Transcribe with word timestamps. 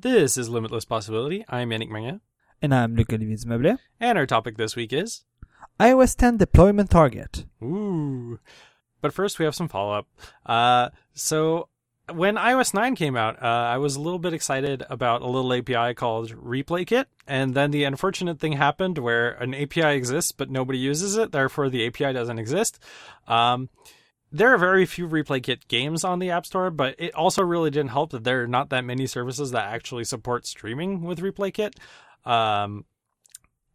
This 0.00 0.38
is 0.38 0.48
Limitless 0.48 0.84
Possibility. 0.84 1.44
I'm 1.48 1.70
Yannick 1.70 1.88
Magna. 1.88 2.20
And 2.62 2.72
I'm 2.72 2.94
Luc 2.94 3.12
Olivier 3.12 3.34
Dumeuble. 3.34 3.78
And 3.98 4.16
our 4.16 4.26
topic 4.26 4.56
this 4.56 4.76
week 4.76 4.92
is 4.92 5.24
iOS 5.80 6.14
10 6.14 6.36
deployment 6.36 6.88
target. 6.88 7.46
Ooh. 7.60 8.38
But 9.00 9.12
first, 9.12 9.40
we 9.40 9.44
have 9.44 9.56
some 9.56 9.66
follow 9.66 9.94
up. 9.94 10.06
Uh, 10.46 10.90
so, 11.14 11.68
when 12.12 12.36
iOS 12.36 12.72
9 12.74 12.94
came 12.94 13.16
out, 13.16 13.42
uh, 13.42 13.46
I 13.46 13.78
was 13.78 13.96
a 13.96 14.00
little 14.00 14.20
bit 14.20 14.34
excited 14.34 14.84
about 14.88 15.22
a 15.22 15.26
little 15.26 15.52
API 15.52 15.94
called 15.94 16.30
Replay 16.30 16.86
Kit. 16.86 17.08
And 17.26 17.54
then 17.54 17.72
the 17.72 17.82
unfortunate 17.82 18.38
thing 18.38 18.52
happened 18.52 18.98
where 18.98 19.30
an 19.30 19.52
API 19.52 19.96
exists, 19.96 20.30
but 20.30 20.48
nobody 20.48 20.78
uses 20.78 21.16
it. 21.16 21.32
Therefore, 21.32 21.68
the 21.68 21.84
API 21.88 22.12
doesn't 22.12 22.38
exist. 22.38 22.78
Um, 23.26 23.68
there 24.30 24.52
are 24.52 24.58
very 24.58 24.84
few 24.86 25.08
replay 25.08 25.42
kit 25.42 25.66
games 25.68 26.04
on 26.04 26.18
the 26.18 26.30
app 26.30 26.46
store 26.46 26.70
but 26.70 26.94
it 26.98 27.14
also 27.14 27.42
really 27.42 27.70
didn't 27.70 27.90
help 27.90 28.10
that 28.10 28.24
there 28.24 28.42
are 28.42 28.48
not 28.48 28.70
that 28.70 28.84
many 28.84 29.06
services 29.06 29.50
that 29.50 29.66
actually 29.66 30.04
support 30.04 30.46
streaming 30.46 31.02
with 31.02 31.20
replay 31.20 31.52
kit 31.52 31.74
um, 32.24 32.84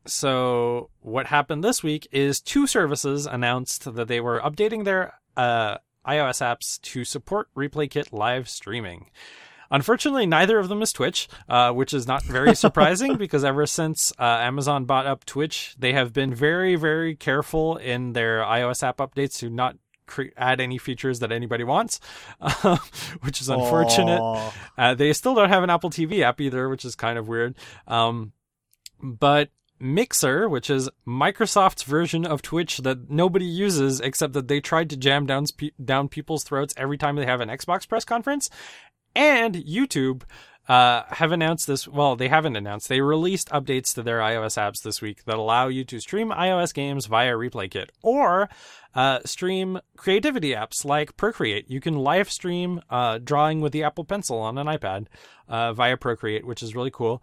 so 0.06 0.90
what 1.00 1.28
happened 1.28 1.64
this 1.64 1.82
week 1.82 2.08
is 2.12 2.42
two 2.42 2.68
services 2.68 3.26
announced 3.26 3.96
that 3.96 4.08
they 4.08 4.20
were 4.20 4.40
updating 4.42 4.84
their 4.84 5.14
uh, 5.38 5.78
ios 6.06 6.42
apps 6.42 6.82
to 6.82 7.04
support 7.06 7.48
replay 7.56 7.90
kit 7.90 8.12
live 8.12 8.50
streaming. 8.50 9.10
Unfortunately, 9.72 10.28
neither 10.28 10.60
of 10.60 10.70
them 10.70 10.84
is 10.84 10.94
Twitch, 10.94 11.28
uh, 11.50 11.72
which 11.72 11.94
is 11.94 12.06
not 12.06 12.22
very 12.24 12.54
surprising 12.64 13.16
because 13.16 13.44
ever 13.44 13.66
since 13.66 14.12
uh, 14.20 14.24
Amazon 14.24 14.86
bought 14.86 15.08
up 15.08 15.26
Twitch, 15.26 15.76
they 15.80 15.94
have 15.94 16.14
been 16.14 16.34
very, 16.34 16.76
very 16.76 17.16
careful 17.16 17.78
in 17.78 18.14
their 18.14 18.42
iOS 18.42 18.84
app 18.84 18.98
updates 18.98 19.40
to 19.40 19.50
not 19.50 19.78
cre- 20.06 20.34
add 20.38 20.60
any 20.60 20.78
features 20.78 21.20
that 21.20 21.32
anybody 21.32 21.64
wants, 21.64 22.00
uh, 22.42 22.78
which 23.22 23.42
is 23.42 23.50
unfortunate. 23.50 24.22
Uh, 24.78 24.94
they 24.94 25.14
still 25.14 25.36
don't 25.36 25.50
have 25.50 25.64
an 25.64 25.70
Apple 25.70 25.90
TV 25.90 26.22
app 26.22 26.40
either, 26.42 26.70
which 26.70 26.86
is 26.86 26.96
kind 26.96 27.18
of 27.18 27.28
weird. 27.28 27.56
Um, 27.88 28.34
but 29.02 29.50
Mixer, 29.80 30.48
which 30.48 30.70
is 30.70 30.90
Microsoft's 31.06 31.84
version 31.84 32.26
of 32.26 32.42
Twitch 32.42 32.78
that 32.80 33.10
nobody 33.10 33.46
uses 33.46 34.00
except 34.00 34.34
that 34.34 34.48
they 34.48 34.62
tried 34.62 34.90
to 34.92 34.98
jam 34.98 35.26
down 35.26 35.46
down 35.84 36.08
people's 36.08 36.44
throats 36.44 36.74
every 36.78 36.98
time 36.98 37.16
they 37.18 37.26
have 37.26 37.42
an 37.42 37.50
Xbox 37.50 37.88
press 37.88 38.06
conference, 38.06 38.50
and 39.16 39.56
YouTube 39.56 40.24
uh, 40.68 41.04
have 41.10 41.32
announced 41.32 41.68
this. 41.68 41.88
Well, 41.88 42.16
they 42.16 42.30
haven't 42.30 42.56
announced. 42.56 42.88
They 42.88 43.02
released 43.02 43.50
updates 43.50 43.94
to 43.96 44.04
their 44.04 44.20
iOS 44.20 44.58
apps 44.58 44.82
this 44.82 45.02
week 45.02 45.26
that 45.26 45.36
allow 45.36 45.68
you 45.68 45.84
to 45.86 46.00
stream 46.00 46.30
iOS 46.30 46.74
games 46.74 47.06
via 47.06 47.34
ReplayKit 47.34 47.90
or 48.02 48.50
uh, 48.96 49.20
stream 49.26 49.80
creativity 49.98 50.52
apps 50.52 50.86
like 50.86 51.18
Procreate. 51.18 51.70
You 51.70 51.82
can 51.82 51.96
live 51.96 52.32
stream 52.32 52.82
uh, 52.90 53.18
drawing 53.18 53.60
with 53.62 53.74
the 53.74 53.84
Apple 53.84 54.06
Pencil 54.06 54.40
on 54.40 54.58
an 54.58 54.68
iPad 54.68 55.08
uh, 55.50 55.74
via 55.74 55.98
Procreate, 55.98 56.46
which 56.46 56.64
is 56.64 56.76
really 56.76 56.92
cool. 56.92 57.22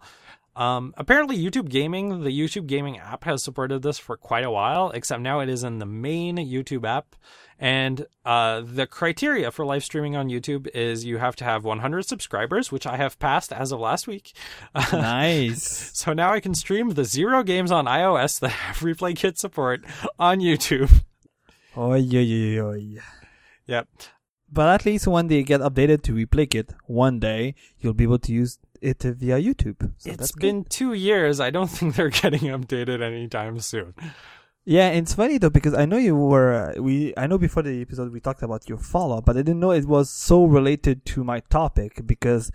Um, 0.55 0.93
apparently, 0.97 1.37
YouTube 1.37 1.69
Gaming, 1.69 2.23
the 2.23 2.37
YouTube 2.37 2.67
Gaming 2.67 2.99
app, 2.99 3.23
has 3.23 3.43
supported 3.43 3.81
this 3.81 3.97
for 3.97 4.17
quite 4.17 4.43
a 4.43 4.51
while, 4.51 4.91
except 4.91 5.21
now 5.21 5.39
it 5.39 5.49
is 5.49 5.63
in 5.63 5.79
the 5.79 5.85
main 5.85 6.37
YouTube 6.37 6.85
app. 6.85 7.15
And 7.57 8.07
uh, 8.25 8.61
the 8.65 8.87
criteria 8.87 9.51
for 9.51 9.63
live 9.63 9.83
streaming 9.83 10.15
on 10.15 10.29
YouTube 10.29 10.67
is 10.73 11.05
you 11.05 11.19
have 11.19 11.35
to 11.37 11.43
have 11.43 11.63
100 11.63 12.03
subscribers, 12.03 12.71
which 12.71 12.87
I 12.87 12.97
have 12.97 13.19
passed 13.19 13.53
as 13.53 13.71
of 13.71 13.79
last 13.79 14.07
week. 14.07 14.33
Nice. 14.91 15.91
so 15.93 16.11
now 16.13 16.33
I 16.33 16.39
can 16.39 16.55
stream 16.55 16.89
the 16.89 17.05
zero 17.05 17.43
games 17.43 17.71
on 17.71 17.85
iOS 17.85 18.39
that 18.39 18.49
have 18.49 18.77
Replay 18.79 19.15
Kit 19.15 19.37
support 19.37 19.83
on 20.17 20.39
YouTube. 20.39 21.03
Oy, 21.77 22.01
oy, 22.01 22.59
oy, 22.59 22.65
oy. 22.65 22.97
Yep. 23.67 23.87
But 24.51 24.67
at 24.67 24.85
least 24.85 25.07
when 25.07 25.27
they 25.27 25.43
get 25.43 25.61
updated 25.61 26.01
to 26.03 26.13
replay 26.13 26.53
it 26.55 26.73
one 26.85 27.19
day, 27.19 27.55
you'll 27.79 27.93
be 27.93 28.03
able 28.03 28.19
to 28.19 28.33
use 28.33 28.57
it 28.81 29.03
via 29.03 29.37
YouTube. 29.39 29.91
So 29.97 30.11
it's 30.11 30.31
been 30.31 30.63
good. 30.63 30.69
two 30.71 30.93
years. 30.93 31.39
I 31.39 31.49
don't 31.49 31.67
think 31.77 31.95
they're 31.95 32.09
getting 32.09 32.41
updated 32.41 33.01
anytime 33.01 33.59
soon. 33.59 33.93
Yeah, 34.65 34.89
it's 34.89 35.13
funny 35.15 35.37
though 35.39 35.49
because 35.49 35.73
I 35.73 35.85
know 35.85 35.97
you 35.97 36.15
were 36.15 36.53
uh, 36.77 36.81
we 36.81 37.13
I 37.17 37.25
know 37.27 37.37
before 37.37 37.63
the 37.63 37.81
episode 37.81 38.11
we 38.11 38.19
talked 38.19 38.43
about 38.43 38.69
your 38.69 38.77
follow 38.77 39.17
up, 39.17 39.25
but 39.25 39.35
I 39.35 39.41
didn't 39.41 39.59
know 39.59 39.71
it 39.71 39.85
was 39.85 40.09
so 40.09 40.43
related 40.45 41.03
to 41.07 41.23
my 41.23 41.39
topic 41.49 42.05
because 42.05 42.51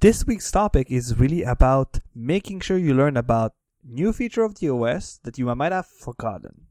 this 0.00 0.26
week's 0.26 0.50
topic 0.50 0.90
is 0.90 1.16
really 1.18 1.42
about 1.44 2.00
making 2.14 2.60
sure 2.60 2.76
you 2.78 2.94
learn 2.94 3.16
about 3.16 3.52
new 3.84 4.12
feature 4.12 4.42
of 4.42 4.56
the 4.58 4.68
OS 4.70 5.20
that 5.22 5.38
you 5.38 5.46
might 5.54 5.70
have 5.70 5.86
forgotten. 5.86 6.62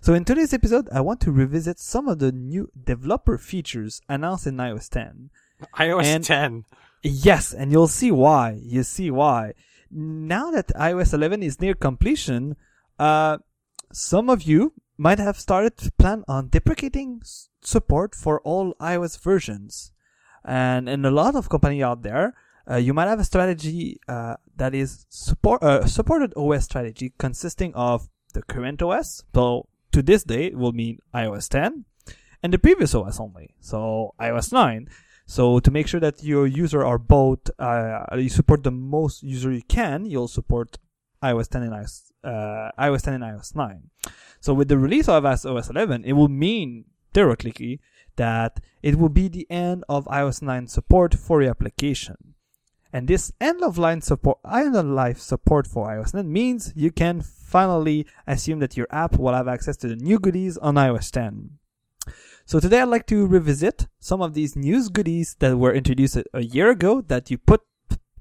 So 0.00 0.14
in 0.14 0.24
today's 0.24 0.54
episode, 0.54 0.88
I 0.92 1.00
want 1.00 1.20
to 1.22 1.32
revisit 1.32 1.80
some 1.80 2.06
of 2.08 2.20
the 2.20 2.30
new 2.32 2.70
developer 2.84 3.36
features 3.36 4.00
announced 4.08 4.46
in 4.46 4.56
iOS 4.56 4.88
10. 4.88 5.30
iOS 5.76 6.04
And- 6.04 6.24
10. 6.24 6.64
Yes, 7.02 7.52
and 7.54 7.72
you'll 7.72 7.88
see 7.88 8.10
why. 8.10 8.60
You 8.62 8.82
see 8.82 9.10
why. 9.10 9.54
Now 9.90 10.50
that 10.50 10.68
iOS 10.68 11.14
11 11.14 11.42
is 11.42 11.60
near 11.60 11.74
completion, 11.74 12.56
uh, 12.98 13.38
some 13.92 14.28
of 14.28 14.42
you 14.42 14.74
might 14.96 15.18
have 15.18 15.40
started 15.40 15.76
to 15.78 15.90
plan 15.92 16.24
on 16.28 16.48
deprecating 16.48 17.22
support 17.62 18.14
for 18.14 18.40
all 18.42 18.74
iOS 18.74 19.18
versions. 19.18 19.92
And 20.44 20.88
in 20.88 21.04
a 21.04 21.10
lot 21.10 21.34
of 21.34 21.48
company 21.48 21.82
out 21.82 22.02
there, 22.02 22.34
uh, 22.70 22.76
you 22.76 22.94
might 22.94 23.08
have 23.08 23.18
a 23.18 23.24
strategy 23.24 23.98
uh, 24.06 24.36
that 24.56 24.74
is 24.74 25.06
support 25.08 25.62
uh, 25.62 25.86
supported 25.86 26.32
OS 26.36 26.64
strategy 26.64 27.12
consisting 27.18 27.74
of 27.74 28.08
the 28.34 28.42
current 28.42 28.82
OS. 28.82 29.24
So 29.34 29.68
to 29.92 30.02
this 30.02 30.22
day, 30.22 30.46
it 30.46 30.56
will 30.56 30.72
mean 30.72 30.98
iOS 31.14 31.48
10 31.48 31.84
and 32.42 32.52
the 32.52 32.58
previous 32.58 32.94
OS 32.94 33.18
only. 33.18 33.54
So 33.60 34.14
iOS 34.20 34.52
9. 34.52 34.88
So 35.30 35.60
to 35.60 35.70
make 35.70 35.86
sure 35.86 36.00
that 36.00 36.24
your 36.24 36.44
user 36.48 36.84
are 36.84 36.98
both, 36.98 37.38
uh, 37.60 38.04
you 38.16 38.28
support 38.28 38.64
the 38.64 38.72
most 38.72 39.22
user 39.22 39.52
you 39.52 39.62
can, 39.62 40.04
you'll 40.04 40.26
support 40.26 40.76
iOS 41.22 41.46
10 41.46 41.62
and 41.62 41.72
iOS, 41.72 42.10
uh, 42.24 42.72
iOS 42.76 43.02
10 43.02 43.14
and 43.14 43.22
iOS 43.22 43.54
9. 43.54 43.90
So 44.40 44.52
with 44.52 44.66
the 44.66 44.76
release 44.76 45.08
of 45.08 45.22
iOS 45.22 45.70
11, 45.70 46.04
it 46.04 46.14
will 46.14 46.26
mean 46.26 46.86
theoretically 47.14 47.80
that 48.16 48.58
it 48.82 48.96
will 48.96 49.08
be 49.08 49.28
the 49.28 49.46
end 49.48 49.84
of 49.88 50.04
iOS 50.06 50.42
9 50.42 50.66
support 50.66 51.14
for 51.14 51.42
your 51.42 51.52
application. 51.52 52.34
And 52.92 53.06
this 53.06 53.30
end 53.40 53.62
of 53.62 53.78
line 53.78 54.00
support, 54.00 54.38
end 54.52 54.74
of 54.74 54.84
life 54.84 55.20
support 55.20 55.68
for 55.68 55.86
iOS 55.86 56.12
9 56.12 56.32
means 56.32 56.72
you 56.74 56.90
can 56.90 57.20
finally 57.20 58.04
assume 58.26 58.58
that 58.58 58.76
your 58.76 58.88
app 58.90 59.16
will 59.16 59.32
have 59.32 59.46
access 59.46 59.76
to 59.76 59.86
the 59.86 59.94
new 59.94 60.18
goodies 60.18 60.58
on 60.58 60.74
iOS 60.74 61.08
10. 61.12 61.50
So 62.50 62.58
today 62.58 62.80
I'd 62.80 62.88
like 62.88 63.06
to 63.06 63.28
revisit 63.28 63.86
some 64.00 64.20
of 64.20 64.34
these 64.34 64.56
news 64.56 64.88
goodies 64.88 65.36
that 65.38 65.56
were 65.56 65.72
introduced 65.72 66.18
a, 66.34 66.42
year 66.42 66.68
ago 66.68 67.00
that 67.02 67.30
you 67.30 67.38
put 67.38 67.62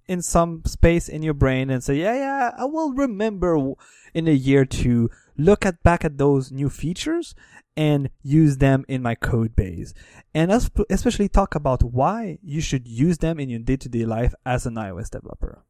in 0.05 0.21
some 0.21 0.61
space 0.65 1.09
in 1.09 1.23
your 1.23 1.33
brain 1.33 1.71
and 1.71 1.83
say, 1.83 1.95
yeah, 1.95 2.13
yeah, 2.13 2.51
I 2.55 2.65
will 2.65 2.93
remember 2.93 3.73
in 4.13 4.27
a 4.27 4.31
year 4.31 4.65
to 4.65 5.09
look 5.35 5.65
at 5.65 5.81
back 5.81 6.05
at 6.05 6.19
those 6.19 6.51
new 6.51 6.69
features 6.69 7.33
and 7.75 8.11
use 8.21 8.57
them 8.57 8.85
in 8.87 9.01
my 9.01 9.15
code 9.15 9.55
base. 9.55 9.95
And 10.31 10.51
especially 10.51 11.27
talk 11.27 11.55
about 11.55 11.81
why 11.81 12.37
you 12.43 12.61
should 12.61 12.87
use 12.87 13.17
them 13.17 13.39
in 13.39 13.49
your 13.49 13.61
day-to-day 13.61 14.05
life 14.05 14.35
as 14.45 14.67
an 14.67 14.75
iOS 14.75 15.09
developer. 15.09 15.63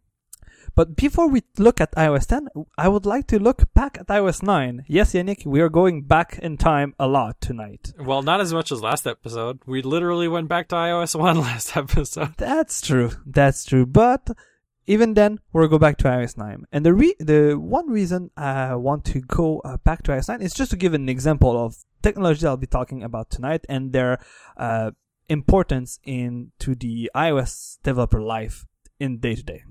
But 0.76 0.96
before 0.96 1.28
we 1.28 1.44
look 1.58 1.82
at 1.82 1.92
iOS 1.94 2.28
10, 2.28 2.48
I 2.78 2.88
would 2.88 3.06
like 3.06 3.28
to 3.28 3.40
look 3.40 3.74
back 3.74 3.98
at 4.00 4.08
iOS 4.08 4.44
9. 4.44 4.86
Yes, 4.88 5.14
Yannick, 5.14 5.46
we 5.46 5.62
are 5.62 5.70
going 5.70 6.04
back 6.04 6.40
in 6.42 6.58
time 6.58 6.94
a 7.00 7.08
lot 7.08 7.42
tonight. 7.42 7.94
Well, 8.00 8.22
not 8.22 8.42
as 8.42 8.54
much 8.54 8.72
as 8.72 8.82
last 8.82 9.08
episode. 9.08 9.60
We 9.66 9.82
literally 9.82 10.28
went 10.28 10.48
back 10.48 10.70
to 10.70 10.76
iOS 10.76 11.16
1 11.20 11.40
last 11.40 11.76
episode. 11.76 12.36
That's 12.38 12.82
true. 12.82 13.12
That's 13.26 13.66
true. 13.66 13.86
But 13.86 14.30
even 14.88 15.14
then, 15.14 15.40
we'll 15.54 15.68
go 15.68 15.78
back 15.78 15.98
to 15.98 16.06
iOS 16.06 16.38
9. 16.38 16.66
And 16.72 16.86
the 16.86 16.94
re- 16.94 17.16
the 17.20 17.54
one 17.54 17.90
reason 17.90 18.32
I 18.36 18.76
want 18.76 19.06
to 19.06 19.22
go 19.22 19.60
uh, 19.60 19.78
back 19.78 20.04
to 20.04 20.12
iOS 20.12 20.30
9 20.30 20.42
is 20.42 20.54
just 20.54 20.72
to 20.72 20.78
give 20.78 20.94
an 20.94 21.10
example 21.10 21.64
of 21.64 21.78
technology 22.02 22.48
I'll 22.48 22.58
be 22.58 22.68
talking 22.68 23.04
about 23.04 23.30
tonight 23.30 23.66
and 23.70 23.94
their 23.94 24.20
uh, 24.58 24.92
importance 25.28 26.00
into 26.04 26.74
the 26.76 27.12
iOS 27.16 27.78
developer 27.84 28.22
life 28.22 28.66
in 29.00 29.20
day 29.20 29.36
to 29.36 29.44
day. 29.44 29.64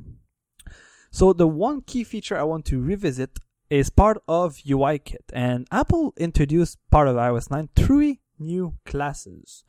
So 1.10 1.32
the 1.32 1.48
one 1.48 1.82
key 1.82 2.04
feature 2.04 2.38
I 2.38 2.42
want 2.44 2.64
to 2.66 2.80
revisit 2.80 3.38
is 3.70 3.90
part 3.90 4.22
of 4.26 4.56
UIKit, 4.56 5.30
and 5.32 5.66
Apple 5.70 6.14
introduced 6.16 6.78
part 6.90 7.08
of 7.08 7.16
iOS 7.16 7.50
9 7.50 7.68
three 7.76 8.20
new 8.38 8.74
classes. 8.84 9.64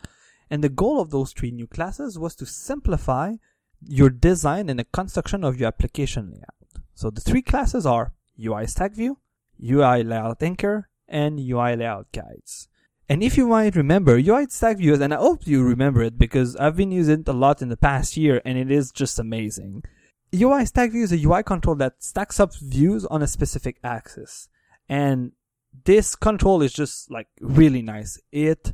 And 0.50 0.64
the 0.64 0.70
goal 0.70 1.00
of 1.00 1.12
those 1.12 1.34
three 1.34 1.52
new 1.52 1.68
classes 1.68 2.18
was 2.18 2.36
to 2.36 2.46
simplify 2.46 3.36
your 3.86 4.10
design 4.10 4.70
and 4.70 4.80
the 4.80 4.86
construction 4.86 5.44
of 5.44 5.60
your 5.60 5.68
application 5.68 6.32
layout. 6.32 6.84
So 6.96 7.10
the 7.10 7.22
three 7.22 7.42
classes 7.42 7.86
are 7.86 8.14
UI 8.44 8.68
Stack 8.68 8.94
View, 8.94 9.20
UI 9.64 10.04
Layout 10.04 10.42
Anchor, 10.42 10.90
and 11.08 11.40
UI 11.40 11.76
Layout 11.76 12.12
Guides. 12.12 12.68
And 13.08 13.24
if 13.24 13.38
you 13.38 13.48
might 13.48 13.76
remember, 13.76 14.18
UI 14.18 14.48
Stack 14.50 14.78
View, 14.78 15.02
and 15.02 15.14
I 15.14 15.18
hope 15.18 15.48
you 15.48 15.64
remember 15.64 16.04
it 16.04 16.18
because 16.18 16.56
I've 16.56 16.76
been 16.76 16.92
using 16.92 17.22
it 17.22 17.28
a 17.28 17.34
lot 17.34 17.62
in 17.62 17.70
the 17.70 17.78
past 17.78 18.18
year 18.18 18.42
and 18.46 18.58
it 18.58 18.70
is 18.70 18.92
just 18.92 19.18
amazing. 19.18 19.84
UI 20.34 20.66
Stack 20.66 20.92
View 20.92 21.04
is 21.04 21.12
a 21.12 21.18
UI 21.18 21.44
control 21.44 21.76
that 21.78 22.04
stacks 22.04 22.40
up 22.40 22.54
views 22.56 23.06
on 23.06 23.24
a 23.24 23.28
specific 23.28 23.78
axis. 23.84 24.48
And 24.88 25.32
this 25.86 26.16
control 26.16 26.62
is 26.62 26.74
just 26.74 27.10
like 27.10 27.28
really 27.42 27.82
nice. 27.82 28.20
It 28.32 28.74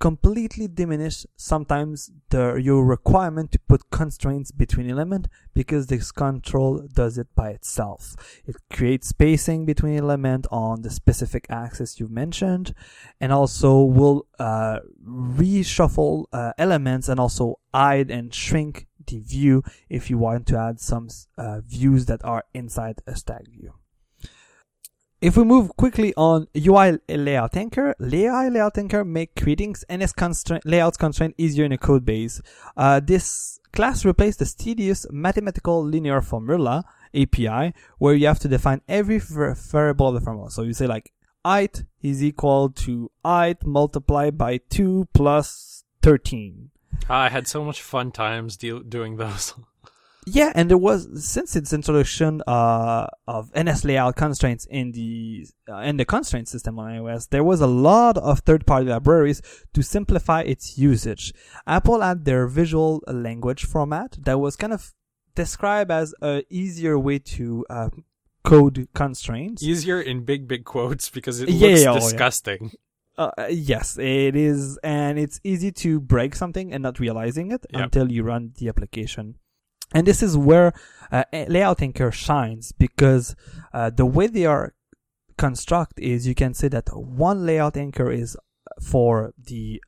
completely 0.00 0.68
diminishes 0.68 1.26
sometimes 1.36 2.10
the 2.30 2.54
your 2.54 2.84
requirement 2.84 3.50
to 3.50 3.58
put 3.58 3.90
constraints 3.90 4.52
between 4.52 4.88
element 4.88 5.28
because 5.54 5.86
this 5.86 6.12
control 6.12 6.86
does 6.94 7.18
it 7.18 7.28
by 7.34 7.50
itself. 7.50 8.14
It 8.46 8.56
creates 8.70 9.08
spacing 9.08 9.66
between 9.66 9.96
element 9.96 10.46
on 10.50 10.82
the 10.82 10.90
specific 10.90 11.46
axis 11.48 11.98
you've 11.98 12.10
mentioned, 12.10 12.74
and 13.20 13.32
also 13.32 13.82
will 13.82 14.26
uh, 14.38 14.80
reshuffle 15.04 16.24
uh, 16.32 16.52
elements 16.58 17.08
and 17.08 17.20
also 17.20 17.58
hide 17.72 18.10
and 18.10 18.34
shrink 18.34 18.87
the 19.08 19.18
view 19.20 19.62
if 19.88 20.10
you 20.10 20.18
want 20.18 20.46
to 20.48 20.58
add 20.58 20.80
some 20.80 21.08
uh, 21.36 21.60
views 21.60 22.06
that 22.06 22.24
are 22.24 22.44
inside 22.54 23.00
a 23.06 23.16
stack 23.16 23.46
view. 23.48 23.74
If 25.20 25.36
we 25.36 25.42
move 25.42 25.76
quickly 25.76 26.14
on 26.16 26.46
UI 26.56 26.98
layout 27.08 27.56
anchor, 27.56 27.96
layout 27.98 28.78
anchor 28.78 29.04
make 29.04 29.34
creating 29.34 29.74
NS 29.92 30.12
constraint, 30.12 30.64
layouts 30.64 30.96
constraint 30.96 31.34
easier 31.36 31.64
in 31.64 31.72
a 31.72 31.78
code 31.78 32.04
base. 32.04 32.40
Uh, 32.76 33.00
this 33.00 33.58
class 33.72 34.04
replaced 34.04 34.38
the 34.38 34.44
tedious 34.46 35.06
mathematical 35.10 35.82
linear 35.82 36.20
formula 36.20 36.84
API 37.12 37.74
where 37.98 38.14
you 38.14 38.28
have 38.28 38.38
to 38.38 38.48
define 38.48 38.80
every 38.88 39.18
variable 39.18 40.08
of 40.08 40.14
the 40.14 40.20
formula. 40.20 40.52
So 40.52 40.62
you 40.62 40.72
say 40.72 40.86
like 40.86 41.12
height 41.44 41.82
is 42.00 42.22
equal 42.22 42.70
to 42.70 43.10
height 43.24 43.66
multiplied 43.66 44.38
by 44.38 44.58
2 44.70 45.08
plus 45.12 45.82
13. 46.02 46.70
I 47.08 47.28
had 47.28 47.46
so 47.46 47.64
much 47.64 47.82
fun 47.82 48.12
times 48.12 48.56
de- 48.56 48.82
doing 48.82 49.16
those. 49.16 49.54
Yeah, 50.30 50.52
and 50.54 50.68
there 50.68 50.76
was 50.76 51.24
since 51.24 51.56
its 51.56 51.72
introduction 51.72 52.42
uh, 52.46 53.06
of 53.26 53.50
NS 53.58 53.84
layout 53.84 54.16
constraints 54.16 54.66
in 54.66 54.92
the 54.92 55.46
uh, 55.68 55.78
in 55.78 55.96
the 55.96 56.04
constraint 56.04 56.48
system 56.48 56.78
on 56.78 56.90
iOS, 56.90 57.30
there 57.30 57.44
was 57.44 57.62
a 57.62 57.66
lot 57.66 58.18
of 58.18 58.40
third-party 58.40 58.90
libraries 58.90 59.40
to 59.72 59.82
simplify 59.82 60.42
its 60.42 60.76
usage. 60.76 61.32
Apple 61.66 62.02
had 62.02 62.26
their 62.26 62.46
visual 62.46 63.02
language 63.06 63.64
format 63.64 64.18
that 64.20 64.38
was 64.38 64.54
kind 64.56 64.72
of 64.72 64.92
described 65.34 65.90
as 65.90 66.14
a 66.20 66.44
easier 66.50 66.98
way 66.98 67.18
to 67.20 67.64
uh, 67.70 67.88
code 68.44 68.88
constraints. 68.94 69.62
Easier 69.62 70.00
in 70.00 70.24
big 70.24 70.46
big 70.46 70.64
quotes 70.64 71.08
because 71.08 71.40
it 71.40 71.48
yeah, 71.48 71.68
looks 71.68 71.82
yeah, 71.84 71.94
disgusting. 71.94 72.58
Oh, 72.62 72.68
yeah. 72.72 72.78
Uh, 73.18 73.32
yes, 73.50 73.98
it 73.98 74.36
is, 74.36 74.78
and 74.84 75.18
it's 75.18 75.40
easy 75.42 75.72
to 75.72 75.98
break 75.98 76.36
something 76.36 76.72
and 76.72 76.84
not 76.84 77.00
realizing 77.00 77.50
it 77.50 77.66
yep. 77.70 77.82
until 77.82 78.12
you 78.12 78.22
run 78.22 78.52
the 78.58 78.68
application. 78.68 79.34
And 79.92 80.06
this 80.06 80.22
is 80.22 80.36
where 80.36 80.72
uh, 81.10 81.24
layout 81.32 81.82
anchor 81.82 82.12
shines 82.12 82.70
because 82.70 83.34
uh, 83.72 83.90
the 83.90 84.06
way 84.06 84.28
they 84.28 84.46
are 84.46 84.74
construct 85.36 85.98
is 85.98 86.28
you 86.28 86.34
can 86.34 86.54
say 86.54 86.68
that 86.68 86.88
one 86.94 87.44
layout 87.44 87.76
anchor 87.76 88.10
is 88.10 88.36
for 88.80 89.32
the 89.36 89.82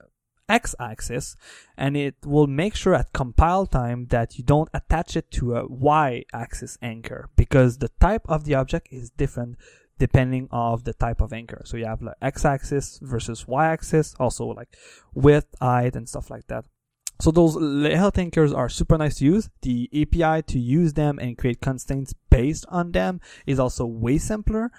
x-axis 0.48 1.36
and 1.76 1.96
it 1.96 2.16
will 2.24 2.48
make 2.48 2.74
sure 2.74 2.94
at 2.94 3.12
compile 3.12 3.66
time 3.66 4.06
that 4.06 4.36
you 4.36 4.42
don't 4.42 4.68
attach 4.74 5.16
it 5.16 5.30
to 5.30 5.54
a 5.54 5.66
y-axis 5.68 6.76
anchor 6.82 7.28
because 7.36 7.78
the 7.78 7.90
type 8.00 8.22
of 8.26 8.44
the 8.44 8.54
object 8.54 8.88
is 8.90 9.10
different 9.10 9.56
depending 10.00 10.48
of 10.50 10.82
the 10.82 10.94
type 10.94 11.20
of 11.20 11.32
anchor 11.32 11.62
so 11.64 11.76
you 11.76 11.86
have 11.86 12.02
like 12.02 12.16
x-axis 12.20 12.98
versus 13.02 13.46
y-axis 13.46 14.16
also 14.18 14.46
like 14.46 14.76
width 15.14 15.54
height 15.60 15.94
and 15.94 16.08
stuff 16.08 16.30
like 16.30 16.46
that 16.48 16.64
so 17.20 17.30
those 17.30 17.54
layout 17.56 18.16
anchors 18.16 18.52
are 18.52 18.70
super 18.70 18.96
nice 18.96 19.16
to 19.16 19.26
use. 19.26 19.50
The 19.60 19.90
API 19.92 20.42
to 20.44 20.58
use 20.58 20.94
them 20.94 21.18
and 21.18 21.36
create 21.36 21.60
constraints 21.60 22.14
based 22.30 22.64
on 22.70 22.92
them 22.92 23.20
is 23.46 23.60
also 23.60 23.84
way 23.84 24.16
simpler. 24.16 24.72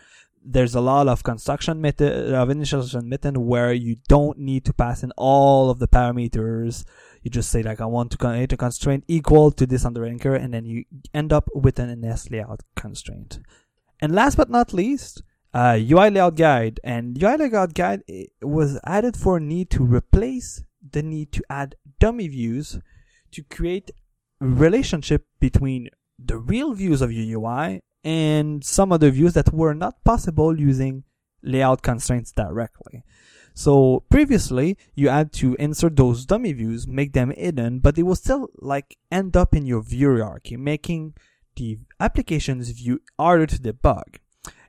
There's 0.44 0.74
a 0.74 0.82
lot 0.82 1.08
of 1.08 1.22
construction 1.22 1.82
method 1.82 2.34
of 2.34 2.50
initialization 2.50 3.04
method 3.04 3.38
where 3.38 3.74
you 3.74 3.98
don't 4.08 4.40
need 4.40 4.66
to 4.66 4.74
pass 4.74 5.04
in 5.04 5.12
all 5.16 5.70
of 5.70 5.78
the 5.78 5.88
parameters. 5.88 6.84
You 7.22 7.30
just 7.30 7.52
say 7.52 7.62
like 7.62 7.80
I 7.80 7.86
want 7.86 8.10
to 8.12 8.18
create 8.18 8.52
a 8.54 8.58
constraint 8.58 9.04
equal 9.08 9.52
to 9.52 9.68
this 9.68 9.86
under 9.86 10.04
anchor, 10.04 10.34
and 10.34 10.52
then 10.52 10.66
you 10.66 10.86
end 11.14 11.32
up 11.32 11.48
with 11.54 11.78
an 11.78 12.02
NS 12.02 12.32
layout 12.32 12.62
constraint. 12.76 13.38
And 14.02 14.14
last 14.14 14.36
but 14.36 14.50
not 14.50 14.74
least, 14.74 15.22
uh, 15.54 15.78
UI 15.80 16.10
layout 16.10 16.36
guide 16.36 16.80
and 16.84 17.22
UI 17.22 17.38
layout 17.38 17.74
guide 17.74 18.04
was 18.42 18.80
added 18.86 19.16
for 19.18 19.38
a 19.38 19.42
need 19.42 19.70
to 19.72 19.84
replace 19.84 20.64
the 20.92 21.04
need 21.04 21.32
to 21.34 21.44
add 21.50 21.76
dummy 22.00 22.28
views 22.28 22.80
to 23.32 23.44
create 23.44 23.92
relationship 24.40 25.26
between 25.40 25.90
the 26.18 26.38
real 26.38 26.74
views 26.74 27.02
of 27.02 27.12
your 27.12 27.40
UI 27.40 27.82
and 28.04 28.64
some 28.64 28.92
other 28.92 29.12
views 29.12 29.34
that 29.34 29.54
were 29.54 29.74
not 29.74 30.04
possible 30.04 30.60
using 30.60 31.04
layout 31.44 31.82
constraints 31.82 32.32
directly. 32.32 33.04
So 33.54 34.04
previously 34.10 34.78
you 34.96 35.10
had 35.10 35.34
to 35.34 35.56
insert 35.56 35.96
those 35.96 36.26
dummy 36.26 36.54
views, 36.54 36.88
make 36.88 37.14
them 37.14 37.32
hidden, 37.32 37.80
but 37.80 37.96
they 37.96 38.04
will 38.04 38.16
still 38.16 38.50
like 38.58 38.98
end 39.12 39.36
up 39.36 39.54
in 39.54 39.66
your 39.66 39.82
view 39.82 40.16
hierarchy, 40.16 40.58
making 40.58 41.14
the 41.62 41.78
application's 42.00 42.72
view 42.72 43.00
harder 43.20 43.46
to 43.46 43.58
debug. 43.62 44.18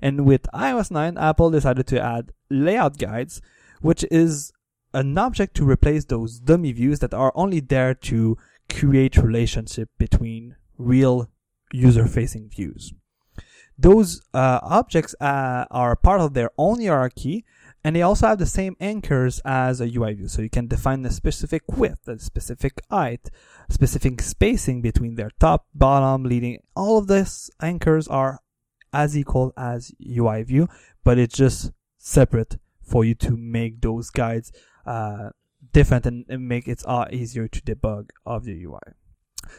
And 0.03 0.27
with 0.27 0.43
iOS 0.53 0.91
9, 0.91 1.17
Apple 1.17 1.51
decided 1.51 1.87
to 1.87 2.01
add 2.01 2.33
layout 2.51 2.99
guides, 2.99 3.41
which 3.81 4.05
is 4.11 4.53
an 4.93 5.17
object 5.17 5.55
to 5.57 5.65
replace 5.65 6.05
those 6.05 6.39
dummy 6.39 6.73
views 6.73 6.99
that 6.99 7.15
are 7.15 7.33
only 7.35 7.61
there 7.61 7.95
to 7.95 8.37
create 8.69 9.17
relationship 9.17 9.89
between 9.97 10.57
real 10.77 11.31
user 11.73 12.07
facing 12.07 12.51
views. 12.51 12.93
Those 13.79 14.21
uh, 14.35 14.61
objects 14.63 15.15
uh, 15.19 15.65
are 15.71 15.97
part 15.97 16.21
of 16.21 16.35
their 16.35 16.51
own 16.59 16.81
hierarchy 16.81 17.45
and 17.85 17.97
they 17.97 18.03
also 18.03 18.29
have 18.29 18.39
the 18.39 18.47
same 18.47 18.77
anchors 18.81 19.41
as 19.45 19.81
a 19.81 19.93
UI 19.93 20.15
view. 20.15 20.29
So 20.29 20.43
you 20.43 20.51
can 20.51 20.69
define 20.69 21.03
the 21.03 21.11
specific 21.11 21.63
width, 21.69 22.05
the 22.05 22.19
specific 22.19 22.81
height, 22.91 23.29
specific 23.69 24.23
spacing 24.23 24.83
between 24.83 25.17
their 25.17 25.31
top, 25.41 25.67
bottom, 25.75 26.25
leading. 26.25 26.63
All 26.77 26.99
of 26.99 27.09
these 27.09 27.51
anchors 27.61 28.07
are 28.07 28.41
as 28.93 29.17
equal 29.17 29.53
as 29.57 29.93
UI 30.01 30.43
view, 30.43 30.69
but 31.03 31.19
it's 31.19 31.37
just 31.37 31.73
separate 31.99 32.57
for 32.83 33.05
you 33.05 33.15
to 33.17 33.37
make 33.37 33.81
those 33.81 34.11
guides 34.11 34.53
uh, 34.87 35.31
different 35.73 36.07
and, 36.07 36.25
and, 36.29 36.47
make 36.49 36.69
it 36.69 36.83
uh, 36.87 37.07
easier 37.11 37.49
to 37.49 37.61
debug 37.63 38.11
of 38.27 38.45
the 38.45 38.65
UI. 38.65 38.81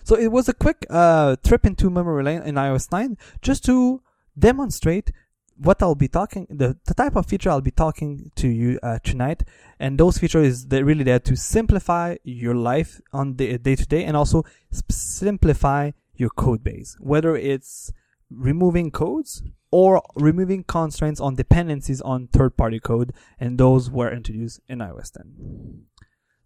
So 0.04 0.16
it 0.16 0.28
was 0.28 0.48
a 0.48 0.54
quick 0.54 0.86
uh, 0.90 1.36
trip 1.44 1.66
into 1.66 1.90
memory 1.90 2.24
lane 2.24 2.42
in 2.44 2.56
iOS 2.56 2.92
9 2.92 3.18
just 3.42 3.66
to 3.66 4.02
demonstrate 4.38 5.12
what 5.58 5.82
I'll 5.82 5.96
be 5.96 6.08
talking, 6.08 6.48
the, 6.50 6.78
the 6.86 6.94
type 6.94 7.16
of 7.16 7.26
feature 7.26 7.50
I'll 7.50 7.62
be 7.62 7.72
talking 7.72 8.32
to 8.36 8.48
you 8.48 8.80
uh, 8.82 9.00
tonight. 9.04 9.44
And 9.80 10.00
those 10.00 10.18
features 10.18 10.48
is 10.48 10.68
really 10.70 11.04
there 11.04 11.20
to 11.20 11.36
simplify 11.36 12.16
your 12.24 12.56
life 12.56 13.02
on 13.12 13.36
the 13.36 13.58
day 13.58 13.76
to 13.76 13.86
day 13.86 14.04
and 14.04 14.18
also 14.18 14.44
simplify 14.90 15.92
your 16.16 16.30
code 16.30 16.64
base, 16.64 16.96
whether 17.00 17.36
it's 17.36 17.92
removing 18.30 18.92
codes 18.92 19.44
or 19.72 20.04
removing 20.16 20.64
constraints 20.64 21.20
on 21.20 21.36
dependencies 21.36 22.02
on 22.02 22.28
third-party 22.28 22.80
code, 22.80 23.12
and 23.40 23.58
those 23.58 23.90
were 23.90 24.12
introduced 24.12 24.60
in 24.68 24.80
iOS 24.80 25.12
10. 25.12 25.86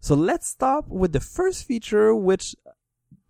So 0.00 0.14
let's 0.14 0.48
start 0.48 0.88
with 0.88 1.12
the 1.12 1.20
first 1.20 1.66
feature, 1.66 2.14
which 2.14 2.56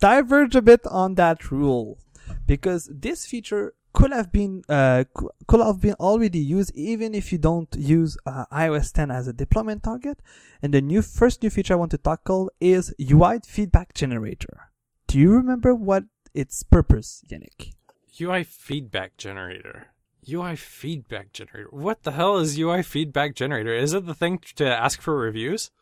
diverge 0.00 0.54
a 0.54 0.62
bit 0.62 0.87
on 0.87 1.16
that 1.16 1.50
rule, 1.50 1.99
because 2.47 2.88
this 2.92 3.26
feature 3.26 3.75
could 3.99 4.12
have 4.12 4.31
been 4.31 4.62
uh, 4.69 5.02
could 5.49 5.61
have 5.61 5.81
been 5.81 5.95
already 5.95 6.38
used 6.38 6.71
even 6.76 7.17
if 7.17 7.33
you 7.33 7.38
don't 7.38 7.75
use 7.76 8.17
uh, 8.26 8.45
iOS 8.52 8.93
10 8.93 9.11
as 9.11 9.26
a 9.26 9.33
deployment 9.33 9.83
target. 9.83 10.21
And 10.62 10.73
the 10.73 10.81
new 10.81 11.02
first 11.02 11.43
new 11.43 11.50
feature 11.50 11.75
I 11.75 11.76
want 11.76 11.90
to 11.90 11.99
tackle 11.99 12.49
is 12.61 12.95
UI 13.00 13.40
feedback 13.45 13.95
generator. 13.95 14.71
Do 15.09 15.19
you 15.19 15.33
remember 15.33 15.75
what 15.75 16.05
its 16.33 16.62
purpose, 16.62 17.25
Yannick? 17.28 17.73
UI 18.21 18.45
feedback 18.45 19.17
generator. 19.17 19.88
UI 20.33 20.55
feedback 20.55 21.33
generator. 21.33 21.69
What 21.71 22.05
the 22.05 22.12
hell 22.12 22.37
is 22.37 22.57
UI 22.57 22.85
feedback 22.85 23.35
generator? 23.35 23.75
Is 23.75 23.95
it 23.95 24.07
the 24.07 24.14
thing 24.14 24.38
to 24.57 24.64
ask 24.64 25.00
for 25.00 25.17
reviews? 25.19 25.73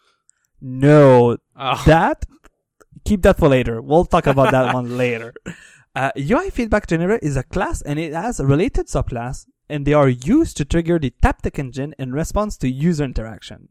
No. 0.59 1.37
Oh. 1.55 1.83
That 1.85 2.25
keep 3.05 3.21
that 3.23 3.37
for 3.37 3.49
later. 3.51 3.83
We'll 3.83 4.07
talk 4.07 4.27
about 4.27 4.53
that 4.53 4.73
one 4.73 4.97
later. 5.05 5.35
Uh, 5.97 6.11
UI 6.19 6.50
feedback 6.50 6.87
generator 6.87 7.25
is 7.25 7.38
a 7.38 7.43
class 7.43 7.81
and 7.81 7.99
it 7.99 8.12
has 8.12 8.38
a 8.38 8.45
related 8.45 8.87
subclass 8.87 9.47
and 9.67 9.87
they 9.87 9.95
are 9.95 10.11
used 10.11 10.55
to 10.59 10.65
trigger 10.67 10.99
the 10.99 11.15
Taptic 11.23 11.59
engine 11.59 11.95
in 11.99 12.12
response 12.12 12.59
to 12.59 12.69
user 12.69 13.03
interaction. 13.03 13.71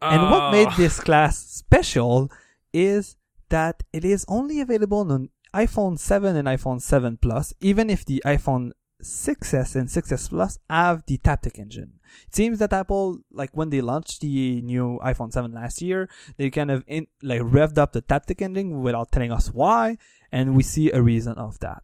And 0.00 0.30
what 0.30 0.52
made 0.52 0.68
oh. 0.68 0.74
this 0.76 1.00
class 1.00 1.36
special 1.36 2.30
is 2.72 3.16
that 3.48 3.82
it 3.92 4.04
is 4.04 4.24
only 4.28 4.60
available 4.60 5.10
on 5.10 5.30
iPhone 5.52 5.98
7 5.98 6.36
and 6.36 6.46
iPhone 6.46 6.80
7 6.80 7.16
Plus, 7.16 7.52
even 7.60 7.90
if 7.90 8.04
the 8.04 8.22
iPhone 8.24 8.70
6s 9.02 9.76
and 9.76 9.88
6s 9.88 10.28
Plus 10.30 10.58
have 10.70 11.04
the 11.06 11.18
Taptic 11.18 11.58
engine. 11.58 11.92
It 12.26 12.34
seems 12.34 12.58
that 12.60 12.72
Apple, 12.72 13.18
like 13.30 13.50
when 13.52 13.70
they 13.70 13.80
launched 13.80 14.20
the 14.20 14.62
new 14.62 14.98
iPhone 15.04 15.32
7 15.32 15.52
last 15.52 15.82
year, 15.82 16.08
they 16.36 16.50
kind 16.50 16.70
of 16.70 16.82
in, 16.86 17.06
like 17.22 17.42
revved 17.42 17.78
up 17.78 17.92
the 17.92 18.02
Taptic 18.02 18.40
engine 18.40 18.80
without 18.80 19.12
telling 19.12 19.32
us 19.32 19.48
why, 19.52 19.98
and 20.32 20.56
we 20.56 20.62
see 20.62 20.90
a 20.90 21.02
reason 21.02 21.34
of 21.34 21.58
that. 21.60 21.82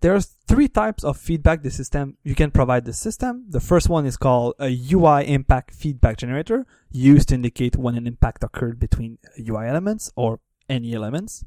there's 0.00 0.36
three 0.46 0.68
types 0.68 1.04
of 1.04 1.16
feedback 1.16 1.62
the 1.62 1.70
system 1.70 2.16
you 2.22 2.34
can 2.34 2.50
provide 2.50 2.84
the 2.84 2.92
system. 2.92 3.44
The 3.48 3.60
first 3.60 3.88
one 3.88 4.06
is 4.06 4.16
called 4.16 4.54
a 4.58 4.68
UI 4.92 5.26
impact 5.26 5.74
feedback 5.74 6.16
generator, 6.18 6.66
used 6.90 7.28
to 7.28 7.34
indicate 7.34 7.76
when 7.76 7.96
an 7.96 8.06
impact 8.06 8.44
occurred 8.44 8.78
between 8.78 9.18
UI 9.38 9.66
elements 9.66 10.12
or 10.16 10.40
any 10.68 10.94
elements. 10.94 11.44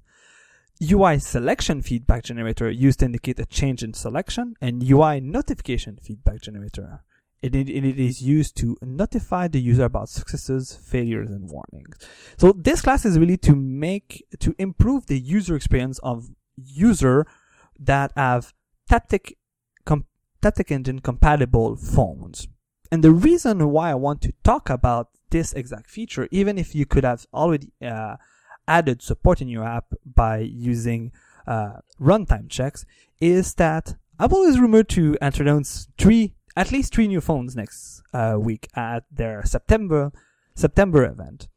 UI 0.82 1.20
selection 1.20 1.82
feedback 1.82 2.24
generator 2.24 2.70
used 2.70 3.00
to 3.00 3.06
indicate 3.06 3.40
a 3.40 3.46
change 3.46 3.84
in 3.84 3.94
selection, 3.94 4.56
and 4.62 4.84
UI 4.84 5.20
notification 5.20 6.00
feedback 6.02 6.42
generator. 6.42 7.04
It, 7.42 7.56
it, 7.56 7.70
it 7.70 8.00
is 8.00 8.22
used 8.22 8.56
to 8.58 8.78
notify 8.82 9.48
the 9.48 9.60
user 9.60 9.86
about 9.86 10.10
successes, 10.10 10.76
failures, 10.76 11.30
and 11.30 11.50
warnings. 11.50 11.98
So 12.38 12.54
this 12.54 12.82
class 12.82 13.04
is 13.04 13.18
really 13.18 13.38
to 13.38 13.56
make, 13.56 14.26
to 14.40 14.56
improve 14.60 15.08
the 15.08 15.20
user 15.20 15.56
experience 15.56 16.00
of 16.00 16.30
user 16.56 17.26
that 17.80 18.12
have 18.16 18.54
Taptic, 18.90 19.34
com- 19.86 20.06
Taptic 20.42 20.72
Engine 20.72 21.00
compatible 21.00 21.76
phones. 21.76 22.48
And 22.92 23.04
the 23.04 23.12
reason 23.12 23.70
why 23.70 23.92
I 23.92 23.96
want 23.96 24.22
to 24.24 24.34
talk 24.44 24.70
about 24.70 25.10
this 25.32 25.54
exact 25.54 25.90
feature, 25.90 26.28
even 26.30 26.58
if 26.58 26.76
you 26.76 26.86
could 26.86 27.04
have 27.04 27.26
already 27.34 27.72
uh, 27.82 28.18
added 28.78 29.02
support 29.02 29.42
in 29.42 29.50
your 29.56 29.66
app 29.78 29.88
by 30.06 30.38
using 30.72 31.12
uh, 31.46 31.78
runtime 32.00 32.48
checks, 32.50 32.86
is 33.20 33.54
that 33.56 33.96
Apple 34.20 34.44
is 34.44 34.60
rumored 34.60 34.90
to 34.90 35.18
introduce 35.22 35.88
three, 35.98 36.34
at 36.56 36.72
least 36.72 36.94
three 36.94 37.08
new 37.08 37.22
phones 37.22 37.56
next 37.56 38.04
uh, 38.14 38.38
week 38.40 38.68
at 38.76 39.04
their 39.12 39.44
September 39.46 40.12
September 40.56 41.02
event. 41.06 41.48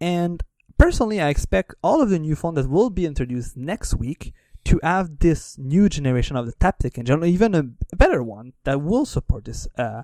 And 0.00 0.42
personally, 0.78 1.20
I 1.20 1.28
expect 1.28 1.74
all 1.82 2.00
of 2.00 2.10
the 2.10 2.18
new 2.18 2.36
phones 2.36 2.56
that 2.56 2.70
will 2.70 2.90
be 2.90 3.06
introduced 3.06 3.56
next 3.56 3.94
week 3.94 4.32
to 4.64 4.80
have 4.82 5.18
this 5.18 5.58
new 5.58 5.88
generation 5.88 6.36
of 6.36 6.46
the 6.46 6.52
Taptic 6.54 6.98
engine, 6.98 7.22
or 7.22 7.26
even 7.26 7.54
a 7.54 7.64
better 7.96 8.22
one 8.22 8.52
that 8.64 8.80
will 8.82 9.06
support 9.06 9.44
this 9.44 9.68
uh, 9.76 10.02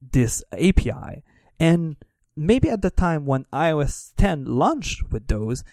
this 0.00 0.42
API. 0.52 1.22
And 1.58 1.96
maybe 2.36 2.68
at 2.68 2.82
the 2.82 2.90
time 2.90 3.26
when 3.26 3.46
iOS 3.52 4.12
10 4.16 4.44
launched 4.44 5.10
with 5.10 5.28
those, 5.28 5.64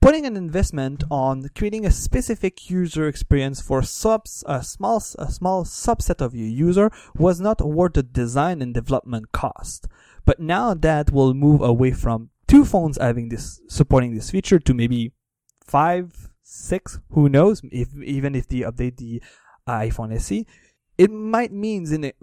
putting 0.00 0.26
an 0.26 0.36
investment 0.36 1.04
on 1.10 1.48
creating 1.54 1.84
a 1.84 1.90
specific 1.90 2.70
user 2.70 3.08
experience 3.08 3.60
for 3.60 3.82
subs, 3.82 4.44
a 4.46 4.62
small 4.62 4.98
a 5.18 5.30
small 5.30 5.64
subset 5.64 6.20
of 6.20 6.34
your 6.34 6.48
user 6.48 6.90
was 7.16 7.40
not 7.40 7.60
worth 7.60 7.94
the 7.94 8.02
design 8.02 8.62
and 8.62 8.74
development 8.74 9.32
cost. 9.32 9.88
But 10.24 10.40
now 10.40 10.74
that 10.74 11.10
will 11.12 11.34
move 11.34 11.60
away 11.62 11.92
from 11.92 12.30
two 12.46 12.64
phones 12.64 12.98
having 12.98 13.28
this 13.28 13.60
supporting 13.68 14.14
this 14.14 14.30
feature 14.30 14.58
to 14.58 14.74
maybe 14.74 15.12
five 15.64 16.30
six, 16.42 16.98
who 17.10 17.28
knows? 17.28 17.60
If 17.70 17.88
even 18.02 18.34
if 18.34 18.48
they 18.48 18.60
update 18.60 18.96
the 18.96 19.22
iPhone 19.68 20.14
SE, 20.16 20.46
it 20.98 21.12
might 21.12 21.52
means 21.52 21.92
in 21.92 22.00
the 22.00 22.14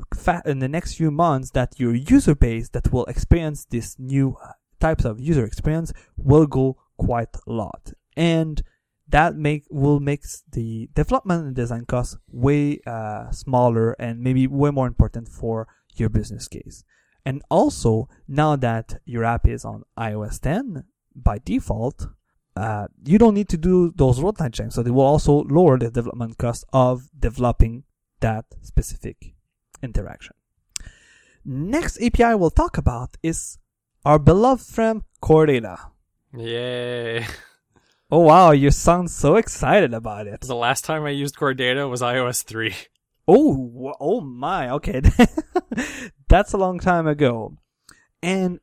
in 0.46 0.60
the 0.60 0.68
next 0.68 0.96
few 0.96 1.10
months 1.10 1.52
that 1.52 1.80
your 1.80 1.96
user 1.96 2.36
base 2.36 2.70
that 2.70 2.92
will 2.92 3.06
experience 3.06 3.66
this 3.66 3.96
new 3.98 4.38
uh, 4.44 4.52
types 4.80 5.06
of 5.06 5.20
user 5.20 5.46
experience 5.46 5.94
will 6.18 6.46
go 6.46 6.78
quite 6.98 7.36
a 7.48 7.52
lot, 7.52 7.94
and 8.18 8.62
that 9.08 9.36
make 9.36 9.66
will 9.70 10.02
makes 10.02 10.44
the 10.52 10.90
development 10.94 11.46
and 11.46 11.56
design 11.56 11.86
costs 11.86 12.18
way 12.30 12.82
uh, 12.86 13.32
smaller 13.32 13.94
and 13.94 14.20
maybe 14.20 14.46
way 14.46 14.72
more 14.72 14.88
important 14.88 15.30
for 15.30 15.68
your 15.96 16.10
business 16.10 16.48
case. 16.48 16.84
And 17.26 17.42
also, 17.50 18.10
now 18.28 18.56
that 18.58 19.00
your 19.06 19.24
app 19.24 19.48
is 19.48 19.66
on 19.66 19.84
iOS 19.98 20.40
10 20.42 20.84
by 21.16 21.40
default, 21.44 22.08
uh, 22.56 22.88
you 23.04 23.18
don't 23.18 23.34
need 23.34 23.50
to 23.50 23.58
do 23.58 23.92
those 23.96 24.20
runtime 24.20 24.54
checks. 24.54 24.76
So 24.76 24.84
they 24.84 24.92
will 24.92 25.02
also 25.02 25.44
lower 25.44 25.80
the 25.80 25.90
development 25.90 26.38
cost 26.38 26.66
of 26.72 27.10
developing 27.18 27.84
that 28.26 28.46
specific 28.62 29.18
interaction. 29.84 30.36
Next 31.46 32.02
API 32.02 32.34
we'll 32.34 32.50
talk 32.64 32.76
about 32.78 33.18
is 33.22 33.60
our 34.04 34.18
beloved 34.18 34.66
friend 34.66 35.04
Core 35.22 35.46
Data. 35.46 35.78
Yay. 36.36 37.26
Oh 38.12 38.20
wow, 38.20 38.52
you 38.52 38.70
sound 38.70 39.10
so 39.10 39.36
excited 39.36 39.92
about 39.92 40.28
it. 40.28 40.42
The 40.42 40.56
last 40.56 40.86
time 40.86 41.06
I 41.06 41.10
used 41.10 41.36
Core 41.36 41.56
Data 41.56 41.88
was 41.88 42.02
iOS 42.04 42.44
3. 42.44 42.72
Oh, 43.28 43.94
oh 44.00 44.22
my, 44.22 44.70
okay. 44.78 45.02
That's 46.30 46.54
a 46.54 46.58
long 46.58 46.78
time 46.78 47.08
ago. 47.08 47.58
And 48.22 48.60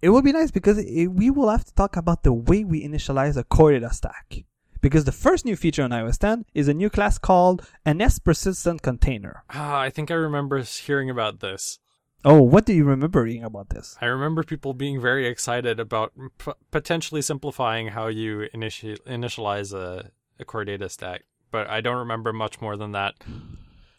it 0.00 0.08
will 0.08 0.22
be 0.22 0.32
nice 0.32 0.50
because 0.50 0.78
it, 0.78 1.08
we 1.08 1.28
will 1.28 1.50
have 1.50 1.66
to 1.66 1.74
talk 1.74 1.96
about 1.96 2.22
the 2.22 2.32
way 2.32 2.64
we 2.64 2.82
initialize 2.82 3.36
a 3.36 3.44
Core 3.44 3.72
Data 3.72 3.92
stack. 3.92 4.44
Because 4.80 5.04
the 5.04 5.12
first 5.12 5.44
new 5.44 5.56
feature 5.56 5.82
on 5.82 5.90
iOS 5.90 6.18
10 6.18 6.44
is 6.54 6.68
a 6.68 6.74
new 6.74 6.88
class 6.90 7.18
called 7.18 7.66
NS 7.88 8.20
Persistent 8.20 8.82
Container. 8.82 9.44
Ah, 9.50 9.80
I 9.80 9.90
think 9.90 10.10
I 10.10 10.14
remember 10.14 10.62
hearing 10.62 11.10
about 11.10 11.40
this. 11.40 11.78
Oh, 12.24 12.42
what 12.42 12.66
do 12.66 12.72
you 12.72 12.84
remember 12.84 13.22
reading 13.22 13.44
about 13.44 13.70
this? 13.70 13.96
I 14.00 14.06
remember 14.06 14.42
people 14.42 14.74
being 14.74 15.00
very 15.00 15.26
excited 15.26 15.78
about 15.78 16.12
p- 16.38 16.52
potentially 16.70 17.22
simplifying 17.22 17.88
how 17.88 18.08
you 18.08 18.48
initi- 18.54 18.98
initialize 19.06 19.72
a, 19.72 20.10
a 20.38 20.44
Core 20.44 20.64
Data 20.64 20.88
stack, 20.88 21.24
but 21.50 21.68
I 21.68 21.80
don't 21.80 21.96
remember 21.96 22.32
much 22.32 22.60
more 22.60 22.76
than 22.76 22.92
that. 22.92 23.14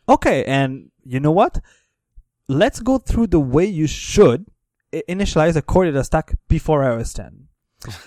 Okay, 0.08 0.44
and 0.46 0.92
you 1.06 1.20
know 1.20 1.32
what? 1.32 1.60
Let's 2.48 2.80
go 2.82 2.98
through 2.98 3.28
the 3.28 3.40
way 3.40 3.66
you 3.66 3.88
should 3.88 4.46
initialize 4.92 5.56
a 5.56 5.62
Core 5.62 5.86
Data 5.86 6.04
stack 6.04 6.34
before 6.48 6.82
iOS 6.82 7.16
10. 7.16 7.49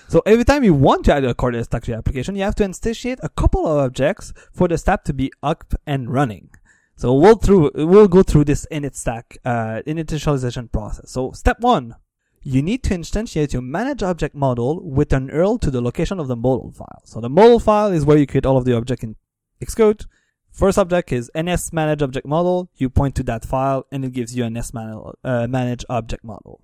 So 0.09 0.23
every 0.27 0.45
time 0.45 0.65
you 0.65 0.75
want 0.75 1.05
to 1.07 1.15
add 1.15 1.25
a 1.25 1.35
to 1.35 1.81
your 1.87 1.97
application, 1.97 2.37
you 2.37 2.43
have 2.43 2.55
to 2.57 2.65
instantiate 2.65 3.19
a 3.23 3.29
couple 3.29 3.67
of 3.67 3.79
objects 3.79 4.33
for 4.53 4.69
the 4.69 4.77
stack 4.77 5.05
to 5.05 5.13
be 5.15 5.33
up 5.43 5.75
and 5.87 6.13
running. 6.13 6.51
So 6.97 7.15
we'll 7.15 7.37
through 7.37 7.71
we'll 7.75 8.09
go 8.09 8.23
through 8.23 8.45
this 8.45 8.67
init 8.71 8.95
stack 8.95 9.39
uh, 9.45 9.81
initialization 9.87 10.71
process. 10.71 11.11
So 11.11 11.33
step 11.33 11.61
one, 11.61 11.97
you 12.43 12.63
need 12.63 12.83
to 12.85 12.95
instantiate 12.95 13.53
your 13.53 13.63
manage 13.63 14.03
object 14.03 14.35
model 14.35 14.81
with 14.83 15.13
an 15.13 15.29
URL 15.29 15.61
to 15.63 15.71
the 15.71 15.81
location 15.81 16.21
of 16.21 16.29
the 16.29 16.37
model 16.37 16.71
file. 16.71 17.03
So 17.05 17.21
the 17.21 17.31
model 17.31 17.59
file 17.59 17.91
is 17.93 18.05
where 18.05 18.19
you 18.19 18.27
create 18.27 18.47
all 18.47 18.57
of 18.57 18.65
the 18.65 18.77
object 18.77 19.03
in 19.03 19.17
Xcode. 19.65 20.07
First 20.51 20.77
object 20.77 21.13
is 21.13 21.31
ns 21.37 21.73
manage 21.73 22.03
object 22.03 22.27
model. 22.27 22.69
You 22.77 22.91
point 22.91 23.15
to 23.17 23.23
that 23.23 23.45
file 23.47 23.87
and 23.91 24.05
it 24.05 24.13
gives 24.13 24.37
you 24.37 24.45
an 24.45 24.55
ns 24.59 24.73
uh, 24.75 25.47
manage 25.49 25.85
object 25.89 26.23
model. 26.23 26.61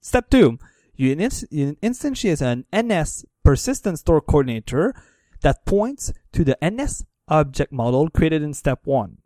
Step 0.00 0.30
two, 0.30 0.58
you, 0.98 1.14
instantiate 1.16 2.42
an 2.42 2.64
NS 2.74 3.24
persistent 3.44 3.98
store 3.98 4.20
coordinator 4.20 4.94
that 5.42 5.64
points 5.64 6.12
to 6.32 6.44
the 6.44 6.58
NS 6.62 7.04
object 7.28 7.72
model 7.72 8.10
created 8.10 8.42
in 8.42 8.54
step 8.54 8.80
one. 8.84 9.18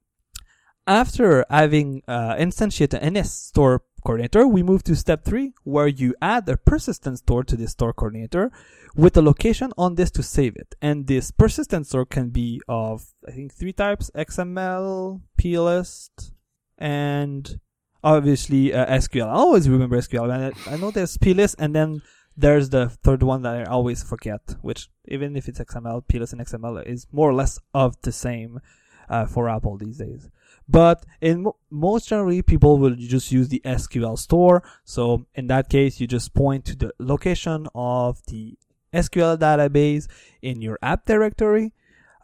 After 0.86 1.44
having 1.48 2.02
uh, 2.08 2.34
instantiated 2.34 2.98
an 3.00 3.14
NS 3.14 3.32
store 3.32 3.82
coordinator, 4.04 4.46
we 4.46 4.62
move 4.62 4.82
to 4.84 4.96
step 4.96 5.24
three, 5.24 5.52
where 5.62 5.86
you 5.86 6.14
add 6.20 6.48
a 6.48 6.56
persistent 6.56 7.18
store 7.18 7.44
to 7.44 7.56
this 7.56 7.72
store 7.72 7.92
coordinator 7.92 8.50
with 8.94 9.16
a 9.16 9.22
location 9.22 9.72
on 9.78 9.94
this 9.94 10.10
to 10.10 10.22
save 10.22 10.56
it. 10.56 10.74
And 10.82 11.06
this 11.06 11.30
persistent 11.30 11.86
store 11.86 12.04
can 12.04 12.30
be 12.30 12.60
of, 12.68 13.06
I 13.26 13.30
think, 13.30 13.54
three 13.54 13.72
types, 13.72 14.10
XML, 14.14 15.20
plist, 15.38 16.32
and 16.76 17.60
obviously 18.02 18.72
uh, 18.72 18.86
SQL. 18.86 19.26
I 19.26 19.32
always 19.32 19.68
remember 19.68 19.96
SQL. 19.98 20.32
And 20.32 20.54
I, 20.54 20.74
I 20.74 20.76
know 20.76 20.90
there's 20.90 21.16
plist, 21.16 21.56
and 21.58 21.74
then 21.74 22.02
there's 22.36 22.70
the 22.70 22.88
third 22.88 23.22
one 23.22 23.42
that 23.42 23.54
I 23.54 23.64
always 23.64 24.02
forget, 24.02 24.56
which 24.62 24.88
even 25.06 25.36
if 25.36 25.48
it's 25.48 25.58
XML, 25.58 26.06
plist 26.06 26.32
and 26.32 26.42
XML 26.42 26.86
is 26.86 27.06
more 27.12 27.30
or 27.30 27.34
less 27.34 27.58
of 27.74 28.00
the 28.02 28.12
same 28.12 28.60
uh, 29.08 29.26
for 29.26 29.48
Apple 29.48 29.76
these 29.76 29.98
days. 29.98 30.30
But 30.68 31.04
in 31.20 31.42
mo- 31.42 31.56
most 31.70 32.08
generally, 32.08 32.40
people 32.42 32.78
will 32.78 32.94
just 32.94 33.32
use 33.32 33.48
the 33.48 33.60
SQL 33.64 34.18
store. 34.18 34.62
So 34.84 35.26
in 35.34 35.48
that 35.48 35.68
case, 35.68 36.00
you 36.00 36.06
just 36.06 36.34
point 36.34 36.64
to 36.66 36.76
the 36.76 36.92
location 36.98 37.68
of 37.74 38.24
the 38.26 38.56
SQL 38.94 39.36
database 39.38 40.06
in 40.40 40.62
your 40.62 40.78
app 40.82 41.06
directory. 41.06 41.72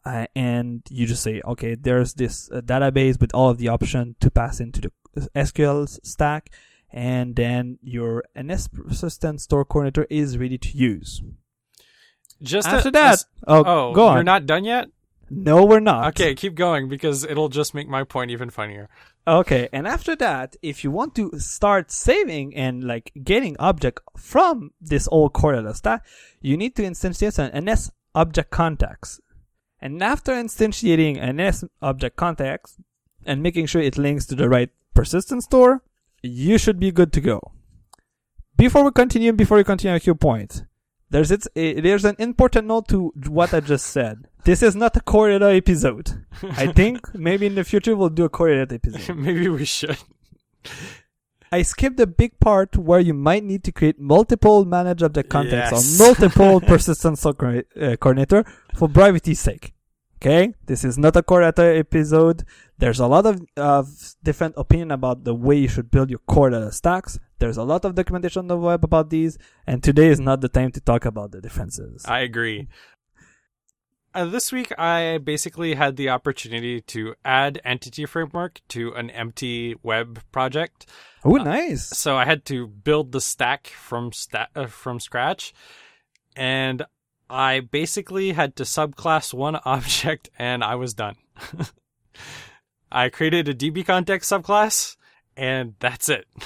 Uh, 0.04 0.26
and 0.34 0.82
you 0.88 1.06
just 1.06 1.22
say, 1.22 1.42
okay, 1.44 1.74
there's 1.74 2.14
this 2.14 2.50
uh, 2.50 2.62
database 2.62 3.20
with 3.20 3.34
all 3.34 3.50
of 3.50 3.58
the 3.58 3.68
option 3.68 4.16
to 4.20 4.30
pass 4.30 4.60
into 4.60 4.80
the 4.80 4.92
SQL 5.34 5.88
stack, 6.04 6.50
and 6.90 7.36
then 7.36 7.78
your 7.82 8.24
NS 8.40 8.68
persistent 8.68 9.40
store 9.40 9.64
coordinator 9.64 10.06
is 10.10 10.38
ready 10.38 10.58
to 10.58 10.76
use. 10.76 11.22
Just 12.40 12.68
After 12.68 12.88
a, 12.88 12.92
that, 12.92 13.24
oh, 13.46 13.64
oh, 13.66 13.92
go 13.92 14.06
on. 14.06 14.16
You're 14.16 14.24
not 14.24 14.46
done 14.46 14.64
yet. 14.64 14.88
No, 15.30 15.64
we're 15.64 15.80
not. 15.80 16.08
Okay, 16.08 16.34
keep 16.34 16.54
going 16.54 16.88
because 16.88 17.24
it'll 17.24 17.50
just 17.50 17.74
make 17.74 17.88
my 17.88 18.04
point 18.04 18.30
even 18.30 18.48
funnier. 18.48 18.88
Okay, 19.26 19.68
and 19.72 19.86
after 19.86 20.16
that, 20.16 20.56
if 20.62 20.82
you 20.82 20.90
want 20.90 21.14
to 21.16 21.38
start 21.38 21.90
saving 21.90 22.56
and 22.56 22.82
like 22.82 23.12
getting 23.22 23.56
object 23.58 24.00
from 24.16 24.70
this 24.80 25.06
old 25.12 25.34
Core 25.34 25.54
Data 25.54 25.74
stack, 25.74 26.06
you 26.40 26.56
need 26.56 26.74
to 26.76 26.82
instantiate 26.82 27.38
an 27.38 27.64
NS 27.64 27.90
object 28.14 28.50
context. 28.50 29.20
And 29.80 30.02
after 30.02 30.32
instantiating 30.32 31.20
an 31.20 31.36
NS 31.36 31.64
object 31.82 32.16
context 32.16 32.78
and 33.26 33.42
making 33.42 33.66
sure 33.66 33.82
it 33.82 33.98
links 33.98 34.24
to 34.26 34.34
the 34.34 34.48
right 34.48 34.70
persistent 34.98 35.44
store, 35.44 35.82
you 36.22 36.58
should 36.58 36.80
be 36.80 36.90
good 36.90 37.12
to 37.12 37.20
go. 37.20 37.40
Before 38.56 38.82
we 38.84 38.90
continue, 38.90 39.32
before 39.32 39.56
we 39.58 39.64
continue 39.64 39.94
at 39.94 40.06
your 40.06 40.16
point, 40.16 40.64
there's 41.10 41.30
it's 41.30 41.46
eh, 41.54 41.80
there's 41.80 42.04
an 42.04 42.16
important 42.18 42.66
note 42.66 42.88
to 42.88 43.12
what 43.28 43.54
I 43.54 43.60
just 43.60 43.86
said. 43.86 44.26
This 44.44 44.60
is 44.62 44.74
not 44.74 44.96
a 44.96 45.00
Core 45.00 45.30
episode. 45.30 46.08
I 46.42 46.66
think 46.80 47.14
maybe 47.14 47.46
in 47.46 47.54
the 47.54 47.64
future 47.64 47.94
we'll 47.94 48.08
do 48.20 48.24
a 48.24 48.28
Core 48.28 48.50
episode. 48.50 49.16
Maybe 49.26 49.48
we 49.48 49.64
should. 49.64 49.98
I 51.52 51.62
skipped 51.62 51.96
the 51.96 52.06
big 52.06 52.38
part 52.40 52.76
where 52.76 53.00
you 53.00 53.14
might 53.14 53.44
need 53.44 53.62
to 53.64 53.72
create 53.72 53.98
multiple 53.98 54.64
manage 54.64 55.02
object 55.02 55.30
contexts 55.30 55.72
Yes. 55.72 56.00
or 56.00 56.04
multiple 56.06 56.60
persistence 56.72 57.22
co- 57.22 57.62
uh, 57.80 57.96
coordinator 57.96 58.44
for 58.74 58.88
brevity's 58.88 59.40
sake. 59.40 59.72
Okay, 60.20 60.52
this 60.66 60.82
is 60.82 60.98
not 60.98 61.14
a 61.14 61.22
core 61.22 61.42
data 61.42 61.78
episode. 61.78 62.44
There's 62.76 62.98
a 62.98 63.06
lot 63.06 63.24
of, 63.24 63.40
of 63.56 64.16
different 64.24 64.54
opinion 64.56 64.90
about 64.90 65.22
the 65.22 65.32
way 65.32 65.56
you 65.56 65.68
should 65.68 65.92
build 65.92 66.10
your 66.10 66.18
core 66.26 66.50
data 66.50 66.72
stacks. 66.72 67.20
There's 67.38 67.56
a 67.56 67.62
lot 67.62 67.84
of 67.84 67.94
documentation 67.94 68.40
on 68.40 68.48
the 68.48 68.56
web 68.56 68.82
about 68.82 69.10
these, 69.10 69.38
and 69.64 69.80
today 69.80 70.08
is 70.08 70.18
not 70.18 70.40
the 70.40 70.48
time 70.48 70.72
to 70.72 70.80
talk 70.80 71.04
about 71.04 71.30
the 71.30 71.40
differences. 71.40 72.04
I 72.04 72.20
agree. 72.20 72.66
Uh, 74.12 74.24
this 74.24 74.50
week, 74.50 74.76
I 74.76 75.18
basically 75.18 75.74
had 75.74 75.94
the 75.94 76.08
opportunity 76.08 76.80
to 76.80 77.14
add 77.24 77.60
Entity 77.64 78.04
Framework 78.04 78.60
to 78.70 78.92
an 78.94 79.10
empty 79.10 79.76
web 79.84 80.20
project. 80.32 80.86
oh, 81.24 81.36
nice. 81.36 81.96
So 81.96 82.16
I 82.16 82.24
had 82.24 82.44
to 82.46 82.66
build 82.66 83.12
the 83.12 83.20
stack 83.20 83.68
from 83.68 84.10
sta- 84.10 84.48
uh, 84.56 84.66
from 84.66 84.98
scratch, 84.98 85.54
and 86.34 86.84
I 87.30 87.60
basically 87.60 88.32
had 88.32 88.56
to 88.56 88.62
subclass 88.64 89.34
one 89.34 89.56
object, 89.64 90.30
and 90.38 90.64
I 90.64 90.74
was 90.76 90.94
done. 90.94 91.16
I 92.92 93.08
created 93.10 93.48
a 93.48 93.54
DB 93.54 93.84
context 93.84 94.30
subclass, 94.30 94.96
and 95.36 95.74
that's 95.78 96.08
it. 96.08 96.26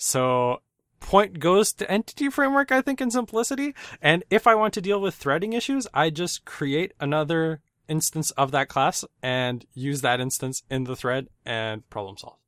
So 0.00 0.62
point 1.00 1.40
goes 1.40 1.72
to 1.72 1.90
entity 1.90 2.30
framework, 2.30 2.70
I 2.70 2.82
think, 2.82 3.00
in 3.00 3.10
simplicity. 3.10 3.74
And 4.00 4.22
if 4.30 4.46
I 4.46 4.54
want 4.54 4.72
to 4.74 4.80
deal 4.80 5.00
with 5.00 5.16
threading 5.16 5.54
issues, 5.54 5.88
I 5.92 6.10
just 6.10 6.44
create 6.44 6.92
another 7.00 7.62
instance 7.88 8.30
of 8.32 8.52
that 8.52 8.68
class 8.68 9.04
and 9.22 9.64
use 9.74 10.02
that 10.02 10.20
instance 10.20 10.62
in 10.70 10.84
the 10.84 10.94
thread 10.94 11.26
and 11.44 11.88
problem 11.90 12.16
solve. 12.16 12.38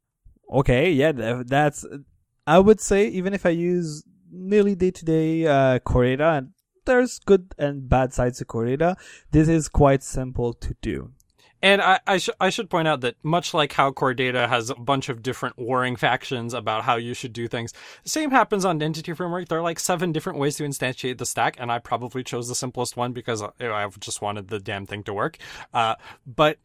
Okay, 0.49 0.93
yeah, 0.93 1.43
that's. 1.45 1.85
I 2.47 2.61
would 2.61 2.81
say 2.81 3.09
even 3.09 3.35
if 3.35 3.45
I 3.45 3.51
use 3.51 4.05
nearly 4.31 4.77
day 4.77 4.93
to 4.93 5.05
day 5.05 5.47
uh, 5.47 5.81
and 5.85 6.51
there's 6.85 7.19
good 7.21 7.55
and 7.59 7.89
bad 7.89 8.13
sides 8.13 8.39
to 8.39 8.45
core 8.45 8.67
data, 8.67 8.97
this 9.31 9.49
is 9.49 9.69
quite 9.69 10.03
simple 10.03 10.53
to 10.55 10.75
do. 10.81 11.13
And 11.63 11.83
I, 11.83 12.01
I, 12.07 12.19
sh- 12.19 12.31
I 12.41 12.49
should 12.51 12.71
point 12.71 12.89
out 12.89 13.03
that 13.03 13.17
much 13.23 13.53
like 13.53 13.73
how 13.75 13.93
Core 13.93 14.15
Data 14.15 14.49
has 14.49 14.71
a 14.71 14.75
bunch 14.75 15.09
of 15.09 15.23
different 15.23 15.59
warring 15.59 15.97
factions 15.97 16.55
about 16.55 16.85
how 16.85 16.97
you 16.97 17.13
should 17.13 17.33
do 17.33 17.49
things, 17.49 17.75
the 18.03 18.09
same 18.09 18.31
happens 18.31 18.65
on 18.65 18.81
Entity 18.83 19.13
Framework. 19.13 19.49
There 19.49 19.59
are 19.59 19.63
like 19.63 19.79
seven 19.79 20.13
different 20.13 20.39
ways 20.39 20.57
to 20.57 20.65
instantiate 20.65 21.19
the 21.19 21.27
stack, 21.27 21.57
and 21.59 21.71
I 21.71 21.79
probably 21.79 22.25
chose 22.25 22.49
the 22.49 22.55
simplest 22.55 22.97
one 22.97 23.13
because 23.13 23.43
I 23.43 23.89
just 23.99 24.23
wanted 24.23 24.49
the 24.49 24.59
damn 24.59 24.87
thing 24.87 25.03
to 25.05 25.13
work. 25.13 25.37
Uh, 25.75 25.97
but 26.27 26.59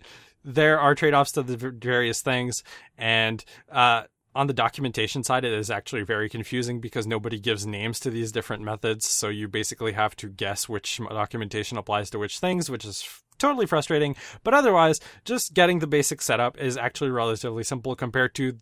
there 0.46 0.80
are 0.80 0.96
trade-offs 0.96 1.34
to 1.34 1.44
the 1.44 1.58
various 1.58 2.22
things, 2.22 2.64
and 2.98 3.44
uh, 3.70 4.04
on 4.36 4.48
the 4.48 4.54
documentation 4.54 5.24
side, 5.24 5.46
it 5.46 5.54
is 5.54 5.72
actually 5.72 6.04
very 6.04 6.30
confusing 6.30 6.82
because 6.82 7.08
nobody 7.08 7.40
gives 7.40 7.66
names 7.66 8.00
to 8.02 8.10
these 8.10 8.34
different 8.34 8.64
methods. 8.64 9.08
So 9.08 9.30
you 9.30 9.48
basically 9.48 9.94
have 9.94 10.16
to 10.18 10.28
guess 10.28 10.68
which 10.68 10.98
documentation 10.98 11.78
applies 11.78 12.10
to 12.10 12.20
which 12.20 12.40
things, 12.40 12.70
which 12.70 12.84
is 12.84 13.02
f- 13.04 13.24
totally 13.38 13.66
frustrating. 13.66 14.16
But 14.44 14.54
otherwise, 14.54 15.00
just 15.24 15.54
getting 15.54 15.80
the 15.80 15.88
basic 15.88 16.22
setup 16.22 16.58
is 16.60 16.76
actually 16.76 17.12
relatively 17.12 17.64
simple 17.64 17.96
compared 17.96 18.36
to 18.36 18.58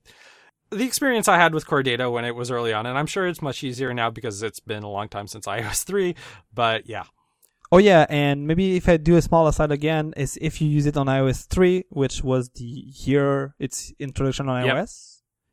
the 0.69 0.85
experience 0.85 1.27
I 1.27 1.37
had 1.37 1.53
with 1.53 1.65
Core 1.65 1.83
Data 1.83 2.09
when 2.09 2.23
it 2.23 2.35
was 2.35 2.51
early 2.51 2.71
on. 2.71 2.85
And 2.85 2.97
I'm 2.97 3.07
sure 3.07 3.27
it's 3.27 3.41
much 3.41 3.63
easier 3.63 3.93
now 3.93 4.11
because 4.11 4.43
it's 4.43 4.59
been 4.59 4.83
a 4.83 4.89
long 4.89 5.09
time 5.09 5.27
since 5.27 5.45
iOS 5.47 5.83
3. 5.83 6.15
But 6.53 6.87
yeah. 6.87 7.03
Oh 7.71 7.79
yeah, 7.79 8.05
and 8.07 8.45
maybe 8.45 8.75
if 8.75 8.87
I 8.87 8.97
do 8.97 9.15
a 9.15 9.21
small 9.23 9.47
aside 9.47 9.71
again, 9.71 10.13
is 10.15 10.37
if 10.39 10.61
you 10.61 10.67
use 10.69 10.85
it 10.85 10.95
on 10.95 11.07
iOS 11.07 11.47
3, 11.47 11.85
which 11.89 12.23
was 12.23 12.49
the 12.49 12.63
year 12.63 13.55
its 13.57 13.91
introduction 13.97 14.47
on 14.47 14.63
Yep. 14.63 14.75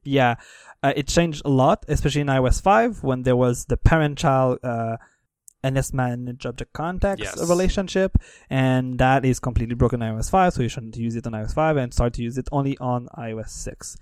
Yeah, 0.02 0.36
uh, 0.82 0.92
it 0.96 1.08
changed 1.08 1.42
a 1.44 1.48
lot, 1.50 1.84
especially 1.88 2.22
in 2.22 2.28
iOS 2.28 2.62
5 2.62 3.02
when 3.02 3.22
there 3.22 3.36
was 3.36 3.66
the 3.66 3.76
parent-child 3.76 4.58
uh, 4.62 4.96
NS 5.62 5.92
manage 5.92 6.46
object 6.46 6.72
context 6.72 7.22
Yes. 7.22 7.48
relationship, 7.48 8.16
and 8.48 8.98
that 8.98 9.24
is 9.24 9.38
completely 9.40 9.74
broken 9.74 10.00
in 10.02 10.14
iOS 10.14 10.30
5, 10.30 10.54
so 10.54 10.62
you 10.62 10.68
shouldn't 10.68 10.96
use 10.96 11.16
it 11.16 11.26
on 11.26 11.32
iOS 11.34 11.52
5 11.54 11.76
and 11.76 11.92
start 11.92 12.14
to 12.14 12.22
use 12.22 12.38
it 12.38 12.48
only 12.50 12.78
on 12.78 13.08
iOS 13.18 13.50
6. 13.50 13.96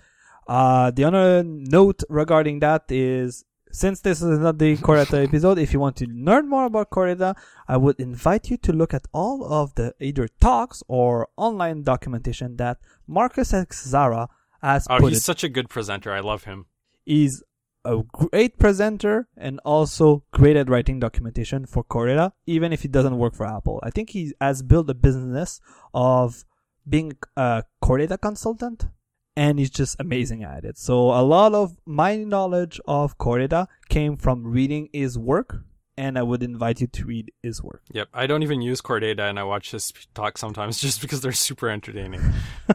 Uh, 0.46 0.90
the 0.92 1.04
other 1.04 1.42
note 1.44 2.02
regarding 2.08 2.61
that 2.61 2.84
is 2.90 3.44
since 3.70 4.00
this 4.00 4.22
is 4.22 4.38
not 4.38 4.58
the 4.58 4.76
Core 4.78 4.96
Data 4.96 5.20
episode, 5.28 5.58
if 5.58 5.74
you 5.74 5.80
want 5.80 5.96
to 5.96 6.06
learn 6.06 6.48
more 6.48 6.64
about 6.64 6.88
Core 6.88 7.08
Data, 7.08 7.34
I 7.66 7.76
would 7.76 8.00
invite 8.00 8.48
you 8.48 8.56
to 8.58 8.72
look 8.72 8.94
at 8.94 9.06
all 9.12 9.44
of 9.52 9.74
the 9.74 9.94
either 10.00 10.26
talks 10.40 10.82
or 10.88 11.28
online 11.37 11.82
documentation 11.82 12.56
that 12.56 12.78
Marcus 13.06 13.52
S. 13.52 13.66
Zarra 13.92 14.28
has 14.62 14.86
Oh, 14.90 15.06
he's 15.06 15.18
it. 15.18 15.22
such 15.22 15.44
a 15.44 15.48
good 15.48 15.68
presenter. 15.68 16.12
I 16.12 16.20
love 16.20 16.44
him. 16.44 16.66
He's 17.04 17.42
a 17.84 18.02
great 18.12 18.58
presenter 18.58 19.28
and 19.36 19.60
also 19.64 20.24
great 20.32 20.56
at 20.56 20.68
writing 20.68 20.98
documentation 21.00 21.64
for 21.64 21.82
Core 21.82 22.08
Data, 22.08 22.32
even 22.46 22.72
if 22.72 22.82
he 22.82 22.88
doesn't 22.88 23.16
work 23.16 23.34
for 23.34 23.46
Apple. 23.46 23.80
I 23.82 23.90
think 23.90 24.10
he 24.10 24.32
has 24.40 24.62
built 24.62 24.90
a 24.90 24.94
business 24.94 25.60
of 25.94 26.44
being 26.88 27.12
a 27.36 27.64
Core 27.80 27.98
Data 27.98 28.18
consultant 28.18 28.88
and 29.36 29.58
he's 29.58 29.70
just 29.70 29.96
amazing 30.00 30.42
at 30.42 30.64
it. 30.64 30.76
So 30.76 31.10
a 31.10 31.22
lot 31.22 31.54
of 31.54 31.76
my 31.86 32.16
knowledge 32.16 32.80
of 32.86 33.16
Core 33.18 33.38
Data 33.38 33.68
came 33.88 34.16
from 34.16 34.44
reading 34.46 34.88
his 34.92 35.16
work 35.16 35.62
and 35.98 36.16
I 36.18 36.22
would 36.22 36.42
invite 36.42 36.80
you 36.80 36.87
to 36.87 37.04
read 37.04 37.26
his 37.42 37.62
work. 37.62 37.82
Yep. 37.92 38.08
I 38.14 38.26
don't 38.28 38.42
even 38.42 38.62
use 38.62 38.80
Core 38.80 39.00
Data 39.00 39.24
and 39.24 39.38
I 39.38 39.42
watch 39.42 39.72
his 39.72 39.92
talk 40.14 40.38
sometimes 40.38 40.80
just 40.87 41.00
because 41.02 41.20
they're 41.20 41.32
super 41.48 41.68
entertaining. 41.68 42.22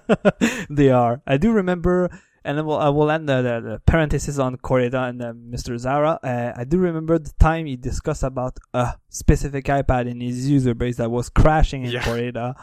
they 0.70 0.90
are. 0.90 1.22
I 1.26 1.38
do 1.38 1.52
remember, 1.52 2.10
and 2.44 2.58
then 2.58 2.66
we'll, 2.66 2.78
I 2.78 2.90
will 2.90 3.10
end 3.10 3.30
the, 3.30 3.42
the, 3.42 3.56
the 3.70 3.82
parenthesis 3.86 4.38
on 4.40 4.58
Core 4.58 4.82
Data 4.82 5.04
and 5.04 5.22
uh, 5.22 5.34
Mr. 5.34 5.72
Zarra. 5.84 6.20
Uh, 6.24 6.54
I 6.56 6.64
do 6.66 6.78
remember 6.78 7.18
the 7.18 7.32
time 7.40 7.66
he 7.66 7.76
discussed 7.78 8.24
about 8.24 8.58
a 8.74 8.96
specific 9.10 9.66
iPad 9.66 10.10
in 10.10 10.20
his 10.22 10.50
user 10.50 10.74
base 10.74 10.98
that 10.98 11.10
was 11.10 11.30
crashing 11.30 11.86
in 11.86 11.92
Yeah. 11.92 12.04
Core 12.04 12.18
Data, 12.18 12.56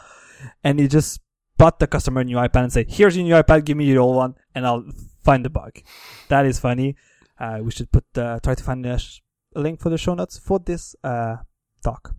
and 0.63 0.79
he 0.79 0.87
just 0.87 1.19
bought 1.57 1.79
the 1.79 1.87
customer 1.87 2.21
a 2.21 2.23
new 2.23 2.37
iPad 2.37 2.63
and 2.63 2.73
said, 2.73 2.87
"Here's 2.89 3.15
your 3.17 3.25
new 3.25 3.33
iPad. 3.35 3.65
Give 3.65 3.77
me 3.77 3.85
your 3.85 4.01
old 4.01 4.15
one, 4.15 4.35
and 4.55 4.65
I'll 4.65 4.85
find 5.23 5.43
the 5.45 5.49
bug." 5.49 5.73
That 6.29 6.45
is 6.45 6.59
funny. 6.59 6.95
Uh, 7.39 7.59
we 7.63 7.71
should 7.71 7.91
put 7.91 8.05
uh, 8.15 8.39
try 8.45 8.53
to 8.55 8.63
find 8.63 8.85
sh- 9.01 9.19
a 9.55 9.61
link 9.61 9.79
for 9.79 9.89
the 9.89 9.97
show 9.97 10.13
notes 10.13 10.37
for 10.37 10.59
this 10.59 10.95
uh, 11.03 11.37
talk. 11.83 12.13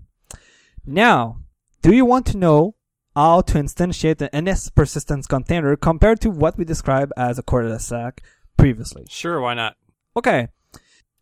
Now, 0.84 1.38
do 1.82 1.94
you 1.94 2.04
want 2.04 2.26
to 2.26 2.36
know 2.36 2.74
how 3.14 3.42
to 3.42 3.54
instantiate 3.58 4.26
an 4.30 4.44
NS 4.44 4.70
persistence 4.70 5.26
container 5.26 5.76
compared 5.76 6.20
to 6.20 6.30
what 6.30 6.56
we 6.56 6.64
described 6.64 7.12
as 7.16 7.38
a 7.38 7.42
Core 7.42 7.62
Data 7.62 7.78
stack 7.78 8.22
previously. 8.56 9.04
Sure, 9.08 9.40
why 9.40 9.54
not? 9.54 9.76
Okay. 10.16 10.48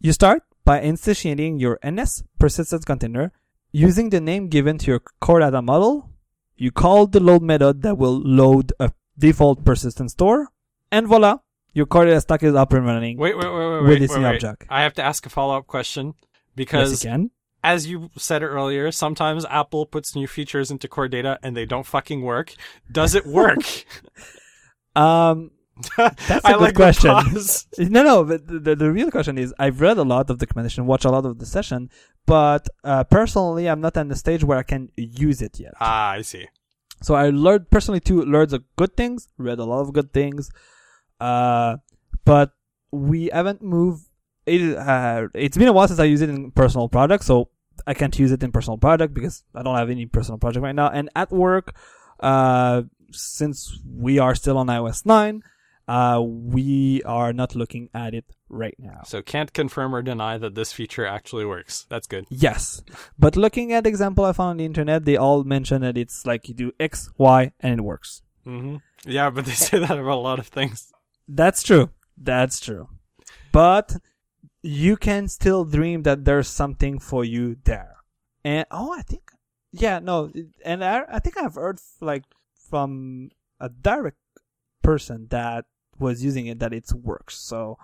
You 0.01 0.13
start 0.13 0.43
by 0.65 0.81
instantiating 0.81 1.61
your 1.61 1.79
NS 1.85 2.23
persistence 2.39 2.85
container 2.85 3.33
using 3.73 4.11
the 4.11 4.21
name 4.21 4.49
given 4.49 4.79
to 4.79 4.87
your 4.87 5.01
core 5.21 5.41
data 5.41 5.63
model. 5.63 6.11
You 6.57 6.71
call 6.71 7.07
the 7.07 7.21
load 7.21 7.43
method 7.43 7.83
that 7.83 7.99
will 7.99 8.21
load 8.21 8.73
a 8.79 8.93
default 9.19 9.65
persistence 9.65 10.13
store. 10.13 10.49
And 10.93 11.07
voila, 11.07 11.39
your 11.73 11.87
core 11.87 12.05
data 12.05 12.21
stack 12.21 12.43
is 12.43 12.55
up 12.55 12.73
and 12.73 12.85
running. 12.87 13.19
Wait, 13.19 13.37
wait, 13.37 13.47
wait, 13.47 13.55
wait, 13.55 13.81
With 13.83 13.91
wait, 13.91 13.99
this 14.01 14.11
wait, 14.11 14.23
wait. 14.23 14.35
object. 14.35 14.67
I 14.69 14.83
have 14.83 14.95
to 14.95 15.03
ask 15.03 15.25
a 15.27 15.29
follow-up 15.29 15.67
question 15.67 16.07
yes, 16.07 16.15
because 16.55 17.05
you 17.05 17.11
can. 17.11 17.31
as 17.63 17.87
you 17.87 18.11
said 18.17 18.43
earlier, 18.43 18.91
sometimes 18.93 19.45
Apple 19.47 19.87
puts 19.87 20.15
new 20.15 20.27
features 20.27 20.71
into 20.71 20.89
Core 20.89 21.09
Data 21.09 21.39
and 21.43 21.57
they 21.57 21.67
don't 21.67 21.87
fucking 21.87 22.23
work. 22.23 22.55
Does 22.91 23.15
it 23.15 23.27
work? 23.27 23.61
Um, 24.97 25.53
That's 25.97 26.45
a 26.45 26.53
good 26.53 26.61
like 26.61 26.75
question. 26.75 27.11
No, 27.79 28.03
no. 28.03 28.25
But 28.25 28.47
the, 28.47 28.59
the, 28.59 28.77
the 28.77 28.91
real 28.91 29.11
question 29.11 29.39
is, 29.39 29.55
I've 29.59 29.81
read 29.81 29.99
a 29.99 30.03
lot 30.03 30.29
of 30.29 30.39
the 30.39 30.47
documentation, 30.47 30.87
watched 30.87 31.05
a 31.05 31.11
lot 31.11 31.25
of 31.25 31.39
the 31.39 31.47
session, 31.47 31.91
but 32.27 32.69
uh, 32.85 33.05
personally, 33.05 33.69
I'm 33.69 33.81
not 33.81 33.97
at 33.97 34.09
the 34.09 34.17
stage 34.17 34.45
where 34.45 34.59
I 34.59 34.63
can 34.63 34.91
use 34.97 35.41
it 35.41 35.59
yet. 35.59 35.73
Ah, 35.81 36.11
I 36.11 36.23
see. 36.23 36.49
So 37.03 37.15
I 37.15 37.31
learned 37.31 37.71
personally 37.71 38.01
too, 38.01 38.23
learned 38.25 38.51
the 38.51 38.63
good 38.77 38.97
things, 38.97 39.29
read 39.39 39.59
a 39.59 39.65
lot 39.65 39.81
of 39.81 39.93
good 39.93 40.13
things, 40.13 40.51
uh, 41.21 41.77
but 42.25 42.53
we 42.91 43.31
haven't 43.33 43.63
moved. 43.63 44.05
It, 44.47 44.77
uh, 44.77 45.29
it's 45.35 45.57
been 45.57 45.69
a 45.69 45.73
while 45.73 45.89
since 45.89 46.01
I 46.01 46.05
used 46.05 46.23
it 46.23 46.29
in 46.31 46.51
personal 46.51 46.89
product, 46.89 47.25
so 47.25 47.51
I 47.87 47.95
can't 47.95 48.19
use 48.19 48.33
it 48.33 48.43
in 48.43 48.53
personal 48.53 48.79
product 48.79 49.15
because 49.15 49.45
I 49.55 49.63
don't 49.63 49.77
have 49.77 49.91
any 49.91 50.07
personal 50.07 50.39
project 50.39 50.63
right 50.63 50.75
now. 50.75 50.89
And 50.89 51.09
at 51.15 51.31
work, 51.31 51.75
uh, 52.21 52.83
since 53.13 53.79
we 53.87 54.19
are 54.19 54.35
still 54.35 54.59
on 54.59 54.67
iOS 54.67 55.07
9, 55.07 55.43
uh, 55.89 56.23
we 56.23 57.03
are 57.05 57.33
not 57.33 57.55
looking 57.57 57.89
at 57.93 58.15
it 58.15 58.25
right 58.49 58.77
now. 58.79 59.03
So 59.05 59.23
can't 59.23 59.53
confirm 59.53 59.95
or 59.95 60.03
deny 60.03 60.39
that 60.39 60.55
this 60.55 60.73
feature 60.73 61.05
actually 61.05 61.45
works. 61.45 61.87
That's 61.89 62.07
good. 62.07 62.27
Yes. 62.29 62.83
But 63.19 63.37
looking 63.37 63.73
at 63.73 63.87
example 63.87 64.25
I 64.25 64.33
found 64.33 64.51
on 64.51 64.57
the 64.59 64.65
internet, 64.65 65.05
they 65.05 65.17
all 65.17 65.43
mention 65.43 65.83
that 65.83 65.97
it's 65.97 66.25
like 66.25 66.49
you 66.49 66.55
do 66.55 66.73
X, 66.79 67.11
Y, 67.19 67.53
and 67.61 67.81
it 67.81 67.83
works. 67.83 68.23
hmm 68.45 68.77
Yeah, 69.05 69.31
but 69.31 69.47
they 69.47 69.53
say 69.67 69.79
that 69.79 69.91
about 69.91 70.19
a 70.19 70.27
lot 70.31 70.39
of 70.39 70.47
things. 70.47 70.93
That's 71.29 71.63
true. 71.63 71.91
That's 72.17 72.61
true. 72.61 72.89
But 73.53 73.97
you 74.63 74.97
can 74.97 75.29
still 75.29 75.65
dream 75.65 76.03
that 76.03 76.25
there's 76.25 76.49
something 76.49 76.99
for 76.99 77.25
you 77.25 77.57
there. 77.65 77.97
And 78.45 78.67
oh, 78.71 78.93
I 78.93 79.03
think 79.03 79.31
yeah, 79.73 80.01
no, 80.01 80.33
and 80.65 80.85
I 80.85 81.05
I 81.09 81.19
think 81.21 81.37
I've 81.37 81.55
heard 81.55 81.79
like 82.01 82.25
from 82.69 83.31
a 83.61 83.69
direct 83.69 84.19
person 84.83 85.29
that 85.31 85.67
was 85.99 86.25
using 86.25 86.47
it 86.47 86.59
that 86.59 86.73
it 86.73 86.91
works. 86.93 87.37
So 87.39 87.79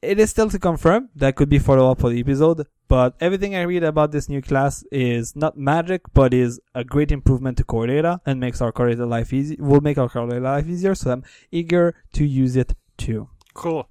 it 0.00 0.18
is 0.18 0.30
still 0.30 0.48
to 0.50 0.58
confirm. 0.58 1.10
That 1.14 1.36
could 1.36 1.48
be 1.48 1.58
follow 1.58 1.90
up 1.90 2.00
for 2.00 2.10
the 2.10 2.20
episode. 2.20 2.66
But 2.88 3.16
everything 3.20 3.54
I 3.54 3.62
read 3.62 3.84
about 3.84 4.12
this 4.12 4.30
new 4.30 4.40
class 4.40 4.82
is 4.90 5.36
not 5.36 5.58
magic, 5.58 6.02
but 6.14 6.32
is 6.32 6.58
a 6.74 6.84
great 6.84 7.12
improvement 7.12 7.58
to 7.58 7.64
core 7.64 7.86
data 7.86 8.22
and 8.24 8.40
makes 8.40 8.62
our 8.62 8.72
core 8.72 8.88
data 8.88 9.04
life 9.04 9.32
easy. 9.32 9.56
Will 9.60 9.82
make 9.82 9.98
our 9.98 10.08
core 10.08 10.26
data 10.26 10.40
life 10.40 10.66
easier. 10.66 10.94
So 10.94 11.10
I'm 11.10 11.24
eager 11.52 11.94
to 12.14 12.24
use 12.24 12.56
it 12.56 12.74
too. 12.96 13.28
Cool. 13.52 13.88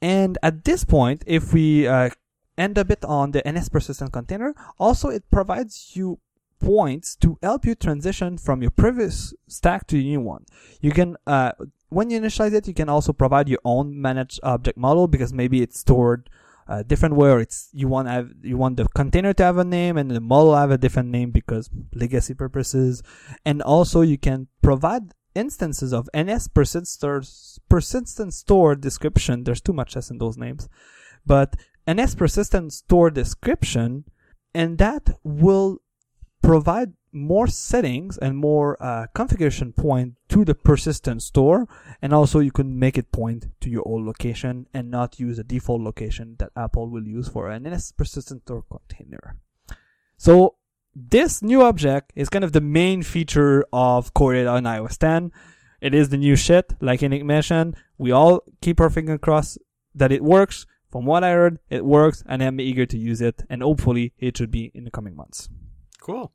And 0.00 0.38
at 0.44 0.64
this 0.64 0.84
point, 0.84 1.24
if 1.26 1.52
we 1.52 1.88
uh, 1.88 2.10
end 2.56 2.78
a 2.78 2.84
bit 2.84 3.04
on 3.04 3.32
the 3.32 3.42
NS 3.44 3.68
persistent 3.68 4.12
container, 4.12 4.54
also 4.78 5.08
it 5.08 5.28
provides 5.32 5.96
you 5.96 6.20
points 6.60 7.16
to 7.16 7.36
help 7.42 7.64
you 7.66 7.74
transition 7.74 8.38
from 8.38 8.62
your 8.62 8.70
previous 8.70 9.34
stack 9.48 9.88
to 9.88 9.96
the 9.96 10.04
new 10.04 10.20
one. 10.20 10.44
You 10.80 10.92
can, 10.92 11.16
uh, 11.26 11.52
when 11.88 12.10
you 12.10 12.20
initialize 12.20 12.54
it, 12.54 12.68
you 12.68 12.74
can 12.74 12.88
also 12.88 13.12
provide 13.12 13.48
your 13.48 13.60
own 13.64 14.00
managed 14.00 14.38
object 14.44 14.78
model 14.78 15.08
because 15.08 15.32
maybe 15.32 15.62
it's 15.62 15.80
stored 15.80 16.30
a 16.68 16.82
different 16.84 17.14
or 17.16 17.40
it's, 17.40 17.68
you 17.72 17.88
want 17.88 18.08
have, 18.08 18.30
you 18.42 18.56
want 18.56 18.76
the 18.76 18.86
container 18.88 19.32
to 19.32 19.42
have 19.42 19.58
a 19.58 19.64
name 19.64 19.96
and 19.96 20.10
the 20.10 20.20
model 20.20 20.56
have 20.56 20.70
a 20.70 20.78
different 20.78 21.10
name 21.10 21.30
because 21.30 21.70
legacy 21.94 22.34
purposes. 22.34 23.02
And 23.44 23.62
also 23.62 24.00
you 24.00 24.18
can 24.18 24.48
provide 24.62 25.12
instances 25.34 25.92
of 25.92 26.08
NS 26.16 26.48
persistent 26.48 28.34
store 28.34 28.74
description. 28.74 29.44
There's 29.44 29.60
too 29.60 29.72
much 29.72 29.96
S 29.96 30.10
in 30.10 30.18
those 30.18 30.36
names, 30.36 30.68
but 31.24 31.54
NS 31.88 32.14
persistent 32.16 32.72
store 32.72 33.10
description 33.10 34.04
and 34.54 34.78
that 34.78 35.10
will 35.22 35.78
provide 36.42 36.94
more 37.16 37.46
settings 37.46 38.18
and 38.18 38.36
more 38.36 38.76
uh, 38.82 39.06
configuration 39.14 39.72
point 39.72 40.14
to 40.28 40.44
the 40.44 40.54
persistent 40.54 41.22
store 41.22 41.66
and 42.02 42.12
also 42.12 42.40
you 42.40 42.52
can 42.52 42.78
make 42.78 42.98
it 42.98 43.10
point 43.10 43.46
to 43.60 43.70
your 43.70 43.82
old 43.88 44.04
location 44.04 44.66
and 44.74 44.90
not 44.90 45.18
use 45.18 45.38
a 45.38 45.44
default 45.44 45.80
location 45.80 46.36
that 46.38 46.50
apple 46.54 46.90
will 46.90 47.06
use 47.06 47.28
for 47.28 47.48
an 47.48 47.62
NS 47.62 47.92
persistent 47.92 48.42
store 48.42 48.64
container. 48.70 49.36
So 50.18 50.56
this 50.94 51.42
new 51.42 51.62
object 51.62 52.12
is 52.14 52.28
kind 52.28 52.44
of 52.44 52.52
the 52.52 52.60
main 52.60 53.02
feature 53.02 53.64
of 53.72 54.12
core 54.12 54.34
data 54.34 54.50
on 54.50 54.64
ios 54.64 54.98
10 54.98 55.32
it 55.80 55.94
is 55.94 56.08
the 56.08 56.16
new 56.16 56.36
shit 56.36 56.74
like 56.80 57.02
Nick 57.02 57.24
mentioned. 57.24 57.76
We 57.98 58.10
all 58.10 58.40
keep 58.60 58.80
our 58.80 58.90
finger 58.90 59.18
crossed 59.18 59.58
that 59.94 60.12
it 60.12 60.22
works. 60.22 60.66
From 60.90 61.04
what 61.04 61.24
i 61.24 61.30
heard 61.30 61.58
it 61.68 61.84
works 61.84 62.22
and 62.26 62.42
i'm 62.42 62.60
eager 62.60 62.86
to 62.86 62.96
use 62.96 63.20
it 63.20 63.42
and 63.50 63.62
hopefully 63.62 64.14
it 64.18 64.36
should 64.36 64.50
be 64.50 64.70
in 64.74 64.84
the 64.84 64.90
coming 64.90 65.14
months. 65.14 65.48
Cool. 66.00 66.32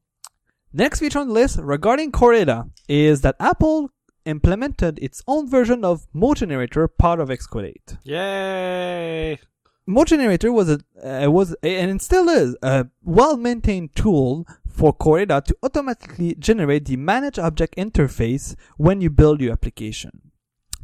Next 0.73 0.99
feature 0.99 1.19
on 1.19 1.27
the 1.27 1.33
list 1.33 1.59
regarding 1.61 2.13
Core 2.13 2.31
Data 2.31 2.65
is 2.87 3.21
that 3.21 3.35
Apple 3.41 3.89
implemented 4.25 4.99
its 4.99 5.21
own 5.27 5.49
version 5.49 5.83
of 5.83 6.07
Mogenerator 6.15 6.87
part 6.97 7.19
of 7.19 7.27
Xcode 7.27 7.65
8. 7.65 7.97
Yay! 8.03 9.39
Mogenerator 9.85 10.53
was 10.53 10.69
a 10.69 10.79
uh, 11.03 11.29
was 11.29 11.53
and 11.61 11.91
it 11.91 12.01
still 12.01 12.29
is 12.29 12.55
a 12.61 12.87
well-maintained 13.03 13.93
tool 13.95 14.47
for 14.65 14.93
Core 14.93 15.25
Data 15.25 15.43
to 15.47 15.57
automatically 15.61 16.35
generate 16.39 16.85
the 16.85 16.95
Manage 16.95 17.37
Object 17.37 17.75
interface 17.75 18.55
when 18.77 19.01
you 19.01 19.09
build 19.09 19.41
your 19.41 19.51
application. 19.51 20.31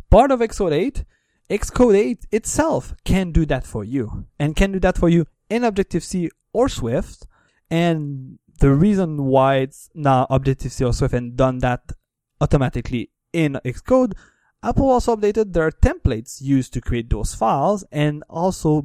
Part 0.09 0.31
of 0.31 0.41
Xcode 0.41 0.73
8, 0.73 1.05
Xcode 1.49 1.95
8 1.95 2.27
itself 2.33 2.93
can 3.05 3.31
do 3.31 3.45
that 3.45 3.65
for 3.65 3.85
you 3.85 4.25
and 4.37 4.53
can 4.53 4.73
do 4.73 4.81
that 4.81 4.97
for 4.97 5.07
you 5.07 5.27
in 5.49 5.63
Objective-C 5.63 6.29
or 6.51 6.67
Swift 6.67 7.25
and 7.69 8.39
the 8.59 8.71
reason 8.73 9.25
why 9.25 9.57
it's 9.57 9.89
now 9.93 10.27
Objective-C 10.29 10.83
or 10.83 10.93
Swift 10.93 11.13
and 11.13 11.35
done 11.35 11.59
that 11.59 11.91
automatically 12.41 13.11
in 13.33 13.59
Xcode, 13.65 14.13
Apple 14.63 14.89
also 14.89 15.15
updated 15.15 15.53
their 15.53 15.71
templates 15.71 16.41
used 16.41 16.73
to 16.73 16.81
create 16.81 17.09
those 17.09 17.35
files 17.35 17.85
and 17.91 18.23
also 18.29 18.83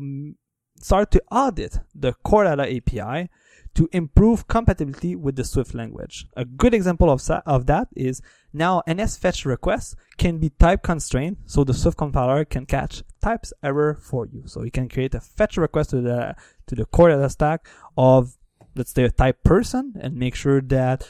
start 0.79 1.11
to 1.13 1.23
audit 1.31 1.79
the 1.95 2.13
Core 2.13 2.45
Data 2.45 2.77
API 2.77 3.31
to 3.75 3.89
improve 3.93 4.47
compatibility 4.49 5.17
with 5.17 5.37
the 5.37 5.45
Swift 5.45 5.75
language. 5.75 6.27
A 6.37 6.45
good 6.45 6.75
example 6.75 7.11
of, 7.11 7.23
of 7.47 7.67
that 7.67 7.89
is 7.97 8.21
now 8.53 8.83
NS 8.89 9.17
fetch 9.17 9.47
requests 9.47 9.97
can 10.19 10.39
be 10.39 10.51
type 10.51 10.83
constrained, 10.83 11.39
so 11.47 11.65
the 11.65 11.73
Swift 11.73 11.97
compiler 11.97 12.45
can 12.45 12.67
catch 12.67 13.03
types 13.23 13.53
error 13.63 13.95
for 13.95 14.27
you. 14.27 14.43
So 14.47 14.63
you 14.63 14.71
can 14.71 14.91
create 14.91 15.15
a 15.15 15.21
fetch 15.21 15.57
request 15.57 15.91
to 15.91 16.03
the 16.03 16.37
to 16.67 16.75
the 16.75 16.85
core 16.85 17.09
data 17.09 17.31
stack 17.31 17.67
of 17.97 18.37
let's 18.75 18.93
say 18.93 19.05
a 19.05 19.11
type 19.11 19.43
person 19.43 19.95
and 20.01 20.17
make 20.17 20.35
sure 20.35 20.61
that 20.61 21.07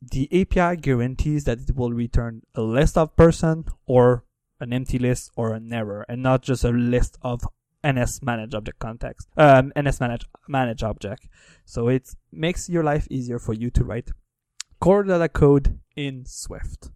the 0.00 0.28
API 0.32 0.80
guarantees 0.80 1.44
that 1.44 1.60
it 1.60 1.76
will 1.76 1.92
return 1.92 2.42
a 2.54 2.62
list 2.62 2.96
of 2.96 3.14
person 3.16 3.64
or 3.86 4.24
an 4.60 4.72
empty 4.72 4.98
list 4.98 5.30
or 5.36 5.54
an 5.54 5.72
error 5.72 6.04
and 6.08 6.22
not 6.22 6.42
just 6.42 6.64
a 6.64 6.70
list 6.70 7.18
of 7.22 7.42
NS 7.86 8.22
manage 8.22 8.54
object 8.54 8.78
context, 8.78 9.28
um, 9.36 9.72
NS 9.78 10.00
manage, 10.00 10.26
manage 10.48 10.82
object. 10.82 11.28
So 11.64 11.88
it 11.88 12.08
makes 12.32 12.68
your 12.68 12.82
life 12.82 13.06
easier 13.10 13.38
for 13.38 13.52
you 13.52 13.70
to 13.70 13.84
write 13.84 14.10
core 14.80 15.04
data 15.04 15.28
code 15.28 15.78
in 15.96 16.24
Swift. 16.26 16.90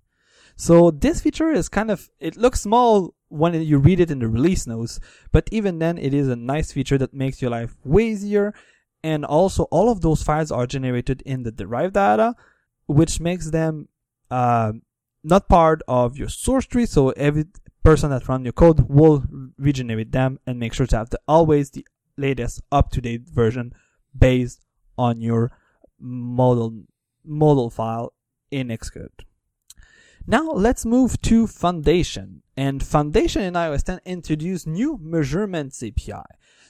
So 0.57 0.91
this 0.91 1.21
feature 1.21 1.51
is 1.51 1.69
kind 1.69 1.91
of, 1.91 2.11
it 2.21 2.37
looks 2.37 2.61
small 2.61 3.15
when 3.29 3.55
you 3.63 3.79
read 3.79 4.01
it 4.01 4.11
in 4.11 4.19
the 4.19 4.29
release 4.29 4.67
notes, 4.67 5.01
but 5.31 5.49
even 5.51 5.79
then 5.79 5.99
it 5.99 6.13
is 6.13 6.29
a 6.29 6.37
nice 6.37 6.73
feature 6.73 6.99
that 6.99 7.15
makes 7.15 7.41
your 7.41 7.51
life 7.51 7.75
way 7.85 8.09
easier 8.09 8.53
and 9.03 9.25
also 9.25 9.65
all 9.65 9.91
of 9.91 10.01
those 10.01 10.23
files 10.23 10.51
are 10.51 10.67
generated 10.67 11.23
in 11.23 11.43
the 11.43 11.53
derived 11.53 11.95
data 11.95 12.35
which 12.87 13.21
makes 13.21 13.51
them 13.51 13.89
uh, 14.31 14.73
not 15.25 15.49
part 15.49 15.83
of 15.87 16.17
your 16.17 16.29
source 16.29 16.67
tree 16.67 16.87
so 16.87 17.11
every 17.11 17.45
person 17.83 18.11
that 18.11 18.29
run 18.29 18.45
your 18.45 18.53
code 18.53 18.89
will 18.89 19.25
regenerate 19.59 20.13
them 20.13 20.39
and 20.47 20.59
make 20.59 20.73
sure 20.73 20.87
to 20.87 20.97
have 20.97 21.11
the, 21.11 21.21
always 21.27 21.71
the 21.71 21.87
latest 22.17 22.61
up-to-date 22.71 23.29
version 23.29 23.73
based 24.17 24.61
on 24.99 25.21
your 25.21 25.51
model 25.99 26.83
model 27.25 27.71
file 27.71 28.13
in 28.51 28.69
Xcode. 28.69 29.25
Now 30.27 30.51
let's 30.51 30.85
move 30.85 31.21
to 31.23 31.47
Foundation. 31.47 32.43
And 32.57 32.83
Foundation 32.83 33.43
in 33.43 33.55
iOS 33.55 33.85
10 33.85 34.01
introduced 34.05 34.67
new 34.67 34.99
measurements 35.01 35.83
API. 35.83 36.25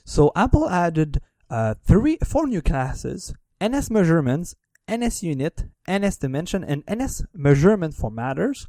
So 0.04 0.32
Apple 0.36 0.68
added 0.68 1.20
uh, 1.52 1.74
three, 1.84 2.16
four 2.24 2.46
new 2.46 2.62
classes: 2.62 3.34
NS 3.62 3.90
measurements, 3.90 4.56
NS 4.90 5.22
unit, 5.22 5.64
NS 5.88 6.16
dimension, 6.16 6.64
and 6.64 6.82
NS 6.90 7.26
measurement 7.34 7.94
formatters. 7.94 8.66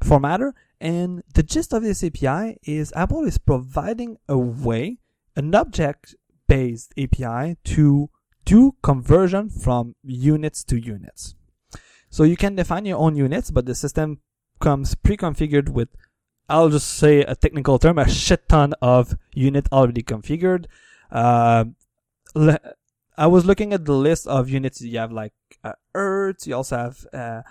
Formatter. 0.00 0.52
And 0.80 1.22
the 1.34 1.42
gist 1.42 1.72
of 1.72 1.82
this 1.82 2.02
API 2.02 2.58
is 2.64 2.92
Apple 2.96 3.24
is 3.24 3.38
providing 3.38 4.18
a 4.28 4.36
way, 4.36 4.98
an 5.36 5.54
object-based 5.54 6.92
API 6.98 7.56
to 7.64 8.10
do 8.44 8.74
conversion 8.82 9.48
from 9.48 9.94
units 10.02 10.64
to 10.64 10.76
units. 10.76 11.36
So 12.10 12.24
you 12.24 12.36
can 12.36 12.56
define 12.56 12.84
your 12.84 12.98
own 12.98 13.16
units, 13.16 13.50
but 13.50 13.64
the 13.64 13.74
system 13.74 14.20
comes 14.60 14.94
pre-configured 14.94 15.68
with, 15.70 15.88
I'll 16.48 16.68
just 16.68 16.88
say 16.88 17.20
a 17.20 17.34
technical 17.36 17.78
term, 17.78 17.98
a 17.98 18.08
shit 18.08 18.48
ton 18.48 18.74
of 18.82 19.16
unit 19.32 19.68
already 19.72 20.02
configured. 20.02 20.66
Uh, 21.10 21.66
I 22.34 23.26
was 23.26 23.44
looking 23.44 23.72
at 23.72 23.84
the 23.84 23.94
list 23.94 24.26
of 24.26 24.48
units. 24.48 24.80
You 24.80 24.98
have 24.98 25.12
like 25.12 25.34
uh, 25.62 25.72
Earth. 25.94 26.46
You 26.46 26.56
also 26.56 26.76
have 26.76 27.06
uh, 27.12 27.42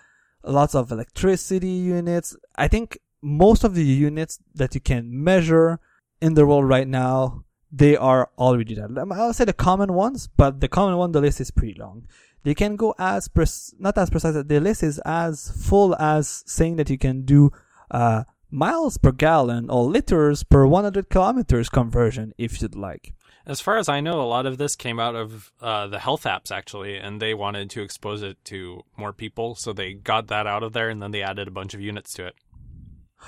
lots 0.44 0.76
of 0.76 0.92
electricity 0.92 1.70
units. 1.70 2.36
I 2.56 2.68
think 2.68 3.00
most 3.22 3.64
of 3.64 3.76
the 3.76 3.84
units 3.84 4.40
that 4.56 4.74
you 4.74 4.82
can 4.82 5.24
measure 5.24 5.80
in 6.22 6.34
the 6.34 6.46
world 6.46 6.68
right 6.68 6.88
now, 6.88 7.44
they 7.72 7.96
are 7.96 8.30
already 8.38 8.76
there. 8.76 8.90
I'll 9.12 9.34
say 9.34 9.46
the 9.46 9.54
common 9.54 9.94
ones, 9.94 10.28
but 10.36 10.60
the 10.60 10.68
common 10.68 10.98
one, 10.98 11.12
the 11.12 11.22
list 11.22 11.40
is 11.40 11.52
pretty 11.52 11.80
long. 11.80 12.08
They 12.44 12.56
can 12.56 12.76
go 12.76 12.96
as 12.98 13.28
pres- 13.28 13.74
not 13.78 13.98
as 13.98 14.10
precise. 14.10 14.34
The 14.34 14.60
list 14.60 14.84
is 14.84 15.00
as 15.06 15.52
full 15.52 15.96
as 15.96 16.44
saying 16.48 16.78
that 16.78 16.90
you 16.90 16.98
can 16.98 17.22
do 17.22 17.52
uh, 17.92 18.24
miles 18.50 18.98
per 18.98 19.12
gallon 19.12 19.70
or 19.70 19.86
liters 19.86 20.44
per 20.44 20.66
100 20.66 21.10
kilometers 21.10 21.70
conversion 21.70 22.34
if 22.38 22.62
you'd 22.62 22.76
like. 22.76 23.14
As 23.46 23.60
far 23.60 23.78
as 23.78 23.90
I 23.90 24.02
know, 24.02 24.22
a 24.22 24.24
lot 24.24 24.46
of 24.46 24.58
this 24.58 24.76
came 24.76 25.00
out 25.00 25.16
of 25.16 25.52
uh, 25.62 25.88
the 25.88 26.00
health 26.00 26.24
apps 26.24 26.52
actually, 26.52 26.98
and 26.98 27.22
they 27.22 27.34
wanted 27.34 27.70
to 27.72 27.82
expose 27.82 28.22
it 28.22 28.44
to 28.46 28.84
more 28.98 29.14
people, 29.14 29.56
so 29.56 29.74
they 29.74 29.94
got 29.94 30.28
that 30.28 30.46
out 30.46 30.64
of 30.64 30.74
there, 30.74 30.90
and 30.90 31.02
then 31.02 31.12
they 31.12 31.24
added 31.24 31.48
a 31.48 31.52
bunch 31.52 31.74
of 31.74 31.82
units 31.82 32.14
to 32.14 32.28
it. 32.28 32.36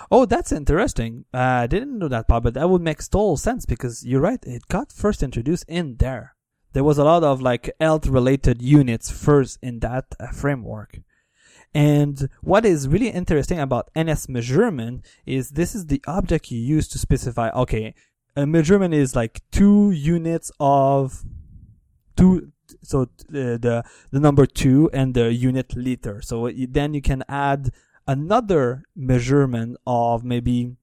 Oh, 0.09 0.25
that's 0.25 0.51
interesting. 0.51 1.25
Uh, 1.33 1.37
I 1.37 1.67
didn't 1.67 1.97
know 1.97 2.07
that 2.07 2.27
part, 2.27 2.43
but 2.43 2.53
that 2.55 2.69
would 2.69 2.81
make 2.81 2.99
total 2.99 3.37
sense 3.37 3.65
because 3.65 4.05
you're 4.05 4.21
right. 4.21 4.43
It 4.43 4.67
got 4.67 4.91
first 4.91 5.23
introduced 5.23 5.65
in 5.67 5.97
there. 5.97 6.35
There 6.73 6.83
was 6.83 6.97
a 6.97 7.03
lot 7.03 7.23
of 7.23 7.41
like 7.41 7.71
health 7.79 8.07
related 8.07 8.61
units 8.61 9.11
first 9.11 9.59
in 9.61 9.79
that 9.79 10.05
uh, 10.19 10.27
framework. 10.27 10.99
And 11.73 12.29
what 12.41 12.65
is 12.65 12.87
really 12.87 13.09
interesting 13.09 13.59
about 13.59 13.89
NS 13.97 14.29
measurement 14.29 15.05
is 15.25 15.51
this 15.51 15.73
is 15.73 15.87
the 15.87 16.03
object 16.07 16.51
you 16.51 16.59
use 16.59 16.87
to 16.89 16.99
specify, 16.99 17.49
okay, 17.49 17.95
a 18.35 18.45
measurement 18.45 18.93
is 18.93 19.15
like 19.15 19.41
two 19.51 19.91
units 19.91 20.51
of 20.59 21.23
two 22.15 22.51
so 22.81 23.07
the 23.29 23.57
the, 23.61 23.83
the 24.11 24.19
number 24.19 24.45
two 24.45 24.89
and 24.93 25.13
the 25.13 25.33
unit 25.33 25.75
liter 25.75 26.21
so 26.21 26.49
then 26.69 26.93
you 26.93 27.01
can 27.01 27.23
add 27.29 27.71
another 28.07 28.83
measurement 28.95 29.77
of 29.85 30.23
maybe 30.23 30.75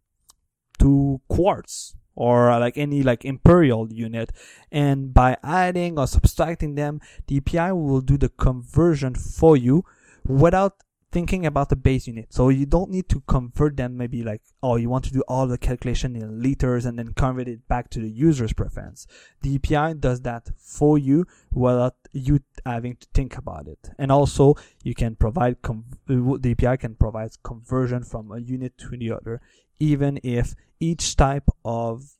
two 0.78 1.20
quarts 1.28 1.94
or 2.14 2.50
uh, 2.50 2.58
like 2.58 2.76
any 2.76 3.02
like 3.02 3.24
imperial 3.24 3.92
unit. 3.92 4.32
And 4.72 5.14
by 5.14 5.36
adding 5.42 5.98
or 5.98 6.06
subtracting 6.06 6.74
them 6.74 7.00
the 7.26 7.38
api 7.38 7.72
will 7.72 8.00
do 8.00 8.16
the 8.16 8.28
conversion 8.28 9.14
for 9.14 9.56
you 9.56 9.84
without 10.26 10.82
thinking 11.12 11.44
about 11.44 11.68
the 11.68 11.76
base 11.76 12.06
unit. 12.06 12.32
So 12.32 12.48
you 12.48 12.66
don't 12.66 12.90
need 12.90 13.08
to 13.08 13.20
convert 13.26 13.76
them 13.76 13.96
maybe 13.96 14.22
like, 14.22 14.42
oh, 14.62 14.76
you 14.76 14.88
want 14.88 15.04
to 15.06 15.12
do 15.12 15.22
all 15.26 15.46
the 15.46 15.58
calculation 15.58 16.14
in 16.14 16.42
liters 16.42 16.84
and 16.84 16.98
then 16.98 17.12
convert 17.14 17.48
it 17.48 17.66
back 17.68 17.90
to 17.90 18.00
the 18.00 18.08
user's 18.08 18.52
preference. 18.52 19.06
The 19.42 19.56
API 19.56 19.94
does 19.94 20.20
that 20.22 20.50
for 20.56 20.98
you 20.98 21.26
without 21.52 21.96
you 22.12 22.40
having 22.64 22.96
to 22.96 23.06
think 23.12 23.36
about 23.36 23.66
it. 23.66 23.90
And 23.98 24.12
also 24.12 24.54
you 24.82 24.94
can 24.94 25.16
provide, 25.16 25.62
com- 25.62 25.86
the 26.06 26.50
API 26.52 26.76
can 26.76 26.94
provide 26.94 27.30
conversion 27.42 28.04
from 28.04 28.30
a 28.30 28.38
unit 28.38 28.78
to 28.78 28.90
the 28.90 29.12
other, 29.12 29.40
even 29.78 30.20
if 30.22 30.54
each 30.78 31.16
type 31.16 31.48
of 31.64 32.12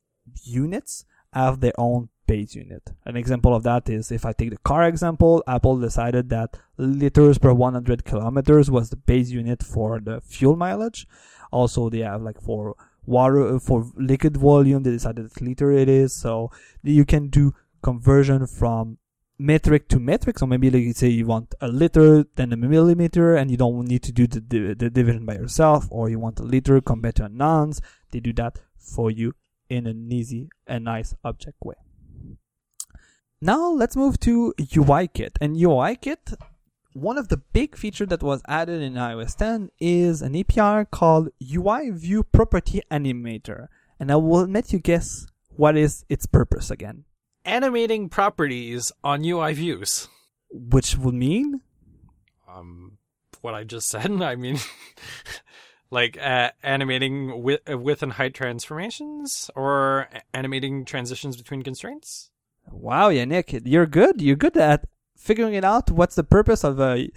units 0.42 1.04
have 1.32 1.60
their 1.60 1.72
own 1.78 2.08
base 2.30 2.54
unit. 2.54 2.84
An 3.04 3.16
example 3.16 3.52
of 3.54 3.64
that 3.64 3.88
is 3.88 4.12
if 4.12 4.24
I 4.24 4.32
take 4.32 4.50
the 4.50 4.64
car 4.70 4.84
example, 4.84 5.42
Apple 5.48 5.76
decided 5.80 6.30
that 6.30 6.56
liters 6.76 7.38
per 7.38 7.52
100 7.52 8.04
kilometers 8.04 8.70
was 8.70 8.90
the 8.90 8.96
base 8.96 9.30
unit 9.30 9.64
for 9.64 10.00
the 10.00 10.20
fuel 10.20 10.56
mileage. 10.56 11.08
Also, 11.50 11.90
they 11.90 12.04
have 12.10 12.22
like 12.22 12.40
for 12.40 12.76
water, 13.04 13.58
for 13.58 13.78
liquid 13.96 14.36
volume, 14.36 14.84
they 14.84 14.92
decided 14.92 15.28
liter 15.40 15.72
it 15.72 15.88
is. 15.88 16.14
So 16.14 16.52
you 16.84 17.04
can 17.04 17.28
do 17.28 17.52
conversion 17.82 18.46
from 18.46 18.98
metric 19.36 19.88
to 19.88 19.98
metric. 19.98 20.38
So 20.38 20.46
maybe 20.46 20.70
like 20.70 20.82
you 20.82 20.92
say 20.92 21.08
you 21.08 21.26
want 21.26 21.54
a 21.60 21.66
liter, 21.66 22.24
then 22.36 22.52
a 22.52 22.56
millimeter, 22.56 23.34
and 23.34 23.50
you 23.50 23.56
don't 23.56 23.88
need 23.88 24.04
to 24.04 24.12
do 24.12 24.28
the, 24.28 24.40
the, 24.40 24.74
the 24.74 24.90
division 24.90 25.26
by 25.26 25.34
yourself, 25.34 25.88
or 25.90 26.08
you 26.08 26.20
want 26.20 26.38
a 26.38 26.44
liter 26.44 26.80
compared 26.80 27.16
to 27.16 27.24
an 27.24 27.42
ounce. 27.42 27.80
They 28.12 28.20
do 28.20 28.32
that 28.34 28.60
for 28.78 29.10
you 29.10 29.34
in 29.68 29.88
an 29.88 30.12
easy 30.12 30.50
and 30.68 30.84
nice 30.84 31.14
object 31.24 31.58
way. 31.64 31.74
Now 33.42 33.70
let's 33.70 33.96
move 33.96 34.20
to 34.20 34.52
UIKit. 34.58 35.36
And 35.40 35.56
UIKit, 35.56 36.36
one 36.92 37.16
of 37.16 37.28
the 37.28 37.38
big 37.38 37.74
features 37.74 38.08
that 38.08 38.22
was 38.22 38.42
added 38.46 38.82
in 38.82 38.94
iOS 38.94 39.34
10 39.34 39.70
is 39.80 40.20
an 40.20 40.36
API 40.36 40.86
called 40.90 41.30
UI 41.42 41.88
View 41.88 42.22
Property 42.22 42.82
Animator. 42.90 43.68
And 43.98 44.12
I 44.12 44.16
will 44.16 44.46
let 44.46 44.74
you 44.74 44.78
guess 44.78 45.26
what 45.56 45.74
is 45.74 46.04
its 46.10 46.26
purpose 46.26 46.70
again. 46.70 47.04
Animating 47.46 48.10
properties 48.10 48.92
on 49.02 49.24
UI 49.24 49.54
views. 49.54 50.08
Which 50.50 50.98
would 50.98 51.14
mean? 51.14 51.62
Um, 52.46 52.98
what 53.40 53.54
I 53.54 53.64
just 53.64 53.88
said. 53.88 54.10
I 54.22 54.36
mean, 54.36 54.58
like 55.90 56.18
uh, 56.20 56.50
animating 56.62 57.42
width, 57.42 57.66
width 57.68 58.02
and 58.02 58.12
height 58.12 58.34
transformations 58.34 59.50
or 59.56 60.08
animating 60.34 60.84
transitions 60.84 61.38
between 61.38 61.62
constraints. 61.62 62.30
Wow, 62.70 63.10
Yannick, 63.10 63.62
you're 63.64 63.86
good. 63.86 64.22
You're 64.22 64.36
good 64.36 64.56
at 64.56 64.86
figuring 65.16 65.54
it 65.54 65.64
out. 65.64 65.90
What's 65.90 66.14
the 66.14 66.24
purpose 66.24 66.64
of 66.64 66.80
a 66.80 67.10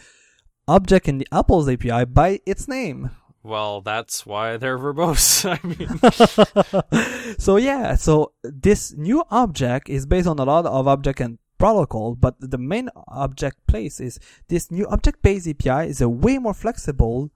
object 0.67 1.07
in 1.07 1.17
the 1.17 1.27
Apple's 1.31 1.69
API 1.69 2.05
by 2.05 2.39
its 2.45 2.67
name? 2.67 3.11
Well, 3.43 3.81
that's 3.81 4.25
why 4.25 4.57
they're 4.57 4.77
verbose. 4.77 5.45
I 5.51 5.59
mean, 5.67 7.35
so 7.37 7.57
yeah, 7.57 7.95
so 7.95 8.31
this 8.43 8.93
new 8.93 9.23
object 9.29 9.89
is 9.89 10.05
based 10.05 10.27
on 10.27 10.39
a 10.39 10.45
lot 10.45 10.65
of 10.65 10.87
object 10.87 11.19
and 11.19 11.39
protocol, 11.57 12.15
but 12.15 12.35
the 12.39 12.57
main 12.57 12.89
object 13.07 13.65
place 13.67 13.99
is 13.99 14.19
this 14.47 14.71
new 14.71 14.87
object-based 14.87 15.47
API 15.47 15.89
is 15.89 16.01
a 16.01 16.09
way 16.09 16.37
more 16.37 16.53
flexible 16.53 17.31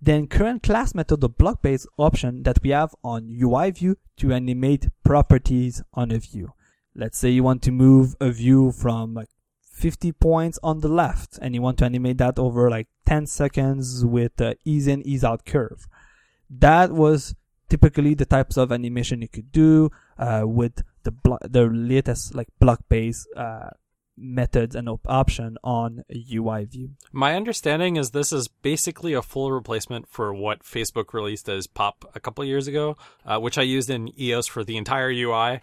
than 0.00 0.26
current 0.26 0.62
class 0.62 0.94
method 0.94 1.24
or 1.24 1.28
block-based 1.28 1.86
option 1.98 2.42
that 2.42 2.58
we 2.62 2.70
have 2.70 2.94
on 3.02 3.28
UI 3.30 3.70
view 3.70 3.96
to 4.16 4.32
animate 4.32 4.88
properties 5.02 5.82
on 5.94 6.10
a 6.10 6.18
view. 6.18 6.52
Let's 6.94 7.18
say 7.18 7.30
you 7.30 7.42
want 7.42 7.62
to 7.62 7.72
move 7.72 8.16
a 8.20 8.30
view 8.30 8.72
from 8.72 9.14
like 9.14 9.28
50 9.62 10.12
points 10.12 10.58
on 10.62 10.80
the 10.80 10.88
left 10.88 11.38
and 11.40 11.54
you 11.54 11.62
want 11.62 11.78
to 11.78 11.84
animate 11.84 12.18
that 12.18 12.38
over 12.38 12.68
like 12.70 12.88
10 13.06 13.26
seconds 13.26 14.04
with 14.04 14.36
the 14.36 14.56
ease 14.64 14.86
in, 14.86 15.06
ease 15.06 15.24
out 15.24 15.46
curve. 15.46 15.86
That 16.50 16.92
was 16.92 17.34
typically 17.68 18.14
the 18.14 18.26
types 18.26 18.56
of 18.56 18.72
animation 18.72 19.22
you 19.22 19.28
could 19.28 19.50
do 19.52 19.90
uh, 20.18 20.42
with 20.44 20.82
the 21.04 21.12
blo- 21.12 21.38
the 21.42 21.64
latest 21.66 22.34
like 22.34 22.48
block 22.58 22.80
based 22.88 23.26
uh, 23.36 23.70
methods 24.18 24.74
and 24.74 24.88
op- 24.88 25.08
option 25.08 25.56
on 25.64 26.04
a 26.10 26.26
UI 26.34 26.64
view. 26.64 26.90
My 27.10 27.34
understanding 27.34 27.96
is 27.96 28.10
this 28.10 28.32
is 28.32 28.48
basically 28.48 29.14
a 29.14 29.22
full 29.22 29.50
replacement 29.50 30.08
for 30.08 30.34
what 30.34 30.62
Facebook 30.62 31.14
released 31.14 31.48
as 31.48 31.66
Pop 31.66 32.04
a 32.14 32.20
couple 32.20 32.44
years 32.44 32.66
ago, 32.66 32.96
uh, 33.24 33.38
which 33.38 33.56
I 33.56 33.62
used 33.62 33.88
in 33.88 34.12
EOS 34.20 34.46
for 34.46 34.62
the 34.62 34.76
entire 34.76 35.10
UI 35.10 35.60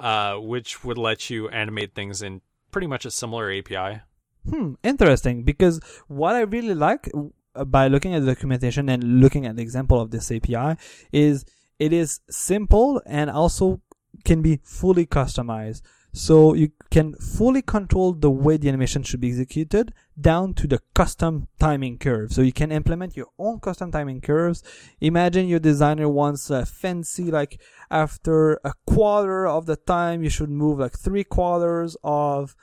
uh, 0.00 0.36
which 0.36 0.82
would 0.82 0.98
let 0.98 1.30
you 1.30 1.48
animate 1.50 1.94
things 1.94 2.22
in 2.22 2.40
pretty 2.72 2.86
much 2.86 3.04
a 3.04 3.10
similar 3.10 3.52
API. 3.52 4.00
Hmm, 4.48 4.74
interesting. 4.82 5.42
Because 5.42 5.80
what 6.08 6.34
I 6.34 6.40
really 6.40 6.74
like 6.74 7.10
uh, 7.54 7.64
by 7.64 7.88
looking 7.88 8.14
at 8.14 8.24
the 8.24 8.34
documentation 8.34 8.88
and 8.88 9.20
looking 9.20 9.44
at 9.46 9.56
the 9.56 9.62
example 9.62 10.00
of 10.00 10.10
this 10.10 10.32
API 10.32 10.76
is 11.12 11.44
it 11.78 11.92
is 11.92 12.20
simple 12.30 13.02
and 13.06 13.30
also 13.30 13.80
can 14.24 14.42
be 14.42 14.60
fully 14.62 15.06
customized. 15.06 15.82
So 16.12 16.54
you 16.54 16.72
can 16.90 17.14
fully 17.14 17.62
control 17.62 18.12
the 18.12 18.30
way 18.30 18.56
the 18.56 18.68
animation 18.68 19.02
should 19.02 19.20
be 19.20 19.28
executed 19.28 19.94
down 20.20 20.54
to 20.54 20.66
the 20.66 20.80
custom 20.94 21.48
timing 21.58 21.98
curve. 21.98 22.32
So 22.32 22.42
you 22.42 22.52
can 22.52 22.72
implement 22.72 23.16
your 23.16 23.28
own 23.38 23.60
custom 23.60 23.92
timing 23.92 24.20
curves. 24.20 24.62
Imagine 25.00 25.46
your 25.46 25.60
designer 25.60 26.08
wants 26.08 26.50
a 26.50 26.66
fancy, 26.66 27.30
like 27.30 27.60
after 27.90 28.60
a 28.64 28.72
quarter 28.86 29.46
of 29.46 29.66
the 29.66 29.76
time, 29.76 30.24
you 30.24 30.30
should 30.30 30.50
move 30.50 30.80
like 30.80 30.98
three 30.98 31.24
quarters 31.24 31.96
of, 32.02 32.56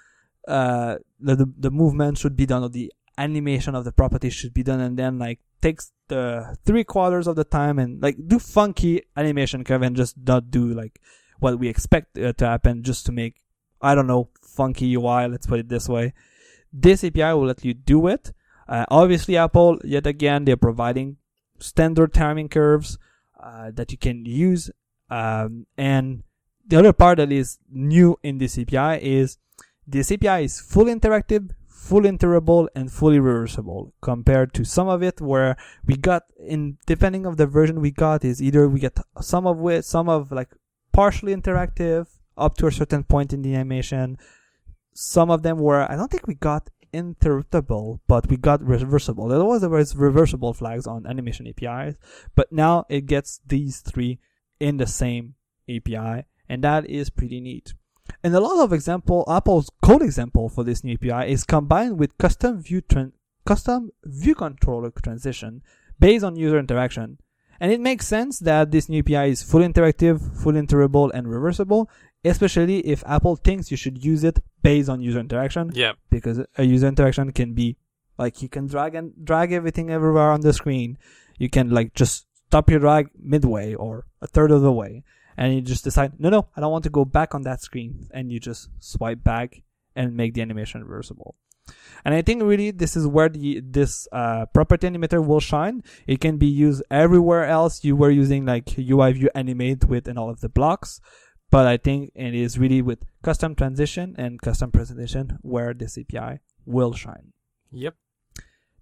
uh, 0.47 0.97
the, 1.19 1.51
the, 1.57 1.71
movement 1.71 2.17
should 2.17 2.36
be 2.36 2.45
done 2.45 2.63
or 2.63 2.69
the 2.69 2.91
animation 3.17 3.75
of 3.75 3.83
the 3.83 3.91
property 3.91 4.29
should 4.29 4.53
be 4.53 4.63
done 4.63 4.79
and 4.79 4.97
then 4.97 5.17
like 5.17 5.39
takes 5.62 5.91
the 6.07 6.55
three 6.65 6.83
quarters 6.83 7.27
of 7.27 7.36
the 7.36 7.43
time 7.43 7.79
and 7.79 8.01
like 8.01 8.15
do 8.27 8.39
funky 8.39 9.01
animation 9.15 9.63
curve 9.63 9.81
and 9.81 9.95
just 9.95 10.15
not 10.25 10.49
do 10.51 10.73
like 10.73 11.01
what 11.39 11.60
we 11.60 11.67
expect 11.67 12.17
uh, 12.17 12.34
to 12.34 12.45
happen 12.45 12.84
just 12.84 13.06
to 13.06 13.12
make, 13.12 13.43
I 13.82 13.95
don't 13.95 14.08
know, 14.08 14.30
funky 14.41 14.93
UI, 14.95 15.28
let's 15.28 15.47
put 15.47 15.60
it 15.60 15.69
this 15.69 15.88
way. 15.88 16.13
This 16.73 17.04
API 17.04 17.34
will 17.34 17.45
let 17.45 17.63
you 17.63 17.73
do 17.73 18.08
it. 18.08 18.34
Uh, 18.67 18.86
obviously, 18.89 19.38
Apple, 19.38 19.80
yet 19.84 20.06
again, 20.06 20.45
they're 20.45 20.58
providing 20.58 21.17
standard 21.60 22.13
timing 22.13 22.50
curves 22.50 22.97
uh, 23.41 23.71
that 23.73 23.91
you 23.91 23.97
can 23.97 24.26
use. 24.26 24.69
Um, 25.10 25.67
and 25.78 26.23
the 26.67 26.78
other 26.78 26.93
part 26.93 27.17
that 27.17 27.32
is 27.32 27.60
new 27.71 28.19
in 28.23 28.39
this 28.39 28.58
API 28.58 29.04
is 29.04 29.38
this 29.86 30.12
API 30.12 30.43
is 30.43 30.60
fully 30.60 30.93
interactive, 30.93 31.52
fully 31.67 32.12
iterable, 32.12 32.67
and 32.76 32.91
fully 32.91 33.19
reversible 33.19 33.93
compared 34.02 34.54
to 34.56 34.65
some 34.65 34.89
of 34.89 35.02
it 35.02 35.21
where 35.21 35.56
we 35.86 35.95
got 35.95 36.23
in 36.38 36.78
depending 36.86 37.26
of 37.26 37.38
the 37.38 37.47
version 37.47 37.80
we 37.80 37.91
got 37.91 38.26
is 38.26 38.41
either 38.41 38.67
we 38.67 38.82
get 38.82 39.00
some 39.21 39.47
of 39.47 39.65
it, 39.69 39.86
some 39.86 40.10
of 40.10 40.32
like 40.32 40.50
partially 40.97 41.36
interactive 41.36 42.07
up 42.36 42.57
to 42.57 42.65
a 42.65 42.71
certain 42.71 43.03
point 43.03 43.31
in 43.31 43.43
the 43.43 43.53
animation. 43.53 44.17
Some 44.95 45.29
of 45.29 45.43
them 45.43 45.60
were, 45.60 45.89
I 45.89 45.95
don't 45.95 46.10
think 46.10 46.25
we 46.25 46.33
got 46.33 46.71
interruptible, 46.91 47.99
but 48.07 48.27
we 48.31 48.36
got 48.36 48.63
reversible. 48.63 49.27
There 49.27 49.43
was, 49.43 49.62
was 49.62 49.95
reversible 49.95 50.55
flags 50.55 50.88
on 50.88 51.05
animation 51.05 51.45
APIs, 51.47 51.97
but 52.33 52.51
now 52.51 52.86
it 52.89 53.05
gets 53.05 53.41
these 53.45 53.81
three 53.81 54.17
in 54.60 54.77
the 54.77 54.88
same 54.88 55.36
API, 55.69 56.25
and 56.49 56.63
that 56.63 56.89
is 56.89 57.12
pretty 57.12 57.41
neat. 57.41 57.75
And 58.23 58.33
a 58.33 58.39
lot 58.39 58.63
of 58.63 58.73
example, 58.73 59.23
Apple's 59.29 59.69
code 59.83 60.01
example 60.01 60.49
for 60.49 60.63
this 60.63 60.83
new 60.83 60.95
API 60.95 61.31
is 61.31 61.43
combined 61.43 61.99
with 61.99 62.17
custom 62.17 62.60
view 62.60 62.81
tran- 62.81 63.12
custom 63.45 63.91
view 64.03 64.33
controller 64.33 64.89
transition 65.03 65.62
based 65.99 66.23
on 66.23 66.36
user 66.36 66.57
interaction 66.57 67.19
and 67.60 67.72
it 67.72 67.80
makes 67.80 68.08
sense 68.08 68.39
that 68.39 68.72
this 68.72 68.89
new 68.89 69.00
API 69.00 69.32
is 69.32 69.43
fully 69.43 69.67
interactive, 69.67 70.41
fully 70.41 70.62
iterable, 70.62 71.12
and 71.13 71.28
reversible, 71.28 71.89
especially 72.24 72.80
if 72.80 73.04
Apple 73.08 73.36
thinks 73.36 73.72
you 73.72 73.78
should 73.78 74.04
use 74.04 74.24
it 74.24 74.39
based 74.62 74.89
on 74.89 75.02
user 75.02 75.20
interaction. 75.20 75.72
Yeah. 75.74 75.93
Because 76.10 76.41
a 76.58 76.63
user 76.63 76.88
interaction 76.88 77.32
can 77.32 77.54
be 77.54 77.78
like 78.17 78.41
you 78.41 78.50
can 78.50 78.67
drag 78.67 78.96
and 78.96 79.13
drag 79.24 79.52
everything 79.52 79.89
everywhere 79.89 80.32
on 80.32 80.41
the 80.41 80.54
screen. 80.54 80.98
You 81.38 81.50
can 81.50 81.70
like 81.70 81.93
just 81.93 82.26
stop 82.48 82.70
your 82.70 82.80
drag 82.80 83.10
midway 83.17 83.74
or 83.74 84.06
a 84.22 84.28
third 84.28 84.52
of 84.52 84.62
the 84.62 84.72
way. 84.72 85.04
And 85.39 85.54
you 85.54 85.62
just 85.62 85.84
decide, 85.84 86.20
no, 86.20 86.30
no, 86.30 86.48
I 86.56 86.62
don't 86.62 86.72
want 86.72 86.84
to 86.86 86.89
go 86.89 87.06
back 87.06 87.36
on 87.36 87.43
that 87.43 87.62
screen. 87.62 88.08
And 88.12 88.32
you 88.32 88.39
just 88.39 88.70
swipe 88.80 89.24
back 89.24 89.62
and 89.96 90.15
make 90.15 90.34
the 90.34 90.41
animation 90.41 90.84
reversible. 90.84 91.36
And 92.06 92.13
I 92.15 92.21
think 92.21 92.43
really 92.43 92.71
this 92.71 92.95
is 92.95 93.08
where 93.08 93.30
the 93.30 93.62
this 93.62 94.08
uh, 94.12 94.45
property 94.53 94.88
animator 94.88 95.25
will 95.25 95.39
shine. 95.39 95.84
It 96.06 96.21
can 96.21 96.38
be 96.38 96.47
used 96.47 96.84
everywhere 96.89 97.45
else 97.45 97.84
you 97.84 97.95
were 97.95 98.12
using 98.12 98.45
like 98.45 98.77
UI 98.77 99.13
view 99.13 99.30
animate 99.36 99.86
with 99.86 100.08
and 100.08 100.17
all 100.17 100.30
of 100.30 100.41
the 100.41 100.49
blocks, 100.49 101.01
but 101.49 101.67
I 101.67 101.77
think 101.77 102.12
it 102.15 102.34
is 102.34 102.58
really 102.58 102.82
with 102.82 103.03
custom 103.23 103.56
transition 103.56 104.15
and 104.17 104.41
custom 104.41 104.71
presentation 104.71 105.38
where 105.41 105.73
this 105.73 105.97
API 105.97 106.39
will 106.65 106.93
shine. 106.93 107.34
Yep. 107.71 107.95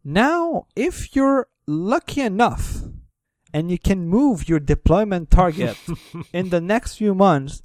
Now, 0.03 0.67
if 0.75 1.15
you're 1.15 1.47
lucky 1.67 2.21
enough 2.21 2.83
and 3.53 3.71
you 3.71 3.79
can 3.79 4.07
move 4.07 4.47
your 4.47 4.59
deployment 4.59 5.31
target 5.31 5.77
in 6.33 6.49
the 6.49 6.61
next 6.61 6.97
few 6.97 7.15
months 7.15 7.63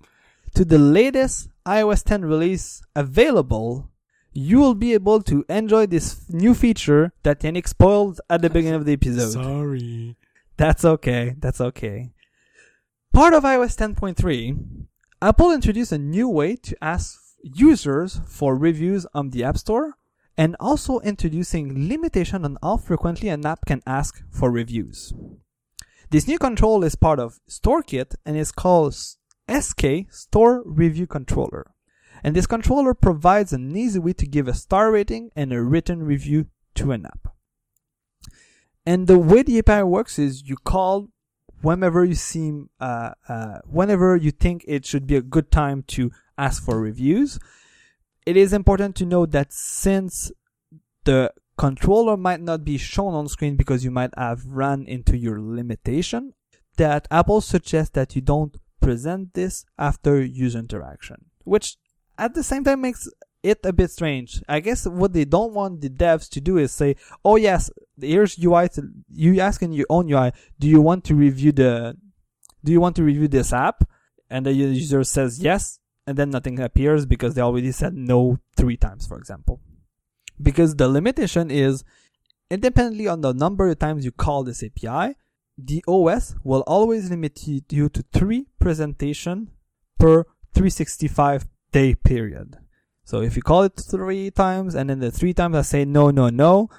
to 0.54 0.64
the 0.64 0.78
latest 0.78 1.48
iOS 1.66 2.02
10 2.04 2.24
release 2.24 2.82
available, 2.96 3.89
you 4.32 4.58
will 4.58 4.74
be 4.74 4.94
able 4.94 5.22
to 5.22 5.44
enjoy 5.48 5.86
this 5.86 6.28
new 6.28 6.54
feature 6.54 7.12
that 7.22 7.40
Yannick 7.40 7.66
spoiled 7.66 8.20
at 8.30 8.42
the 8.42 8.50
beginning 8.50 8.74
of 8.74 8.84
the 8.84 8.92
episode. 8.92 9.32
Sorry. 9.32 10.16
That's 10.56 10.84
okay. 10.84 11.34
That's 11.38 11.60
okay. 11.60 12.12
Part 13.12 13.34
of 13.34 13.42
iOS 13.42 13.76
10.3, 13.76 14.86
Apple 15.20 15.52
introduced 15.52 15.92
a 15.92 15.98
new 15.98 16.28
way 16.28 16.54
to 16.56 16.76
ask 16.80 17.20
users 17.42 18.20
for 18.26 18.56
reviews 18.56 19.06
on 19.14 19.30
the 19.30 19.42
App 19.42 19.58
Store 19.58 19.94
and 20.36 20.56
also 20.60 21.00
introducing 21.00 21.88
limitation 21.88 22.44
on 22.44 22.56
how 22.62 22.76
frequently 22.76 23.28
an 23.28 23.44
app 23.44 23.66
can 23.66 23.82
ask 23.86 24.22
for 24.30 24.50
reviews. 24.50 25.12
This 26.10 26.26
new 26.26 26.38
control 26.38 26.82
is 26.84 26.94
part 26.94 27.18
of 27.18 27.40
StoreKit 27.48 28.14
and 28.24 28.36
is 28.36 28.52
called 28.52 28.94
SK 28.94 30.10
Store 30.10 30.62
Review 30.64 31.06
Controller. 31.06 31.74
And 32.22 32.34
this 32.34 32.46
controller 32.46 32.94
provides 32.94 33.52
an 33.52 33.76
easy 33.76 33.98
way 33.98 34.12
to 34.14 34.26
give 34.26 34.48
a 34.48 34.54
star 34.54 34.92
rating 34.92 35.30
and 35.34 35.52
a 35.52 35.62
written 35.62 36.02
review 36.02 36.46
to 36.76 36.92
an 36.92 37.06
app. 37.06 37.34
And 38.86 39.06
the 39.06 39.18
way 39.18 39.42
the 39.42 39.58
API 39.58 39.82
works 39.82 40.18
is 40.18 40.48
you 40.48 40.56
call 40.56 41.08
whenever 41.62 42.04
you 42.04 42.14
seem, 42.14 42.70
uh, 42.80 43.12
uh, 43.28 43.58
whenever 43.64 44.16
you 44.16 44.30
think 44.30 44.64
it 44.66 44.86
should 44.86 45.06
be 45.06 45.16
a 45.16 45.22
good 45.22 45.50
time 45.50 45.82
to 45.88 46.10
ask 46.38 46.64
for 46.64 46.80
reviews. 46.80 47.38
It 48.26 48.36
is 48.36 48.52
important 48.52 48.96
to 48.96 49.06
note 49.06 49.30
that 49.32 49.52
since 49.52 50.32
the 51.04 51.32
controller 51.58 52.16
might 52.16 52.40
not 52.40 52.64
be 52.64 52.78
shown 52.78 53.14
on 53.14 53.28
screen 53.28 53.56
because 53.56 53.84
you 53.84 53.90
might 53.90 54.12
have 54.16 54.46
run 54.46 54.86
into 54.86 55.16
your 55.16 55.40
limitation, 55.40 56.32
that 56.76 57.06
Apple 57.10 57.40
suggests 57.40 57.92
that 57.92 58.16
you 58.16 58.22
don't 58.22 58.56
present 58.80 59.34
this 59.34 59.66
after 59.78 60.22
user 60.22 60.58
interaction, 60.58 61.26
which 61.44 61.76
at 62.20 62.34
the 62.34 62.42
same 62.42 62.62
time 62.62 62.82
makes 62.82 63.08
it 63.42 63.60
a 63.64 63.72
bit 63.72 63.90
strange. 63.90 64.42
I 64.48 64.60
guess 64.60 64.86
what 64.86 65.12
they 65.12 65.24
don't 65.24 65.54
want 65.54 65.80
the 65.80 65.88
devs 65.88 66.28
to 66.30 66.40
do 66.40 66.58
is 66.58 66.70
say, 66.70 66.96
"Oh 67.24 67.36
yes, 67.36 67.70
here's 67.98 68.38
UI. 68.38 68.68
To, 68.74 68.82
you 69.08 69.40
ask 69.40 69.62
in 69.62 69.72
your 69.72 69.86
own 69.88 70.08
UI, 70.08 70.32
do 70.58 70.68
you 70.68 70.80
want 70.82 71.04
to 71.04 71.14
review 71.14 71.52
the, 71.52 71.96
do 72.62 72.72
you 72.72 72.80
want 72.80 72.96
to 72.96 73.02
review 73.02 73.28
this 73.28 73.52
app?" 73.52 73.88
And 74.28 74.46
the 74.46 74.52
user 74.52 75.02
says 75.02 75.40
yes, 75.40 75.80
and 76.06 76.16
then 76.16 76.30
nothing 76.30 76.60
appears 76.60 77.06
because 77.06 77.34
they 77.34 77.40
already 77.40 77.72
said 77.72 77.94
no 77.94 78.38
three 78.56 78.76
times, 78.76 79.06
for 79.06 79.16
example. 79.18 79.60
Because 80.40 80.76
the 80.76 80.88
limitation 80.88 81.50
is, 81.50 81.84
independently 82.50 83.08
on 83.08 83.22
the 83.22 83.32
number 83.32 83.68
of 83.68 83.78
times 83.78 84.04
you 84.04 84.12
call 84.12 84.44
this 84.44 84.62
API, 84.62 85.16
the 85.58 85.82
OS 85.88 86.34
will 86.44 86.62
always 86.66 87.10
limit 87.10 87.46
you 87.46 87.88
to 87.88 88.04
three 88.12 88.46
presentation 88.58 89.50
per 89.98 90.24
365 90.54 91.46
day 91.72 91.94
period. 91.94 92.58
So 93.04 93.22
if 93.22 93.36
you 93.36 93.42
call 93.42 93.62
it 93.64 93.76
three 93.76 94.30
times 94.30 94.74
and 94.74 94.90
then 94.90 95.00
the 95.00 95.10
three 95.10 95.34
times 95.34 95.56
I 95.56 95.62
say 95.62 95.84
no, 95.84 96.10
no, 96.10 96.28
no, 96.28 96.70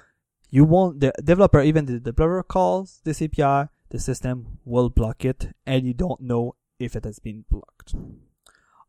you 0.50 0.64
won't, 0.64 1.00
the 1.00 1.12
developer, 1.22 1.60
even 1.60 1.86
the 1.86 2.00
developer 2.00 2.42
calls 2.42 3.00
this 3.04 3.20
API, 3.20 3.68
the 3.90 3.98
system 3.98 4.58
will 4.64 4.90
block 4.90 5.24
it 5.24 5.48
and 5.66 5.86
you 5.86 5.94
don't 5.94 6.20
know 6.20 6.56
if 6.78 6.96
it 6.96 7.04
has 7.04 7.18
been 7.18 7.44
blocked. 7.50 7.94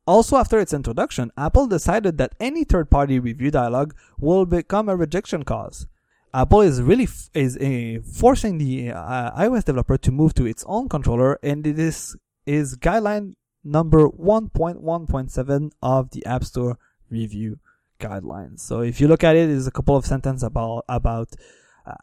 Also, 0.05 0.35
after 0.35 0.59
its 0.59 0.73
introduction, 0.73 1.31
Apple 1.37 1.67
decided 1.67 2.17
that 2.17 2.35
any 2.39 2.65
third-party 2.65 3.19
review 3.19 3.51
dialog 3.51 3.93
will 4.19 4.45
become 4.45 4.89
a 4.89 4.95
rejection 4.95 5.43
cause. 5.43 5.87
Apple 6.33 6.61
is 6.61 6.81
really 6.81 7.03
f- 7.03 7.29
is 7.33 7.55
uh, 7.57 8.01
forcing 8.11 8.57
the 8.57 8.91
uh, 8.91 9.31
iOS 9.39 9.63
developer 9.63 9.97
to 9.97 10.11
move 10.11 10.33
to 10.33 10.45
its 10.45 10.65
own 10.67 10.89
controller, 10.89 11.39
and 11.43 11.65
it 11.65 11.79
is 11.79 12.17
is 12.45 12.75
guideline 12.75 13.35
number 13.63 14.07
1.1.7 14.09 15.71
of 15.81 16.11
the 16.11 16.25
App 16.25 16.43
Store 16.43 16.77
review 17.09 17.59
guidelines. 17.99 18.59
So 18.61 18.81
if 18.81 18.99
you 18.99 19.07
look 19.07 19.23
at 19.23 19.35
it, 19.35 19.47
there's 19.47 19.67
a 19.67 19.71
couple 19.71 19.95
of 19.95 20.05
sentences 20.05 20.43
about 20.43 20.85
about 20.89 21.29
uh, 21.85 21.95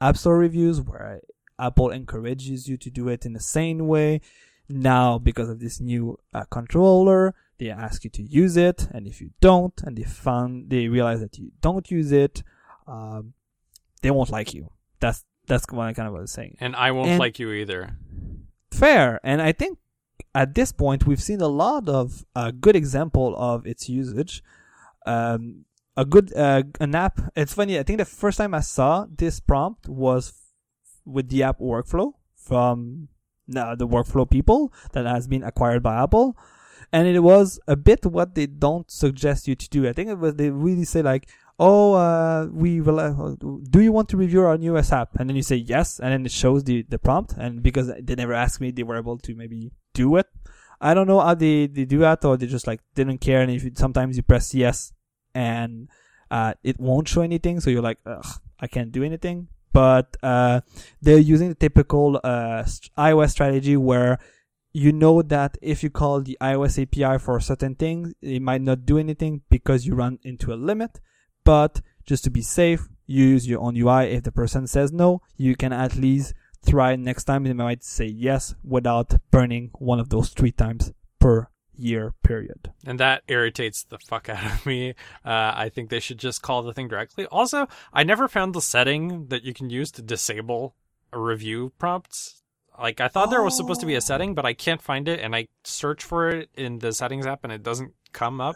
App 0.00 0.16
Store 0.16 0.36
reviews 0.38 0.80
where 0.80 1.20
Apple 1.58 1.90
encourages 1.90 2.68
you 2.68 2.76
to 2.76 2.90
do 2.90 3.08
it 3.08 3.24
in 3.26 3.32
the 3.32 3.40
same 3.40 3.86
way. 3.88 4.20
Now, 4.68 5.18
because 5.18 5.48
of 5.48 5.60
this 5.60 5.80
new 5.80 6.18
uh, 6.34 6.44
controller, 6.50 7.34
they 7.58 7.70
ask 7.70 8.04
you 8.04 8.10
to 8.10 8.22
use 8.22 8.56
it, 8.58 8.86
and 8.92 9.06
if 9.06 9.18
you 9.22 9.30
don't, 9.40 9.72
and 9.82 9.96
they 9.96 10.02
found 10.02 10.68
they 10.68 10.88
realize 10.88 11.20
that 11.20 11.38
you 11.38 11.52
don't 11.62 11.90
use 11.90 12.12
it, 12.12 12.42
um, 12.86 13.32
they 14.02 14.10
won't 14.10 14.30
like 14.30 14.52
you. 14.52 14.70
That's 15.00 15.24
that's 15.46 15.64
what 15.70 15.86
I 15.86 15.94
kind 15.94 16.06
of 16.06 16.12
was 16.12 16.30
saying. 16.30 16.58
And 16.60 16.76
I 16.76 16.90
won't 16.90 17.08
And- 17.08 17.18
like 17.18 17.38
you 17.38 17.50
either. 17.52 17.96
Fair, 18.70 19.18
and 19.24 19.40
I 19.40 19.52
think 19.52 19.78
at 20.34 20.54
this 20.54 20.72
point 20.72 21.06
we've 21.06 21.22
seen 21.22 21.40
a 21.40 21.48
lot 21.48 21.88
of 21.88 22.24
a 22.34 22.52
good 22.52 22.76
example 22.76 23.34
of 23.36 23.66
its 23.66 23.88
usage. 23.88 24.42
Um, 25.06 25.64
a 25.96 26.04
good 26.04 26.32
uh, 26.36 26.62
an 26.80 26.94
app. 26.94 27.20
It's 27.34 27.54
funny. 27.54 27.78
I 27.78 27.82
think 27.82 27.98
the 27.98 28.04
first 28.04 28.38
time 28.38 28.54
I 28.54 28.60
saw 28.60 29.06
this 29.10 29.40
prompt 29.40 29.88
was 29.88 30.32
with 31.04 31.28
the 31.28 31.42
app 31.42 31.58
workflow 31.58 32.12
from 32.36 33.08
uh, 33.54 33.74
the 33.74 33.88
workflow 33.88 34.30
people 34.30 34.72
that 34.92 35.06
has 35.06 35.26
been 35.26 35.42
acquired 35.42 35.82
by 35.82 36.00
Apple. 36.02 36.36
And 36.92 37.08
it 37.08 37.20
was 37.20 37.58
a 37.66 37.76
bit 37.76 38.06
what 38.06 38.34
they 38.34 38.46
don't 38.46 38.90
suggest 38.90 39.48
you 39.48 39.54
to 39.54 39.68
do. 39.68 39.88
I 39.88 39.92
think 39.92 40.08
it 40.08 40.18
was 40.18 40.36
they 40.36 40.50
really 40.50 40.84
say 40.84 41.02
like, 41.02 41.28
"Oh, 41.58 41.94
uh, 41.94 42.46
we 42.50 42.80
will. 42.80 43.36
do 43.70 43.80
you 43.80 43.92
want 43.92 44.08
to 44.10 44.16
review 44.16 44.42
our 44.42 44.56
newest 44.56 44.92
app?" 44.92 45.16
And 45.18 45.28
then 45.28 45.36
you 45.36 45.42
say 45.42 45.56
yes, 45.56 46.00
and 46.00 46.12
then 46.12 46.24
it 46.24 46.32
shows 46.32 46.64
the 46.64 46.84
the 46.88 46.98
prompt. 46.98 47.34
And 47.36 47.62
because 47.62 47.92
they 48.00 48.14
never 48.14 48.32
asked 48.32 48.60
me, 48.60 48.70
they 48.70 48.84
were 48.84 48.96
able 48.96 49.18
to 49.18 49.34
maybe 49.34 49.72
do 50.02 50.16
it. 50.20 50.28
I 50.80 50.94
don't 50.94 51.08
know 51.08 51.20
how 51.20 51.34
they, 51.34 51.66
they 51.66 51.84
do 51.84 51.98
that, 52.06 52.24
or 52.24 52.36
they 52.36 52.46
just 52.46 52.66
like 52.70 52.80
didn't 52.94 53.18
care. 53.18 53.40
And 53.42 53.50
if 53.50 53.64
you, 53.64 53.72
sometimes 53.74 54.16
you 54.16 54.22
press 54.22 54.54
yes, 54.54 54.92
and 55.34 55.88
uh, 56.30 56.54
it 56.62 56.78
won't 56.78 57.08
show 57.08 57.22
anything, 57.22 57.60
so 57.60 57.70
you're 57.70 57.88
like, 57.90 57.98
I 58.60 58.66
can't 58.66 58.92
do 58.92 59.02
anything. 59.02 59.48
But 59.72 60.16
uh, 60.22 60.60
they're 61.02 61.26
using 61.34 61.48
the 61.50 61.54
typical 61.66 62.20
uh, 62.22 62.64
iOS 62.96 63.30
strategy 63.30 63.76
where 63.76 64.18
you 64.72 64.92
know 64.92 65.22
that 65.22 65.58
if 65.62 65.82
you 65.82 65.90
call 65.90 66.20
the 66.20 66.36
iOS 66.40 66.80
API 66.82 67.18
for 67.18 67.40
certain 67.40 67.74
thing, 67.74 68.14
it 68.22 68.42
might 68.42 68.62
not 68.62 68.86
do 68.86 68.98
anything 68.98 69.42
because 69.50 69.86
you 69.86 69.94
run 69.94 70.18
into 70.22 70.52
a 70.52 70.56
limit. 70.70 71.00
But 71.44 71.80
just 72.06 72.24
to 72.24 72.30
be 72.30 72.42
safe, 72.42 72.88
you 73.06 73.24
use 73.24 73.46
your 73.46 73.60
own 73.60 73.76
UI. 73.76 74.12
If 74.16 74.22
the 74.24 74.32
person 74.32 74.66
says 74.66 74.92
no, 74.92 75.22
you 75.36 75.56
can 75.56 75.72
at 75.72 75.96
least 75.96 76.34
try 76.66 76.96
next 76.96 77.24
time. 77.24 77.44
They 77.44 77.52
might 77.52 77.84
say 77.84 78.06
yes 78.06 78.54
without 78.64 79.14
burning 79.30 79.70
one 79.74 80.00
of 80.00 80.08
those 80.08 80.30
three 80.30 80.52
times 80.52 80.92
per 81.18 81.48
year 81.74 82.14
period. 82.24 82.72
And 82.84 82.98
that 83.00 83.22
irritates 83.28 83.84
the 83.84 83.98
fuck 83.98 84.28
out 84.28 84.44
of 84.44 84.66
me. 84.66 84.90
Uh, 85.24 85.52
I 85.54 85.70
think 85.72 85.90
they 85.90 86.00
should 86.00 86.18
just 86.18 86.42
call 86.42 86.62
the 86.62 86.72
thing 86.72 86.88
directly. 86.88 87.26
Also, 87.26 87.68
I 87.92 88.02
never 88.02 88.28
found 88.28 88.54
the 88.54 88.60
setting 88.60 89.26
that 89.28 89.44
you 89.44 89.54
can 89.54 89.70
use 89.70 89.90
to 89.92 90.02
disable 90.02 90.74
a 91.12 91.20
review 91.20 91.72
prompts. 91.78 92.42
Like, 92.80 93.00
I 93.00 93.08
thought 93.08 93.30
there 93.30 93.42
was 93.42 93.56
supposed 93.56 93.80
to 93.80 93.86
be 93.86 93.96
a 93.96 94.00
setting, 94.00 94.34
but 94.34 94.46
I 94.46 94.54
can't 94.54 94.80
find 94.80 95.08
it, 95.08 95.18
and 95.18 95.34
I 95.34 95.48
search 95.64 96.04
for 96.04 96.28
it 96.28 96.50
in 96.54 96.78
the 96.78 96.92
settings 96.92 97.26
app, 97.26 97.42
and 97.42 97.52
it 97.52 97.64
doesn't 97.64 97.92
come 98.12 98.40
up. 98.40 98.54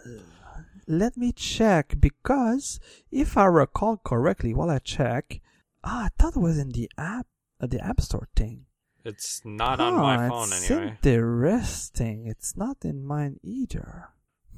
Let 0.86 1.16
me 1.16 1.32
check 1.32 1.96
because 1.98 2.78
if 3.10 3.36
I 3.36 3.46
recall 3.46 3.96
correctly, 4.04 4.54
while 4.54 4.70
I 4.70 4.78
check, 4.78 5.40
ah, 5.82 6.04
I 6.04 6.08
thought 6.18 6.36
it 6.36 6.40
was 6.40 6.58
in 6.58 6.70
the 6.70 6.88
app, 6.96 7.26
uh, 7.62 7.66
the 7.66 7.80
App 7.84 8.00
Store 8.00 8.28
thing. 8.36 8.66
It's 9.04 9.40
not 9.44 9.80
on 9.80 9.94
my 9.94 10.28
phone 10.28 10.48
it's 10.52 10.70
anyway. 10.70 10.96
interesting. 11.02 12.26
It's 12.26 12.56
not 12.56 12.78
in 12.84 13.04
mine 13.04 13.38
either. 13.42 14.10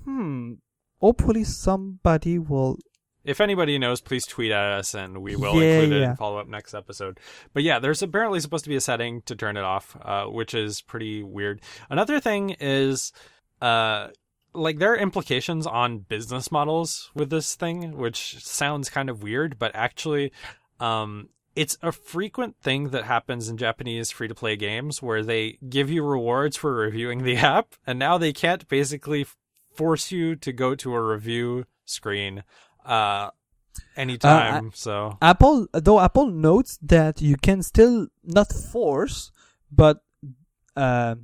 Hmm. 0.04 0.54
Hopefully 1.00 1.44
somebody 1.44 2.38
will. 2.38 2.78
If 3.24 3.40
anybody 3.40 3.78
knows, 3.78 4.02
please 4.02 4.26
tweet 4.26 4.52
at 4.52 4.72
us 4.72 4.92
and 4.94 5.22
we 5.22 5.34
will 5.34 5.54
Yeah, 5.54 5.78
include 5.80 5.92
it 5.96 6.00
yeah. 6.02 6.10
in 6.10 6.16
follow 6.16 6.36
up 6.38 6.46
next 6.46 6.74
episode. 6.74 7.18
But 7.54 7.62
yeah, 7.62 7.78
there's 7.78 8.02
apparently 8.02 8.38
supposed 8.40 8.64
to 8.64 8.70
be 8.70 8.76
a 8.76 8.82
setting 8.82 9.22
to 9.22 9.34
turn 9.34 9.56
it 9.56 9.64
off, 9.64 9.96
uh, 10.02 10.24
which 10.26 10.52
is 10.52 10.82
pretty 10.82 11.22
weird. 11.22 11.62
Another 11.88 12.20
thing 12.20 12.50
is, 12.60 13.12
uh, 13.62 14.08
like 14.52 14.78
there 14.78 14.92
are 14.92 14.96
implications 14.98 15.66
on 15.66 16.00
business 16.00 16.52
models 16.52 17.10
with 17.14 17.30
this 17.30 17.54
thing, 17.54 17.96
which 17.96 18.44
sounds 18.44 18.90
kind 18.90 19.08
of 19.08 19.22
weird, 19.22 19.58
but 19.58 19.72
actually, 19.74 20.30
um, 20.80 21.30
it's 21.56 21.76
a 21.82 21.92
frequent 21.92 22.56
thing 22.60 22.90
that 22.90 23.04
happens 23.04 23.48
in 23.48 23.56
Japanese 23.56 24.10
free 24.10 24.28
to 24.28 24.34
play 24.34 24.56
games 24.56 25.02
where 25.02 25.22
they 25.22 25.58
give 25.68 25.90
you 25.90 26.04
rewards 26.04 26.56
for 26.56 26.74
reviewing 26.74 27.22
the 27.22 27.36
app, 27.54 27.74
and 27.86 27.98
now 27.98 28.18
they 28.18 28.32
can't 28.32 28.68
basically 28.68 29.26
force 29.74 30.12
you 30.12 30.36
to 30.36 30.52
go 30.52 30.74
to 30.74 30.94
a 30.94 31.02
review 31.02 31.64
screen 31.84 32.42
uh 32.86 33.28
anytime 33.96 34.70
so 34.74 35.18
Apple, 35.20 35.66
though 35.72 36.00
Apple 36.00 36.26
notes 36.26 36.78
that 36.82 37.20
you 37.20 37.36
can 37.36 37.62
still 37.62 38.08
not 38.22 38.52
force, 38.52 39.32
but 39.70 39.98
uh, 40.76 41.16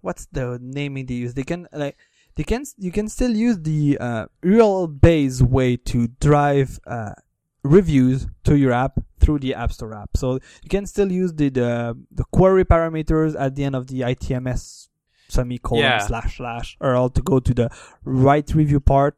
what's 0.00 0.26
the 0.32 0.58
naming 0.60 1.06
they 1.06 1.14
use? 1.14 1.34
They 1.34 1.42
can 1.42 1.68
like 1.72 1.96
they 2.36 2.44
can 2.44 2.64
you 2.78 2.92
can 2.92 3.08
still 3.08 3.34
use 3.34 3.58
the 3.60 3.98
uh, 4.00 4.26
URL 4.44 5.00
based 5.00 5.42
way 5.42 5.76
to 5.76 6.08
drive 6.20 6.80
uh, 6.86 7.14
reviews 7.64 8.26
to 8.44 8.56
your 8.56 8.72
app 8.72 8.98
through 9.18 9.38
the 9.40 9.54
App 9.54 9.72
Store 9.72 9.94
app. 9.94 10.10
So 10.16 10.34
you 10.62 10.68
can 10.68 10.86
still 10.86 11.10
use 11.10 11.32
the 11.32 11.48
the, 11.48 11.96
the 12.12 12.24
query 12.24 12.64
parameters 12.64 13.34
at 13.38 13.56
the 13.56 13.64
end 13.64 13.74
of 13.74 13.86
the 13.88 14.00
ITMS 14.02 14.88
semicolon 15.28 15.82
Yeah. 15.82 15.98
slash 15.98 16.36
slash 16.36 16.76
URL 16.80 17.12
to 17.14 17.22
go 17.22 17.40
to 17.40 17.52
the 17.54 17.70
right 18.04 18.48
review 18.54 18.80
part. 18.80 19.16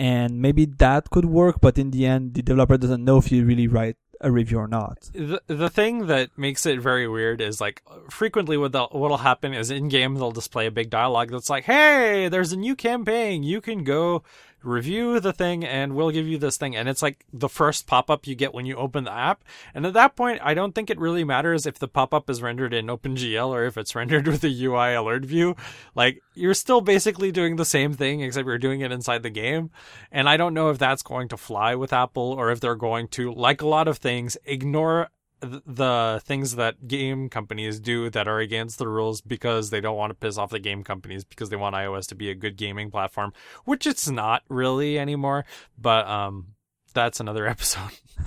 And 0.00 0.40
maybe 0.40 0.64
that 0.78 1.10
could 1.10 1.24
work, 1.24 1.56
but 1.60 1.76
in 1.78 1.90
the 1.90 2.06
end, 2.06 2.34
the 2.34 2.42
developer 2.42 2.76
doesn't 2.76 3.04
know 3.04 3.16
if 3.18 3.32
you 3.32 3.44
really 3.44 3.66
write 3.66 3.96
a 4.20 4.30
review 4.32 4.58
or 4.58 4.66
not. 4.68 5.10
the 5.14 5.40
the 5.46 5.70
thing 5.70 6.06
that 6.08 6.30
makes 6.36 6.66
it 6.66 6.80
very 6.80 7.06
weird 7.06 7.40
is 7.40 7.60
like 7.60 7.82
frequently 8.10 8.56
what 8.56 8.72
they'll- 8.72 8.88
what'll 8.90 9.18
happen 9.18 9.54
is 9.54 9.70
in 9.70 9.88
game 9.88 10.14
they'll 10.16 10.32
display 10.32 10.66
a 10.66 10.72
big 10.72 10.90
dialogue 10.90 11.30
that's 11.30 11.48
like, 11.48 11.64
"Hey, 11.64 12.28
there's 12.28 12.52
a 12.52 12.56
new 12.56 12.74
campaign. 12.74 13.44
You 13.44 13.60
can 13.60 13.84
go 13.84 14.24
review 14.62 15.20
the 15.20 15.32
thing, 15.32 15.64
and 15.64 15.94
we'll 15.94 16.10
give 16.10 16.26
you 16.26 16.38
this 16.38 16.56
thing." 16.56 16.76
And 16.76 16.88
it's 16.88 17.02
like 17.02 17.24
the 17.32 17.48
first 17.48 17.86
pop 17.86 18.10
up 18.10 18.26
you 18.26 18.34
get 18.34 18.54
when 18.54 18.66
you 18.66 18.76
open 18.76 19.04
the 19.04 19.12
app. 19.12 19.44
And 19.74 19.86
at 19.86 19.92
that 19.94 20.16
point, 20.16 20.40
I 20.42 20.54
don't 20.54 20.74
think 20.74 20.90
it 20.90 20.98
really 20.98 21.24
matters 21.24 21.66
if 21.66 21.78
the 21.78 21.88
pop 21.88 22.12
up 22.14 22.28
is 22.30 22.42
rendered 22.42 22.74
in 22.74 22.86
OpenGL 22.86 23.48
or 23.48 23.64
if 23.64 23.76
it's 23.76 23.94
rendered 23.96 24.26
with 24.26 24.44
a 24.44 24.64
UI 24.64 24.94
alert 24.94 25.24
view. 25.24 25.56
Like 25.94 26.20
you're 26.34 26.54
still 26.54 26.80
basically 26.80 27.32
doing 27.32 27.56
the 27.56 27.64
same 27.64 27.94
thing, 27.94 28.20
except 28.20 28.46
you're 28.46 28.58
doing 28.58 28.80
it 28.80 28.92
inside 28.92 29.22
the 29.22 29.30
game. 29.30 29.70
And 30.12 30.28
I 30.28 30.36
don't 30.36 30.54
know 30.54 30.70
if 30.70 30.78
that's 30.78 31.02
going 31.02 31.28
to 31.28 31.36
fly 31.36 31.74
with 31.74 31.92
Apple 31.92 32.32
or 32.32 32.50
if 32.50 32.60
they're 32.60 32.74
going 32.74 33.08
to, 33.08 33.32
like 33.32 33.62
a 33.62 33.66
lot 33.66 33.88
of 33.88 33.98
things, 33.98 34.36
ignore 34.44 35.10
the 35.40 36.20
things 36.24 36.56
that 36.56 36.88
game 36.88 37.28
companies 37.28 37.78
do 37.80 38.10
that 38.10 38.26
are 38.26 38.40
against 38.40 38.78
the 38.78 38.88
rules 38.88 39.20
because 39.20 39.70
they 39.70 39.80
don't 39.80 39.96
want 39.96 40.10
to 40.10 40.14
piss 40.14 40.36
off 40.38 40.50
the 40.50 40.58
game 40.58 40.82
companies 40.84 41.24
because 41.24 41.48
they 41.48 41.56
want 41.56 41.74
iOS 41.76 42.08
to 42.08 42.14
be 42.14 42.30
a 42.30 42.34
good 42.34 42.56
gaming 42.56 42.90
platform, 42.90 43.32
which 43.64 43.86
it's 43.86 44.08
not 44.08 44.42
really 44.48 44.98
anymore. 44.98 45.44
But 45.80 46.06
um, 46.08 46.54
that's 46.94 47.20
another 47.20 47.46
episode. 47.54 47.90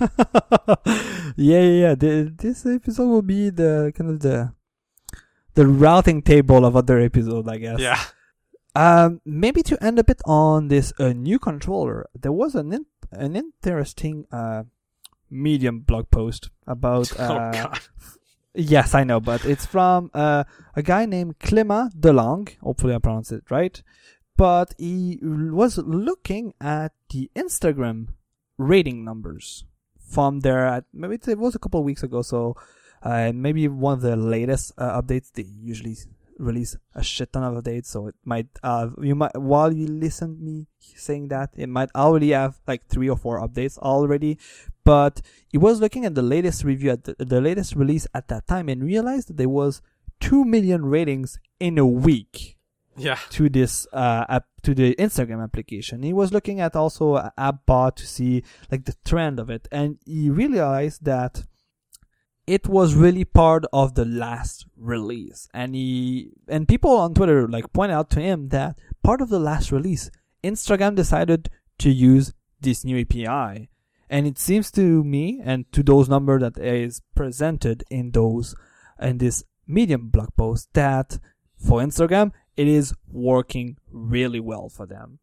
yeah, 1.36 1.60
yeah, 1.60 1.60
yeah. 1.60 1.94
The, 1.94 2.32
this 2.36 2.64
episode 2.66 3.08
will 3.08 3.22
be 3.22 3.50
the 3.50 3.92
kind 3.94 4.10
of 4.10 4.20
the 4.20 4.52
the 5.54 5.66
routing 5.66 6.22
table 6.22 6.64
of 6.64 6.74
other 6.76 6.98
episodes, 6.98 7.46
I 7.48 7.58
guess. 7.58 7.78
yeah. 7.78 8.00
Um, 8.74 9.20
maybe 9.26 9.62
to 9.64 9.76
end 9.84 9.98
a 9.98 10.04
bit 10.04 10.22
on 10.24 10.68
this 10.68 10.94
uh, 10.98 11.12
new 11.12 11.38
controller, 11.38 12.08
there 12.18 12.32
was 12.32 12.54
an 12.54 12.72
in- 12.72 12.86
an 13.10 13.36
interesting 13.36 14.24
uh 14.32 14.62
medium 15.32 15.80
blog 15.80 16.10
post 16.10 16.50
about 16.66 17.12
oh 17.18 17.24
uh, 17.24 17.52
god. 17.52 17.80
Yes, 18.54 18.94
I 18.94 19.04
know, 19.04 19.18
but 19.18 19.46
it's 19.46 19.64
from 19.64 20.10
uh, 20.12 20.44
a 20.76 20.82
guy 20.82 21.06
named 21.06 21.38
Clément 21.38 21.90
Delong. 21.98 22.54
Hopefully, 22.60 22.94
I 22.94 22.98
pronounced 22.98 23.32
it 23.32 23.50
right. 23.50 23.82
But 24.36 24.74
he 24.76 25.18
was 25.22 25.78
looking 25.78 26.52
at 26.60 26.92
the 27.10 27.30
Instagram 27.34 28.08
rating 28.58 29.04
numbers 29.04 29.64
from 29.98 30.40
there. 30.40 30.84
Maybe 30.92 31.18
it 31.26 31.38
was 31.38 31.54
a 31.54 31.58
couple 31.58 31.80
of 31.80 31.86
weeks 31.86 32.02
ago, 32.02 32.20
so 32.20 32.56
uh, 33.02 33.32
maybe 33.34 33.68
one 33.68 33.94
of 33.94 34.00
the 34.02 34.16
latest 34.16 34.72
uh, 34.76 35.00
updates. 35.00 35.32
They 35.32 35.44
usually 35.44 35.96
release 36.38 36.76
a 36.94 37.02
shit 37.02 37.32
ton 37.32 37.44
of 37.44 37.62
updates, 37.62 37.86
so 37.86 38.08
it 38.08 38.14
might. 38.24 38.48
Uh, 38.62 38.90
you 39.00 39.14
might 39.14 39.36
while 39.38 39.72
you 39.72 39.86
listen 39.86 40.36
to 40.36 40.42
me 40.42 40.66
saying 40.80 41.28
that, 41.28 41.50
it 41.56 41.68
might 41.68 41.90
already 41.94 42.30
have 42.30 42.60
like 42.66 42.86
three 42.86 43.08
or 43.08 43.16
four 43.16 43.40
updates 43.40 43.78
already. 43.78 44.38
But 44.84 45.20
he 45.48 45.58
was 45.58 45.80
looking 45.80 46.04
at 46.04 46.14
the 46.14 46.22
latest 46.22 46.64
review 46.64 46.90
at 46.90 47.04
the, 47.04 47.14
the 47.18 47.40
latest 47.40 47.76
release 47.76 48.06
at 48.14 48.28
that 48.28 48.46
time 48.46 48.68
and 48.68 48.82
realized 48.82 49.28
that 49.28 49.36
there 49.36 49.48
was 49.48 49.80
2 50.20 50.44
million 50.44 50.84
ratings 50.86 51.38
in 51.60 51.78
a 51.78 51.86
week 51.86 52.56
Yeah. 52.96 53.18
to 53.30 53.48
this 53.48 53.86
uh 53.92 54.24
app 54.28 54.44
to 54.62 54.74
the 54.74 54.94
Instagram 54.96 55.42
application. 55.42 56.02
He 56.02 56.12
was 56.12 56.32
looking 56.32 56.60
at 56.60 56.76
also 56.76 57.16
a 57.16 57.32
app 57.38 57.64
bot 57.66 57.96
to 57.96 58.06
see 58.06 58.42
like 58.70 58.84
the 58.84 58.94
trend 59.04 59.38
of 59.40 59.50
it 59.50 59.66
and 59.72 59.98
he 60.04 60.30
realized 60.30 61.04
that 61.04 61.42
it 62.46 62.66
was 62.68 62.94
really 62.94 63.24
part 63.24 63.64
of 63.72 63.94
the 63.94 64.04
last 64.04 64.66
release 64.76 65.48
and 65.54 65.74
he 65.74 66.32
and 66.48 66.66
people 66.68 66.90
on 66.96 67.14
Twitter 67.14 67.46
like 67.48 67.72
point 67.72 67.92
out 67.92 68.10
to 68.10 68.20
him 68.20 68.48
that 68.48 68.78
part 69.02 69.20
of 69.20 69.28
the 69.28 69.38
last 69.38 69.70
release 69.72 70.10
Instagram 70.44 70.94
decided 70.96 71.48
to 71.78 71.88
use 71.90 72.34
this 72.60 72.84
new 72.84 72.98
API 73.00 73.68
and 74.12 74.26
it 74.26 74.38
seems 74.38 74.70
to 74.70 75.02
me 75.02 75.40
and 75.42 75.64
to 75.72 75.82
those 75.82 76.06
numbers 76.06 76.42
that 76.42 76.58
is 76.58 77.00
presented 77.14 77.82
in 77.90 78.10
those 78.10 78.54
in 79.00 79.16
this 79.16 79.42
medium 79.66 80.10
blog 80.10 80.28
post 80.36 80.68
that 80.74 81.18
for 81.56 81.80
Instagram 81.80 82.30
it 82.54 82.68
is 82.68 82.94
working 83.08 83.78
really 83.90 84.38
well 84.38 84.68
for 84.68 84.84
them. 84.86 85.18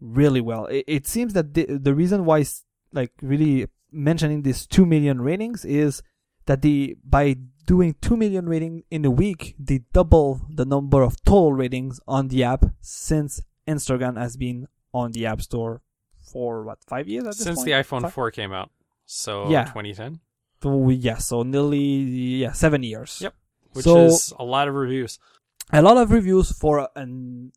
Really 0.00 0.40
well. 0.40 0.66
It, 0.66 0.84
it 0.88 1.06
seems 1.06 1.34
that 1.34 1.54
the, 1.54 1.66
the 1.66 1.94
reason 1.94 2.24
why 2.24 2.44
like 2.92 3.12
really 3.22 3.68
mentioning 3.92 4.42
this 4.42 4.66
2 4.66 4.84
million 4.86 5.20
ratings 5.20 5.64
is 5.64 6.02
that 6.46 6.62
the 6.62 6.96
by 7.04 7.36
doing 7.66 7.94
2 8.00 8.16
million 8.16 8.48
rating 8.48 8.82
in 8.90 9.04
a 9.04 9.10
week 9.10 9.54
they 9.56 9.82
double 9.92 10.40
the 10.50 10.64
number 10.64 11.02
of 11.02 11.22
total 11.24 11.52
ratings 11.52 12.00
on 12.08 12.26
the 12.26 12.42
app 12.42 12.64
since 12.80 13.40
Instagram 13.68 14.16
has 14.16 14.36
been 14.36 14.66
on 14.92 15.12
the 15.12 15.26
app 15.26 15.40
store 15.40 15.80
for 16.32 16.64
what 16.64 16.78
5 16.86 17.08
years 17.08 17.24
at 17.24 17.34
this 17.36 17.44
Since 17.44 17.56
point? 17.58 17.66
the 17.66 17.72
iPhone 17.72 18.02
Five? 18.02 18.14
4 18.14 18.30
came 18.30 18.52
out. 18.52 18.70
So 19.06 19.48
Yeah. 19.50 19.64
2010, 19.64 20.20
Oh, 20.64 20.88
yeah, 20.90 21.18
so 21.18 21.42
nearly 21.42 21.78
yeah 22.42 22.52
seven 22.52 22.82
years. 22.82 23.20
Yep. 23.20 23.34
which 23.74 23.84
So- 23.84 24.06
is 24.06 24.32
a 24.38 24.44
lot 24.44 24.68
of 24.68 24.74
reviews. 24.74 25.18
A 25.72 25.80
lot 25.82 25.96
of 25.96 26.10
reviews 26.12 26.52
for 26.52 26.78
a 26.78 26.88
an 26.94 27.52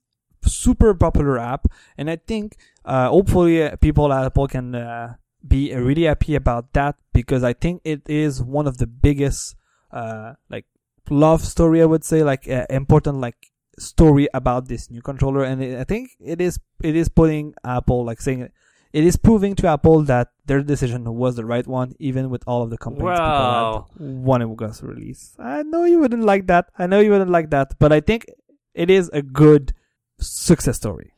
super 0.45 0.93
popular 0.93 1.37
app, 1.37 1.67
and 1.97 2.09
I 2.09 2.17
think 2.17 2.55
uh, 2.85 3.09
hopefully 3.09 3.63
uh, 3.63 3.75
people 3.77 4.13
at 4.13 4.25
Apple 4.25 4.47
can 4.47 4.75
uh, 4.75 5.15
be 5.45 5.73
really 5.75 6.03
happy 6.05 6.35
about 6.35 6.71
that 6.73 6.95
because 7.13 7.43
I 7.43 7.53
think 7.53 7.81
it 7.83 8.01
is 8.07 8.41
one 8.43 8.67
of 8.67 8.77
the 8.77 8.87
biggest 8.87 9.55
uh, 9.91 10.33
like 10.49 10.65
love 11.09 11.41
story 11.43 11.81
I 11.81 11.85
would 11.85 12.03
say 12.05 12.23
like 12.23 12.47
uh, 12.47 12.65
important 12.69 13.17
like 13.19 13.51
story 13.77 14.27
about 14.33 14.67
this 14.67 14.89
new 14.89 15.01
controller, 15.01 15.43
and 15.43 15.61
it, 15.63 15.79
I 15.79 15.83
think 15.83 16.11
it 16.19 16.39
is 16.41 16.59
it 16.81 16.95
is 16.95 17.09
putting 17.09 17.53
Apple 17.63 18.05
like 18.05 18.21
saying. 18.21 18.49
It 18.95 19.03
is 19.03 19.17
proving 19.17 19.55
to 19.55 19.67
Apple 19.67 20.03
that 20.03 20.29
their 20.45 20.63
decision 20.63 21.03
was 21.15 21.35
the 21.35 21.43
right 21.43 21.67
one, 21.67 21.95
even 21.99 22.29
with 22.29 22.43
all 22.47 22.61
of 22.63 22.69
the 22.69 22.77
complaints 22.77 23.19
Well. 23.19 23.89
people 23.91 24.07
had 24.07 24.25
when 24.25 24.41
it 24.41 24.45
was 24.45 24.81
released. 24.81 25.35
I 25.37 25.63
know 25.63 25.83
you 25.83 25.99
wouldn't 25.99 26.23
like 26.23 26.47
that. 26.47 26.69
I 26.79 26.87
know 26.87 27.01
you 27.01 27.11
wouldn't 27.11 27.29
like 27.29 27.49
that, 27.49 27.77
but 27.77 27.91
I 27.91 27.99
think 27.99 28.25
it 28.73 28.89
is 28.89 29.09
a 29.11 29.21
good 29.21 29.73
success 30.17 30.77
story. 30.77 31.11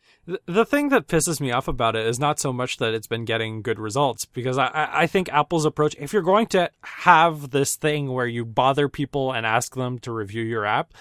The, 0.47 0.65
thing 0.65 0.89
that 0.89 1.07
pisses 1.07 1.39
me 1.39 1.51
off 1.51 1.67
about 1.67 1.95
it 1.95 2.05
is 2.07 2.19
not 2.19 2.39
so 2.39 2.51
much 2.51 2.77
that 2.77 2.95
it's 2.95 3.05
been 3.05 3.25
getting 3.25 3.61
good 3.61 3.79
results, 3.79 4.25
because 4.25 4.57
I, 4.57 4.67
I, 4.67 5.03
I 5.03 5.07
think 5.07 5.29
Apple's 5.31 5.63
approach, 5.63 5.95
if 5.99 6.11
you're 6.11 6.23
going 6.33 6.47
to 6.47 6.71
have 6.81 7.51
this 7.51 7.75
thing 7.75 8.11
where 8.11 8.25
you 8.25 8.43
bother 8.43 8.89
people 8.89 9.31
and 9.31 9.45
ask 9.45 9.75
them 9.75 9.99
to 9.99 10.11
review 10.11 10.41
your 10.41 10.65
app, 10.65 10.95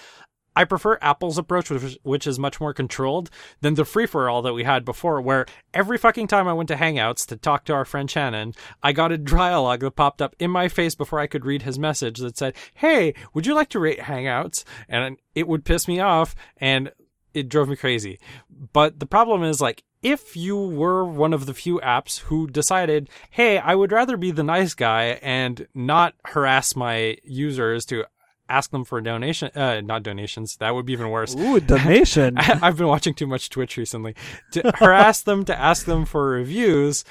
I 0.57 0.63
prefer 0.63 0.97
Apple's 1.03 1.37
approach, 1.37 1.69
which, 1.69 1.99
which 2.01 2.25
is 2.25 2.39
much 2.39 2.59
more 2.59 2.73
controlled 2.73 3.29
than 3.61 3.75
the 3.75 3.85
free 3.85 4.07
for 4.07 4.27
all 4.27 4.41
that 4.41 4.55
we 4.55 4.63
had 4.63 4.83
before, 4.83 5.21
where 5.21 5.45
every 5.71 5.99
fucking 5.99 6.25
time 6.25 6.47
I 6.47 6.53
went 6.53 6.67
to 6.69 6.75
Hangouts 6.75 7.27
to 7.27 7.37
talk 7.37 7.63
to 7.65 7.73
our 7.73 7.85
friend 7.85 8.09
Shannon, 8.09 8.55
I 8.81 8.91
got 8.91 9.11
a 9.11 9.19
dialogue 9.19 9.81
that 9.81 9.95
popped 9.95 10.19
up 10.19 10.35
in 10.39 10.49
my 10.49 10.67
face 10.67 10.95
before 10.95 11.19
I 11.19 11.27
could 11.27 11.45
read 11.45 11.61
his 11.61 11.77
message 11.77 12.17
that 12.21 12.39
said, 12.39 12.55
Hey, 12.73 13.13
would 13.35 13.45
you 13.45 13.53
like 13.53 13.69
to 13.69 13.79
rate 13.79 13.99
Hangouts? 13.99 14.63
And 14.89 15.17
it 15.35 15.47
would 15.47 15.63
piss 15.63 15.87
me 15.87 15.99
off 15.99 16.33
and 16.57 16.91
it 17.35 17.49
drove 17.49 17.69
me 17.69 17.75
crazy. 17.75 18.19
But 18.49 18.99
the 18.99 19.05
problem 19.05 19.43
is, 19.43 19.61
like, 19.61 19.83
if 20.01 20.35
you 20.35 20.57
were 20.57 21.05
one 21.05 21.33
of 21.33 21.45
the 21.45 21.53
few 21.53 21.79
apps 21.81 22.21
who 22.21 22.47
decided, 22.47 23.11
Hey, 23.29 23.59
I 23.59 23.75
would 23.75 23.91
rather 23.91 24.17
be 24.17 24.31
the 24.31 24.41
nice 24.41 24.73
guy 24.73 25.19
and 25.21 25.67
not 25.75 26.15
harass 26.25 26.75
my 26.75 27.17
users 27.23 27.85
to 27.85 28.05
ask 28.49 28.71
them 28.71 28.85
for 28.85 28.97
a 28.97 29.03
donation, 29.03 29.51
uh, 29.55 29.81
not 29.81 30.03
donations. 30.03 30.57
That 30.57 30.73
would 30.73 30.85
be 30.85 30.93
even 30.93 31.09
worse. 31.09 31.35
Ooh, 31.35 31.59
donation. 31.59 32.37
I, 32.37 32.59
I've 32.61 32.77
been 32.77 32.87
watching 32.87 33.13
too 33.13 33.27
much 33.27 33.49
Twitch 33.49 33.77
recently. 33.77 34.15
To 34.51 34.71
harass 34.75 35.21
them 35.21 35.45
to 35.45 35.59
ask 35.59 35.85
them 35.85 36.05
for 36.05 36.29
reviews, 36.29 37.03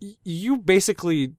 you 0.00 0.56
basically 0.56 1.34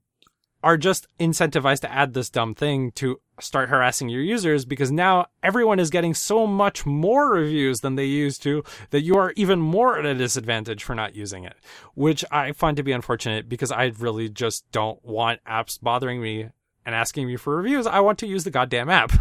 are 0.64 0.78
just 0.78 1.08
incentivized 1.20 1.80
to 1.82 1.92
add 1.92 2.14
this 2.14 2.30
dumb 2.30 2.54
thing 2.54 2.92
to 2.92 3.20
start 3.40 3.70
harassing 3.70 4.10
your 4.10 4.22
users 4.22 4.66
because 4.66 4.92
now 4.92 5.26
everyone 5.42 5.80
is 5.80 5.90
getting 5.90 6.14
so 6.14 6.46
much 6.46 6.86
more 6.86 7.32
reviews 7.32 7.82
than 7.82 7.96
they 7.96 8.06
used 8.06 8.44
to 8.44 8.64
that 8.92 9.02
you 9.02 9.18
are 9.18 9.34
even 9.36 9.60
more 9.60 9.98
at 9.98 10.06
a 10.06 10.14
disadvantage 10.14 10.84
for 10.84 10.94
not 10.94 11.16
using 11.16 11.44
it, 11.44 11.56
which 11.96 12.24
I 12.32 12.52
find 12.52 12.78
to 12.78 12.84
be 12.84 12.92
unfortunate 12.92 13.50
because 13.50 13.72
I 13.72 13.92
really 13.98 14.30
just 14.30 14.70
don't 14.72 15.04
want 15.04 15.44
apps 15.46 15.82
bothering 15.82 16.22
me 16.22 16.50
and 16.86 16.96
asking 16.96 17.28
me 17.28 17.38
for 17.38 17.56
reviews. 17.56 17.88
I 17.88 18.00
want 18.00 18.20
to 18.20 18.28
use 18.28 18.44
the 18.44 18.52
goddamn 18.52 18.90
app. 18.90 19.12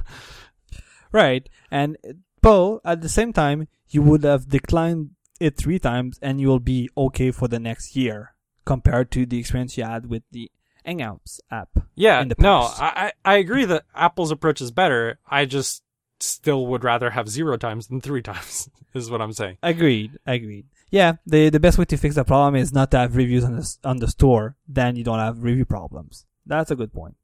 right. 1.13 1.49
And 1.71 1.97
Bo, 2.43 2.81
at 2.85 3.03
the 3.03 3.09
same 3.09 3.33
time, 3.33 3.69
you 3.89 4.03
would 4.03 4.25
have 4.25 4.49
declined 4.49 5.11
it 5.41 5.57
three 5.57 5.79
times 5.79 6.19
and 6.23 6.41
you'll 6.41 6.61
be 6.61 6.89
okay 6.97 7.31
for 7.31 7.49
the 7.49 7.59
next 7.59 7.97
year 7.97 8.35
compared 8.65 9.11
to 9.11 9.27
the 9.27 9.39
experience 9.39 9.77
you 9.77 9.85
had 9.85 10.07
with 10.07 10.23
the 10.31 10.51
Hangouts 10.87 11.41
app. 11.51 11.71
Yeah, 11.95 12.25
no, 12.39 12.61
I 12.63 13.13
I 13.25 13.37
agree 13.37 13.65
that 13.67 13.85
Apple's 13.95 14.31
approach 14.31 14.61
is 14.61 14.71
better. 14.71 15.19
I 15.29 15.45
just 15.45 15.83
still 16.21 16.67
would 16.67 16.85
rather 16.85 17.11
have 17.11 17.29
zero 17.29 17.57
times 17.57 17.89
than 17.89 18.01
three 18.01 18.23
times. 18.31 18.71
is 18.95 19.11
what 19.11 19.21
I'm 19.21 19.33
saying. 19.33 19.59
Agreed. 19.63 20.19
Agreed. 20.27 20.67
Yeah, 20.91 21.15
the 21.27 21.51
the 21.51 21.61
best 21.61 21.79
way 21.79 21.85
to 21.87 21.97
fix 21.97 22.15
the 22.15 22.25
problem 22.25 22.57
is 22.57 22.73
not 22.73 22.91
to 22.93 22.99
have 22.99 23.17
reviews 23.17 23.45
on 23.45 23.57
the 23.57 23.77
on 23.85 23.99
the 23.99 24.09
store. 24.09 24.57
Then 24.69 24.97
you 24.97 25.05
don't 25.05 25.19
have 25.19 25.43
review 25.43 25.65
problems. 25.65 26.27
That's 26.47 26.71
a 26.71 26.77
good 26.77 26.93
point. 26.93 27.17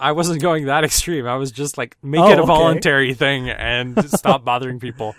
I 0.00 0.12
wasn't 0.12 0.40
going 0.40 0.66
that 0.66 0.84
extreme. 0.90 1.26
I 1.26 1.36
was 1.36 1.50
just 1.52 1.76
like 1.78 1.96
make 2.02 2.20
Oh, 2.20 2.30
it 2.30 2.38
a 2.38 2.42
okay. 2.42 2.46
voluntary 2.46 3.14
thing 3.14 3.48
and 3.50 4.08
stop 4.18 4.44
bothering 4.44 4.80
people. 4.80 5.14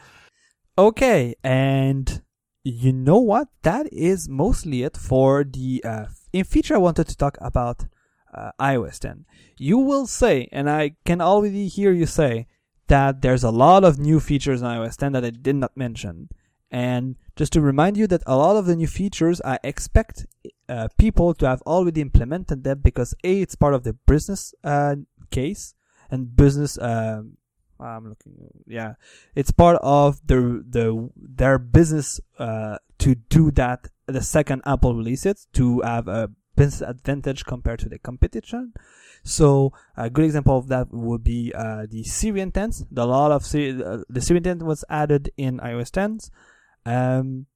Okay, 0.78 1.36
and 1.43 2.22
you 2.64 2.93
know 2.93 3.18
what? 3.20 3.48
That 3.64 3.91
is 3.91 4.28
mostly 4.30 4.84
it 4.84 4.95
for 4.98 5.43
the 5.43 5.82
uh, 5.84 6.06
in 6.34 6.43
feature 6.43 6.76
I 6.76 6.80
wanted 6.80 7.08
to 7.08 7.18
talk 7.18 7.38
about 7.41 7.86
uh, 8.34 8.52
iOS 8.60 9.00
10. 9.00 9.26
You 9.58 9.78
will 9.80 10.06
say, 10.06 10.48
and 10.52 10.70
I 10.70 10.95
can 11.06 11.22
already 11.22 11.68
hear 11.68 11.91
you 11.91 12.06
say, 12.06 12.45
that 12.88 13.22
there's 13.22 13.43
a 13.43 13.52
lot 13.52 13.84
of 13.84 13.98
new 14.00 14.20
features 14.20 14.62
in 14.62 14.68
iOS 14.68 14.98
10 14.98 15.14
that 15.14 15.26
I 15.26 15.30
did 15.32 15.56
not 15.56 15.76
mention. 15.76 16.30
And 16.70 17.16
just 17.38 17.54
to 17.54 17.62
remind 17.62 17.96
you 17.96 18.08
that 18.08 18.24
a 18.26 18.36
lot 18.36 18.58
of 18.58 18.66
the 18.66 18.76
new 18.76 18.88
features, 18.88 19.40
I 19.46 19.60
expect 19.64 20.26
uh, 20.68 20.88
people 20.98 21.34
to 21.36 21.48
have 21.48 21.62
already 21.62 22.02
implemented 22.02 22.64
them 22.64 22.80
because 22.80 23.14
A, 23.24 23.42
it's 23.42 23.56
part 23.56 23.74
of 23.76 23.84
the 23.84 23.94
business 23.94 24.54
uh, 24.64 24.96
case 25.32 25.76
and 26.12 26.36
business. 26.36 26.78
um 26.80 27.38
I'm 27.80 28.10
looking, 28.10 28.34
yeah, 28.66 28.94
it's 29.36 29.52
part 29.52 29.78
of 29.84 30.20
the 30.26 30.66
the 30.68 31.10
their 31.16 31.60
business 31.60 32.20
uh, 32.40 32.78
to 32.98 33.14
do 33.30 33.52
that 33.52 33.88
the 34.08 34.24
second 34.24 34.64
Apple 34.66 34.96
release 34.96 35.28
it 35.28 35.46
to 35.54 35.82
have 35.82 36.08
a 36.08 36.32
business 36.56 36.82
advantage 36.82 37.46
compared 37.46 37.78
to 37.80 37.90
the 37.90 38.00
competition. 38.00 38.74
So 39.24 39.74
a 39.96 40.10
good 40.10 40.26
example 40.26 40.58
of 40.58 40.70
that 40.70 40.88
would 40.92 41.24
be 41.24 41.54
uh, 41.54 41.86
the 41.88 42.04
Siri 42.04 42.42
intents. 42.42 42.84
The 42.90 43.06
lot 43.06 43.32
of 43.32 43.46
Siri, 43.46 43.84
uh, 43.84 44.00
the 44.10 44.22
Siri 44.22 44.38
intent 44.38 44.64
was 44.64 44.84
added 44.90 45.30
in 45.38 45.60
iOS 45.60 45.92
10s. 45.92 46.32
Um, 46.88 47.48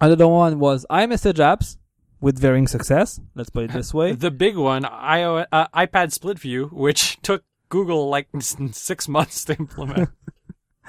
another 0.00 0.26
one 0.26 0.58
was 0.58 0.86
iMessage 0.90 1.34
apps 1.34 1.76
with 2.20 2.38
varying 2.38 2.66
success. 2.66 3.20
Let's 3.34 3.50
put 3.50 3.64
it 3.64 3.72
this 3.72 3.92
way. 3.92 4.12
The 4.28 4.30
big 4.30 4.56
one, 4.56 4.84
iOS, 4.84 5.46
uh, 5.52 5.68
iPad 5.68 6.12
Split 6.12 6.38
View, 6.38 6.68
which 6.72 7.18
took 7.22 7.44
Google 7.68 8.08
like 8.08 8.28
six 8.40 9.08
months 9.08 9.44
to 9.44 9.56
implement. 9.56 10.08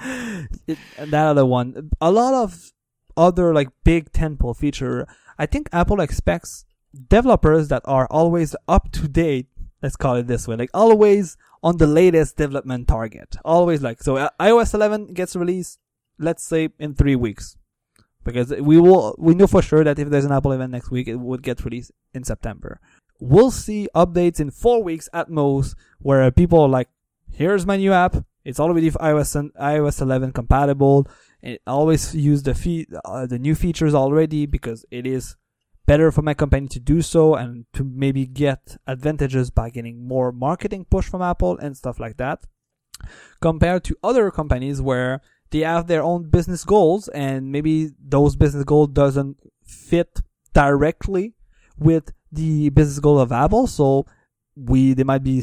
it, 0.66 0.78
that 0.98 1.26
other 1.26 1.44
one. 1.44 1.90
A 2.00 2.10
lot 2.10 2.32
of 2.32 2.72
other 3.16 3.52
like 3.52 3.68
big 3.84 4.12
tentpole 4.12 4.56
feature. 4.56 5.06
I 5.38 5.44
think 5.46 5.68
Apple 5.72 6.00
expects 6.00 6.64
developers 7.08 7.68
that 7.68 7.82
are 7.84 8.06
always 8.10 8.56
up 8.66 8.90
to 8.92 9.08
date. 9.08 9.48
Let's 9.82 9.96
call 9.96 10.16
it 10.16 10.26
this 10.26 10.48
way, 10.48 10.56
like 10.56 10.70
always 10.72 11.36
on 11.62 11.76
the 11.76 11.86
latest 11.86 12.36
development 12.36 12.88
target. 12.88 13.36
Always 13.44 13.82
like 13.82 14.02
so. 14.02 14.16
uh, 14.16 14.30
iOS 14.38 14.72
11 14.74 15.12
gets 15.12 15.36
released, 15.36 15.78
let's 16.18 16.42
say 16.42 16.70
in 16.78 16.94
three 16.94 17.16
weeks, 17.16 17.56
because 18.24 18.50
we 18.50 18.78
will 18.78 19.14
we 19.18 19.34
know 19.34 19.46
for 19.46 19.62
sure 19.62 19.84
that 19.84 19.98
if 19.98 20.08
there's 20.10 20.24
an 20.24 20.32
Apple 20.32 20.52
event 20.52 20.72
next 20.72 20.90
week, 20.90 21.08
it 21.08 21.16
would 21.16 21.42
get 21.42 21.64
released 21.64 21.92
in 22.14 22.24
September. 22.24 22.80
We'll 23.18 23.50
see 23.50 23.88
updates 23.94 24.40
in 24.40 24.50
four 24.50 24.82
weeks 24.82 25.08
at 25.12 25.30
most, 25.30 25.76
where 25.98 26.30
people 26.30 26.60
are 26.60 26.68
like, 26.68 26.88
"Here's 27.30 27.66
my 27.66 27.76
new 27.76 27.92
app. 27.92 28.16
It's 28.44 28.60
already 28.60 28.90
iOS 28.90 29.50
iOS 29.60 30.00
11 30.00 30.32
compatible. 30.32 31.06
It 31.42 31.62
always 31.66 32.14
use 32.14 32.42
the 32.42 32.54
fee, 32.54 32.86
uh, 33.04 33.26
the 33.26 33.38
new 33.38 33.54
features 33.54 33.94
already 33.94 34.46
because 34.46 34.84
it 34.90 35.06
is 35.06 35.36
better 35.86 36.12
for 36.12 36.22
my 36.22 36.34
company 36.34 36.68
to 36.68 36.78
do 36.78 37.02
so 37.02 37.34
and 37.34 37.66
to 37.72 37.82
maybe 37.82 38.26
get 38.26 38.76
advantages 38.86 39.50
by 39.50 39.70
getting 39.70 40.06
more 40.06 40.32
marketing 40.32 40.86
push 40.88 41.08
from 41.08 41.22
Apple 41.22 41.58
and 41.58 41.76
stuff 41.76 41.98
like 41.98 42.16
that. 42.16 42.46
Compared 43.40 43.84
to 43.84 43.96
other 44.02 44.30
companies 44.30 44.80
where 44.80 45.20
they 45.50 45.60
have 45.60 45.86
their 45.86 46.02
own 46.02 46.28
business 46.30 46.64
goals 46.64 47.08
and 47.08 47.50
maybe 47.50 47.90
those 47.98 48.36
business 48.36 48.64
goals 48.64 48.88
doesn't 48.88 49.36
fit 49.64 50.20
directly 50.52 51.34
with 51.78 52.12
the 52.32 52.70
business 52.70 53.00
goal 53.00 53.18
of 53.18 53.32
Apple. 53.32 53.66
So 53.66 54.06
we, 54.56 54.94
they 54.94 55.04
might 55.04 55.24
be 55.24 55.42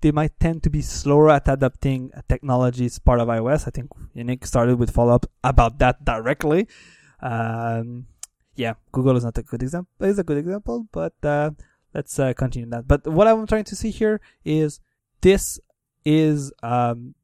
they 0.00 0.12
might 0.12 0.38
tend 0.38 0.62
to 0.62 0.70
be 0.70 0.80
slower 0.80 1.30
at 1.30 1.48
adapting 1.48 2.12
technologies 2.28 2.98
part 2.98 3.20
of 3.20 3.28
iOS. 3.28 3.66
I 3.66 3.70
think 3.70 3.90
Yannick 4.14 4.46
started 4.46 4.78
with 4.78 4.92
follow 4.92 5.14
up 5.14 5.26
about 5.42 5.78
that 5.80 6.04
directly. 6.04 6.68
Um, 7.20 8.06
yeah, 8.54 8.74
Google 8.92 9.16
is 9.16 9.24
not 9.24 9.38
a 9.38 9.42
good 9.42 9.62
example. 9.62 9.90
Is 10.00 10.18
a 10.18 10.24
good 10.24 10.38
example, 10.38 10.86
but 10.92 11.14
uh, 11.24 11.50
let's 11.94 12.18
uh, 12.18 12.32
continue 12.32 12.68
that. 12.70 12.86
But 12.86 13.06
what 13.08 13.26
I'm 13.26 13.46
trying 13.46 13.64
to 13.64 13.76
see 13.76 13.90
here 13.90 14.20
is 14.44 14.80
this 15.20 15.58
is 16.04 16.52
um, 16.62 17.14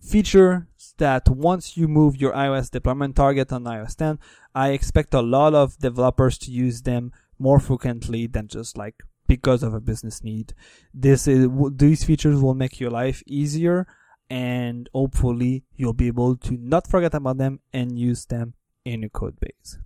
features 0.00 0.62
that 0.98 1.28
once 1.28 1.76
you 1.76 1.88
move 1.88 2.16
your 2.16 2.32
iOS 2.32 2.70
deployment 2.70 3.16
target 3.16 3.52
on 3.52 3.64
iOS 3.64 3.96
10, 3.96 4.18
I 4.54 4.70
expect 4.70 5.14
a 5.14 5.22
lot 5.22 5.54
of 5.54 5.78
developers 5.78 6.38
to 6.38 6.50
use 6.50 6.82
them 6.82 7.12
more 7.38 7.60
frequently 7.60 8.26
than 8.26 8.48
just 8.48 8.76
like 8.76 9.02
because 9.26 9.62
of 9.62 9.74
a 9.74 9.80
business 9.80 10.24
need. 10.24 10.54
This 10.92 11.28
is 11.28 11.48
these 11.72 12.04
features 12.04 12.40
will 12.40 12.54
make 12.54 12.80
your 12.80 12.90
life 12.90 13.22
easier, 13.26 13.86
and 14.28 14.88
hopefully 14.92 15.64
you'll 15.76 15.92
be 15.92 16.08
able 16.08 16.36
to 16.36 16.56
not 16.56 16.88
forget 16.88 17.14
about 17.14 17.38
them 17.38 17.60
and 17.72 17.98
use 17.98 18.24
them 18.26 18.54
in 18.84 19.02
your 19.02 19.10
code 19.10 19.38
base. 19.38 19.78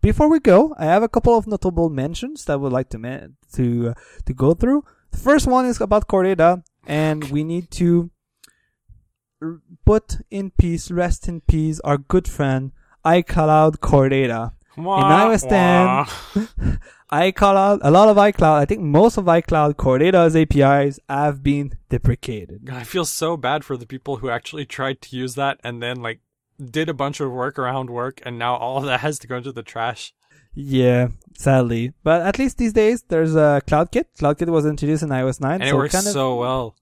Before 0.00 0.30
we 0.30 0.40
go, 0.40 0.74
I 0.78 0.86
have 0.86 1.02
a 1.02 1.08
couple 1.08 1.36
of 1.36 1.46
notable 1.46 1.90
mentions 1.90 2.46
that 2.46 2.54
I 2.54 2.56
would 2.56 2.72
like 2.72 2.88
to 2.90 2.98
men- 2.98 3.36
to 3.52 3.90
uh, 3.90 3.94
to 4.24 4.34
go 4.34 4.54
through. 4.54 4.84
The 5.10 5.18
first 5.18 5.46
one 5.46 5.66
is 5.66 5.80
about 5.80 6.08
Core 6.08 6.24
Data, 6.24 6.62
and 6.86 7.24
we 7.30 7.44
need 7.44 7.70
to 7.72 8.10
put 9.84 10.18
in 10.30 10.50
peace, 10.50 10.90
rest 10.90 11.28
in 11.28 11.40
peace, 11.42 11.80
our 11.80 11.98
good 11.98 12.28
friend 12.28 12.72
iCloud 13.04 13.80
Core 13.80 14.08
Data. 14.08 14.52
Wah, 14.76 15.26
iOS 15.26 15.48
10, 15.48 15.86
wah. 15.86 16.76
iCloud, 17.12 17.80
a 17.82 17.90
lot 17.90 18.08
of 18.08 18.16
iCloud, 18.16 18.60
I 18.60 18.64
think 18.64 18.80
most 18.80 19.16
of 19.16 19.24
iCloud 19.24 19.76
Core 19.76 19.98
Data's 19.98 20.36
APIs 20.36 21.00
have 21.08 21.42
been 21.42 21.72
deprecated. 21.88 22.64
God, 22.64 22.76
I 22.76 22.84
feel 22.84 23.04
so 23.04 23.36
bad 23.36 23.64
for 23.64 23.76
the 23.76 23.86
people 23.86 24.18
who 24.18 24.30
actually 24.30 24.64
tried 24.64 25.00
to 25.02 25.16
use 25.16 25.34
that 25.34 25.58
and 25.64 25.82
then 25.82 26.02
like 26.02 26.20
did 26.58 26.88
a 26.88 26.94
bunch 26.94 27.20
of 27.20 27.32
work 27.32 27.58
around 27.58 27.90
work 27.90 28.20
and 28.24 28.38
now 28.38 28.54
all 28.56 28.78
of 28.78 28.84
that 28.84 29.00
has 29.00 29.18
to 29.20 29.26
go 29.26 29.36
into 29.36 29.52
the 29.52 29.62
trash. 29.62 30.14
Yeah, 30.54 31.08
sadly. 31.36 31.92
But 32.02 32.22
at 32.22 32.38
least 32.38 32.58
these 32.58 32.72
days, 32.72 33.02
there's 33.08 33.34
a 33.34 33.62
CloudKit. 33.66 34.06
CloudKit 34.18 34.48
was 34.48 34.66
introduced 34.66 35.02
in 35.02 35.08
iOS 35.10 35.40
9. 35.40 35.52
And 35.52 35.62
it 35.62 35.70
so 35.70 35.76
works 35.76 35.92
kind 35.92 36.06
of, 36.06 36.12
so 36.12 36.36
well. 36.36 36.76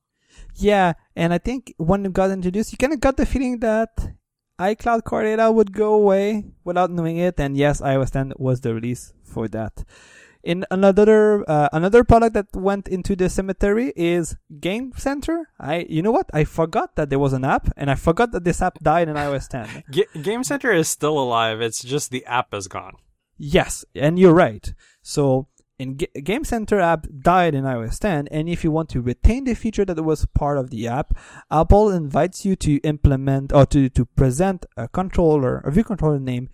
Yeah, 0.58 0.94
and 1.16 1.32
I 1.32 1.38
think 1.38 1.74
when 1.78 2.04
it 2.06 2.12
got 2.12 2.30
introduced, 2.30 2.72
you 2.72 2.78
kind 2.78 2.92
of 2.92 3.00
got 3.00 3.16
the 3.16 3.26
feeling 3.26 3.60
that 3.60 3.90
iCloud 4.58 5.04
Core 5.04 5.22
Data 5.22 5.50
would 5.50 5.72
go 5.72 5.94
away 5.94 6.44
without 6.64 6.90
knowing 6.90 7.16
it. 7.16 7.38
And 7.38 7.56
yes, 7.56 7.80
iOS 7.80 8.10
10 8.10 8.32
was 8.36 8.60
the 8.60 8.74
release 8.74 9.12
for 9.22 9.48
that. 9.48 9.84
In 10.42 10.64
another 10.70 11.44
uh, 11.50 11.68
another 11.72 12.04
product 12.04 12.34
that 12.34 12.46
went 12.54 12.86
into 12.88 13.16
the 13.16 13.28
cemetery 13.28 13.92
is 13.96 14.36
Game 14.60 14.92
Center. 14.96 15.48
I 15.58 15.84
you 15.88 16.00
know 16.00 16.12
what? 16.12 16.30
I 16.32 16.44
forgot 16.44 16.94
that 16.94 17.10
there 17.10 17.18
was 17.18 17.32
an 17.32 17.44
app, 17.44 17.68
and 17.76 17.90
I 17.90 17.96
forgot 17.96 18.30
that 18.32 18.44
this 18.44 18.62
app 18.62 18.78
died 18.78 19.08
in 19.08 19.16
iOS 19.16 19.48
10. 19.48 19.84
G- 19.90 20.06
Game 20.22 20.44
Center 20.44 20.72
is 20.72 20.88
still 20.88 21.18
alive. 21.18 21.60
It's 21.60 21.82
just 21.82 22.12
the 22.12 22.24
app 22.24 22.54
is 22.54 22.68
gone. 22.68 22.94
Yes, 23.36 23.84
and 23.96 24.18
you're 24.18 24.32
right. 24.32 24.72
So 25.02 25.48
in 25.78 25.96
G- 25.98 26.08
Game 26.22 26.44
Center 26.44 26.80
app 26.80 27.06
died 27.20 27.54
in 27.54 27.64
iOS 27.64 27.98
10, 27.98 28.28
and 28.28 28.48
if 28.48 28.64
you 28.64 28.70
want 28.70 28.88
to 28.90 29.00
retain 29.00 29.44
the 29.44 29.54
feature 29.54 29.84
that 29.84 30.02
was 30.02 30.26
part 30.26 30.58
of 30.58 30.70
the 30.70 30.88
app, 30.88 31.16
Apple 31.50 31.90
invites 31.90 32.44
you 32.44 32.56
to 32.56 32.76
implement 32.78 33.52
or 33.52 33.66
to, 33.66 33.88
to 33.90 34.04
present 34.04 34.66
a 34.76 34.88
controller, 34.88 35.58
a 35.58 35.70
view 35.70 35.84
controller 35.84 36.18
named 36.18 36.48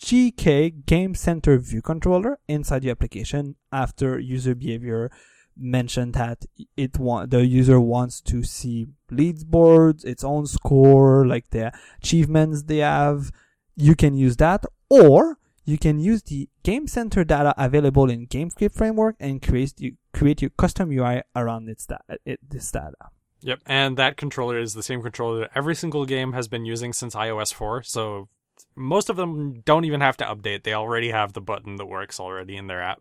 GK 0.00 0.84
Game 0.84 1.14
Center 1.14 1.58
View 1.58 1.80
Controller 1.80 2.38
inside 2.48 2.84
your 2.84 2.92
application 2.92 3.56
after 3.72 4.18
user 4.18 4.54
behavior 4.54 5.10
mentioned 5.56 6.14
that 6.14 6.44
it 6.76 6.98
want 6.98 7.30
the 7.30 7.44
user 7.44 7.80
wants 7.80 8.20
to 8.20 8.42
see 8.42 8.88
leaderboards, 9.10 10.04
its 10.04 10.24
own 10.24 10.46
score, 10.46 11.26
like 11.26 11.50
the 11.50 11.72
achievements 12.02 12.64
they 12.64 12.78
have. 12.78 13.30
You 13.76 13.94
can 13.94 14.14
use 14.14 14.36
that, 14.36 14.64
or 14.88 15.38
you 15.70 15.78
can 15.78 16.00
use 16.00 16.22
the 16.22 16.48
Game 16.62 16.86
Center 16.86 17.24
data 17.24 17.54
available 17.56 18.10
in 18.10 18.26
GameKit 18.26 18.74
framework 18.74 19.16
and 19.20 19.40
create 19.40 19.74
you 19.78 19.96
create 20.12 20.42
your 20.42 20.50
custom 20.50 20.90
UI 20.90 21.22
around 21.36 21.68
its 21.68 21.86
it, 22.24 22.40
this 22.46 22.70
data. 22.70 23.10
Yep, 23.42 23.60
and 23.66 23.96
that 23.96 24.16
controller 24.16 24.58
is 24.58 24.74
the 24.74 24.82
same 24.82 25.00
controller 25.02 25.40
that 25.40 25.50
every 25.54 25.74
single 25.74 26.04
game 26.04 26.32
has 26.34 26.48
been 26.48 26.66
using 26.66 26.92
since 26.92 27.14
iOS 27.14 27.54
4. 27.54 27.82
So 27.84 28.28
most 28.76 29.08
of 29.08 29.16
them 29.16 29.62
don't 29.64 29.84
even 29.84 30.00
have 30.02 30.16
to 30.18 30.24
update. 30.24 30.64
They 30.64 30.74
already 30.74 31.10
have 31.10 31.32
the 31.32 31.40
button 31.40 31.76
that 31.76 31.86
works 31.86 32.20
already 32.20 32.56
in 32.56 32.66
their 32.66 32.82
app. 32.82 33.00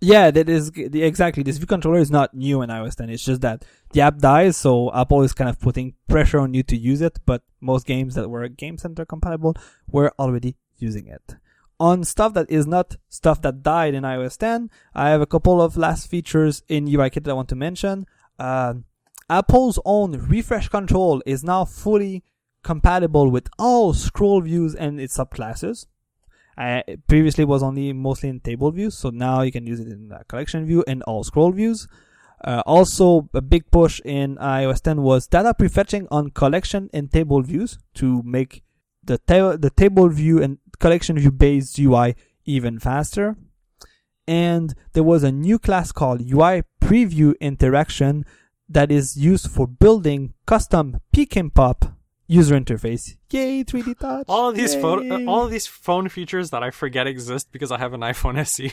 Yeah, 0.00 0.32
that 0.32 0.48
is 0.48 0.72
exactly. 0.76 1.42
This 1.42 1.58
view 1.58 1.66
controller 1.66 2.00
is 2.00 2.10
not 2.10 2.34
new 2.34 2.62
in 2.62 2.70
iOS 2.70 2.96
10. 2.96 3.10
It's 3.10 3.24
just 3.24 3.40
that 3.42 3.64
the 3.92 4.00
app 4.00 4.18
dies, 4.18 4.56
so 4.56 4.92
Apple 4.92 5.22
is 5.22 5.32
kind 5.32 5.48
of 5.48 5.60
putting 5.60 5.94
pressure 6.08 6.40
on 6.40 6.54
you 6.54 6.62
to 6.64 6.76
use 6.76 7.00
it. 7.02 7.20
But 7.24 7.42
most 7.60 7.86
games 7.86 8.14
that 8.16 8.28
were 8.28 8.48
Game 8.48 8.78
Center 8.78 9.04
compatible 9.04 9.54
were 9.86 10.12
already 10.18 10.56
using 10.78 11.06
it. 11.06 11.36
On 11.82 12.04
stuff 12.04 12.32
that 12.34 12.48
is 12.48 12.64
not 12.64 12.94
stuff 13.08 13.42
that 13.42 13.64
died 13.64 13.92
in 13.94 14.04
iOS 14.04 14.38
10, 14.38 14.70
I 14.94 15.08
have 15.08 15.20
a 15.20 15.26
couple 15.26 15.60
of 15.60 15.76
last 15.76 16.08
features 16.08 16.62
in 16.68 16.86
UIKit 16.86 17.24
that 17.24 17.30
I 17.30 17.32
want 17.32 17.48
to 17.48 17.56
mention. 17.56 18.06
Uh, 18.38 18.74
Apple's 19.28 19.80
own 19.84 20.12
refresh 20.12 20.68
control 20.68 21.20
is 21.26 21.42
now 21.42 21.64
fully 21.64 22.22
compatible 22.62 23.32
with 23.32 23.48
all 23.58 23.94
scroll 23.94 24.40
views 24.42 24.76
and 24.76 25.00
its 25.00 25.18
subclasses. 25.18 25.86
Previously 27.08 27.44
was 27.44 27.64
only 27.64 27.92
mostly 27.92 28.28
in 28.28 28.38
table 28.38 28.70
views, 28.70 28.96
so 28.96 29.10
now 29.10 29.42
you 29.42 29.50
can 29.50 29.66
use 29.66 29.80
it 29.80 29.88
in 29.88 30.12
uh, 30.12 30.20
collection 30.28 30.64
view 30.64 30.84
and 30.86 31.02
all 31.02 31.24
scroll 31.24 31.50
views. 31.50 31.88
Uh, 32.44 32.62
also, 32.64 33.28
a 33.34 33.40
big 33.40 33.68
push 33.72 34.00
in 34.04 34.36
iOS 34.36 34.82
10 34.82 35.02
was 35.02 35.26
data 35.26 35.52
prefetching 35.52 36.06
on 36.12 36.30
collection 36.30 36.88
and 36.92 37.10
table 37.10 37.42
views 37.42 37.76
to 37.94 38.22
make 38.22 38.62
the 39.04 39.18
ta- 39.18 39.56
the 39.56 39.70
table 39.70 40.08
view 40.08 40.42
and 40.42 40.58
collection 40.78 41.18
view 41.18 41.30
based 41.30 41.78
UI 41.78 42.14
even 42.44 42.78
faster. 42.78 43.36
And 44.26 44.74
there 44.92 45.02
was 45.02 45.24
a 45.24 45.32
new 45.32 45.58
class 45.58 45.90
called 45.92 46.20
UI 46.20 46.62
Preview 46.80 47.34
Interaction 47.40 48.24
that 48.68 48.90
is 48.90 49.16
used 49.16 49.50
for 49.50 49.66
building 49.66 50.32
custom 50.46 51.00
peek 51.12 51.36
and 51.36 51.52
pop 51.52 51.84
user 52.26 52.58
interface. 52.58 53.16
Yay, 53.30 53.64
3D 53.64 53.98
touch. 53.98 54.26
All 54.28 54.48
of 54.50 54.56
these 54.56 54.74
photo, 54.74 55.26
all 55.26 55.44
of 55.44 55.50
these 55.50 55.66
phone 55.66 56.08
features 56.08 56.50
that 56.50 56.62
I 56.62 56.70
forget 56.70 57.06
exist 57.06 57.52
because 57.52 57.70
I 57.70 57.78
have 57.78 57.92
an 57.92 58.00
iPhone 58.00 58.38
SE. 58.46 58.72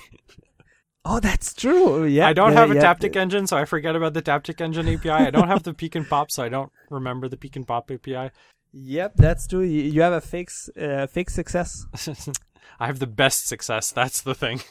Oh, 1.06 1.20
that's 1.20 1.54
true. 1.54 2.06
Yeah. 2.06 2.28
I 2.28 2.34
don't 2.34 2.54
yeah, 2.54 2.60
have 2.60 2.72
a 2.72 2.76
yeah. 2.76 2.82
Taptic 2.82 3.16
engine, 3.16 3.48
so 3.48 3.58
I 3.58 3.66
forget 3.66 3.96
about 3.96 4.14
the 4.14 4.22
Taptic 4.22 4.62
engine 4.62 4.88
API. 4.88 5.10
I 5.10 5.32
don't 5.32 5.48
have 5.48 5.64
the 5.64 5.74
Peek 5.74 5.96
and 5.96 6.08
Pop, 6.08 6.30
so 6.30 6.44
I 6.44 6.50
don't 6.50 6.72
remember 6.90 7.28
the 7.28 7.38
Peek 7.38 7.56
and 7.56 7.68
Pop 7.68 7.90
API. 7.90 8.32
Yep, 8.72 9.14
that's 9.16 9.48
true. 9.48 9.62
You, 9.62 10.02
have 10.02 10.14
a 10.14 10.22
fake, 10.22 10.52
uh, 10.80 11.08
fake 11.08 11.30
success. 11.30 11.86
I 12.80 12.86
have 12.88 13.00
the 13.00 13.08
best 13.08 13.48
success. 13.48 13.92
That's 13.92 14.22
the 14.22 14.36
thing. 14.36 14.62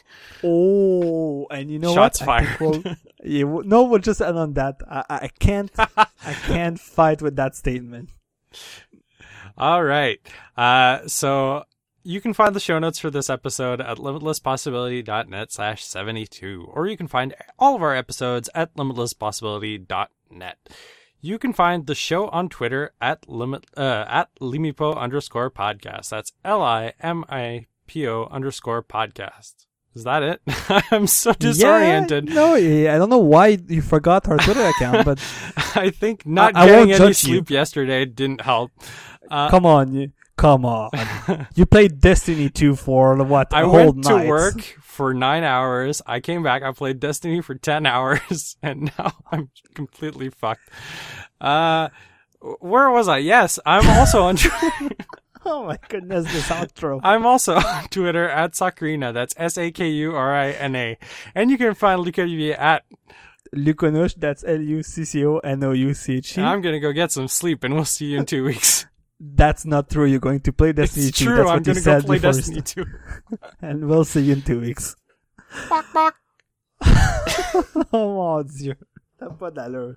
Oh, 0.43 1.45
and 1.51 1.69
you 1.69 1.79
know 1.79 1.93
Shots 1.93 2.21
what? 2.21 2.47
Think 2.47 2.57
fired. 2.59 2.83
we'll- 2.85 2.95
yeah, 3.23 3.43
we'll- 3.43 3.63
no, 3.65 3.83
we'll 3.83 3.99
just 3.99 4.21
end 4.21 4.37
on 4.37 4.53
that. 4.53 4.77
I, 4.89 5.03
I 5.09 5.15
I 5.23 5.29
can't, 5.39 5.69
I 5.77 6.07
can't 6.45 6.79
fight 6.79 7.21
with 7.21 7.35
that 7.35 7.55
statement. 7.55 8.09
All 9.57 9.83
right. 9.83 10.19
Uh, 10.57 11.05
so 11.07 11.65
you 12.03 12.21
can 12.21 12.33
find 12.33 12.55
the 12.55 12.59
show 12.61 12.79
notes 12.79 12.97
for 12.99 13.11
this 13.11 13.29
episode 13.29 13.81
at 13.81 13.97
limitlesspossibility.net 13.97 15.51
slash 15.51 15.83
72, 15.83 16.67
or 16.73 16.87
you 16.87 16.95
can 16.97 17.07
find 17.07 17.35
all 17.59 17.75
of 17.75 17.83
our 17.83 17.93
episodes 17.95 18.49
at 18.55 18.73
limitlesspossibility.net. 18.75 20.57
You 21.21 21.37
can 21.37 21.51
find 21.53 21.85
the 21.85 21.95
show 21.95 22.29
on 22.29 22.47
Twitter 22.49 22.93
at 23.01 23.27
limit, 23.27 23.65
uh, 23.75 24.05
at 24.07 24.29
limipo 24.39 24.95
underscore 24.97 25.51
podcast. 25.51 26.09
That's 26.09 26.31
L-I-M-I-P-O 26.45 28.27
underscore 28.31 28.83
podcast. 28.83 29.65
Is 29.95 30.03
that 30.05 30.23
it? 30.23 30.41
I'm 30.91 31.07
so 31.07 31.33
disoriented. 31.33 32.29
Yeah, 32.29 32.35
no, 32.35 32.53
I 32.55 32.97
don't 32.97 33.09
know 33.09 33.17
why 33.17 33.57
you 33.67 33.81
forgot 33.81 34.27
our 34.29 34.37
Twitter 34.37 34.63
account, 34.65 35.03
but 35.03 35.19
I 35.75 35.89
think 35.89 36.25
not 36.25 36.55
I- 36.55 36.61
I 36.61 36.65
getting 36.67 36.79
won't 36.89 37.01
any 37.01 37.13
judge 37.13 37.23
you. 37.25 37.43
yesterday 37.49 38.05
didn't 38.05 38.41
help. 38.41 38.71
Uh, 39.29 39.49
come 39.49 39.65
on, 39.65 39.93
you, 39.93 40.11
come 40.39 40.65
on. 40.65 40.89
you 41.55 41.65
played 41.65 41.99
Destiny 41.99 42.49
2 42.49 42.75
for 42.75 43.15
what? 43.23 43.53
I 43.53 43.61
a 43.61 43.65
whole 43.65 43.91
went 43.91 44.03
to 44.05 44.27
work 44.27 44.61
for 44.99 45.13
nine 45.13 45.43
hours. 45.43 46.01
I 46.05 46.19
came 46.19 46.43
back. 46.43 46.61
I 46.61 46.71
played 46.71 46.99
Destiny 46.99 47.41
for 47.41 47.55
ten 47.55 47.85
hours, 47.95 48.57
and 48.61 48.91
now 48.97 49.13
I'm 49.31 49.49
completely 49.73 50.29
fucked. 50.29 50.69
Uh, 51.39 51.87
where 52.59 52.89
was 52.89 53.07
I? 53.07 53.17
Yes, 53.19 53.59
I'm 53.65 53.87
also 53.97 54.23
on. 54.23 54.35
Twitter. 54.35 54.95
Oh 55.45 55.63
my 55.63 55.77
goodness, 55.87 56.25
this 56.33 56.49
outro. 56.49 56.99
I'm 57.01 57.25
also 57.25 57.55
on 57.55 57.87
Twitter 57.87 58.27
at 58.27 58.51
Sakurina. 58.51 59.13
That's 59.13 59.33
S 59.37 59.57
A 59.57 59.71
K 59.71 59.89
U 59.89 60.13
R 60.13 60.35
I 60.35 60.51
N 60.51 60.75
A, 60.75 60.97
and 61.33 61.49
you 61.49 61.57
can 61.57 61.73
find 61.75 62.01
Luca 62.01 62.23
at. 62.59 62.83
Luconush, 63.55 64.13
that's 64.15 64.43
L-U-C-C-O-N-O-U-C-H-E. 64.43 66.39
I'm 66.39 66.61
gonna 66.61 66.79
go 66.79 66.91
get 66.91 67.11
some 67.11 67.27
sleep, 67.27 67.63
and 67.63 67.73
we'll 67.73 67.85
see 67.85 68.07
you 68.07 68.19
in 68.19 68.25
two 68.27 68.43
weeks. 68.43 68.85
That's 69.19 69.65
not 69.65 69.89
true. 69.89 70.05
You're 70.05 70.19
going 70.19 70.39
to 70.41 70.53
play 70.53 70.71
Destiny 70.71 71.07
it's 71.07 71.17
2. 71.19 71.25
true. 71.25 71.35
That's 71.35 71.49
I'm 71.49 71.57
what 71.57 71.67
you 71.67 71.73
gonna 71.73 71.81
go 71.85 71.99
said 71.99 72.05
play 72.05 72.17
before 72.19 72.31
you 72.31 72.35
Destiny 72.37 72.61
st- 72.63 72.65
two. 72.65 72.85
And 73.61 73.87
we'll 73.87 74.05
see 74.05 74.21
you 74.21 74.33
in 74.33 74.41
two 74.41 74.61
weeks. 74.61 74.95
Bok, 75.69 75.85
bok. 75.93 76.15
oh 77.93 78.15
mon 78.15 78.43
dieu. 78.43 78.75
T'as 79.19 79.29
pas 79.29 79.51
d'allure. 79.51 79.95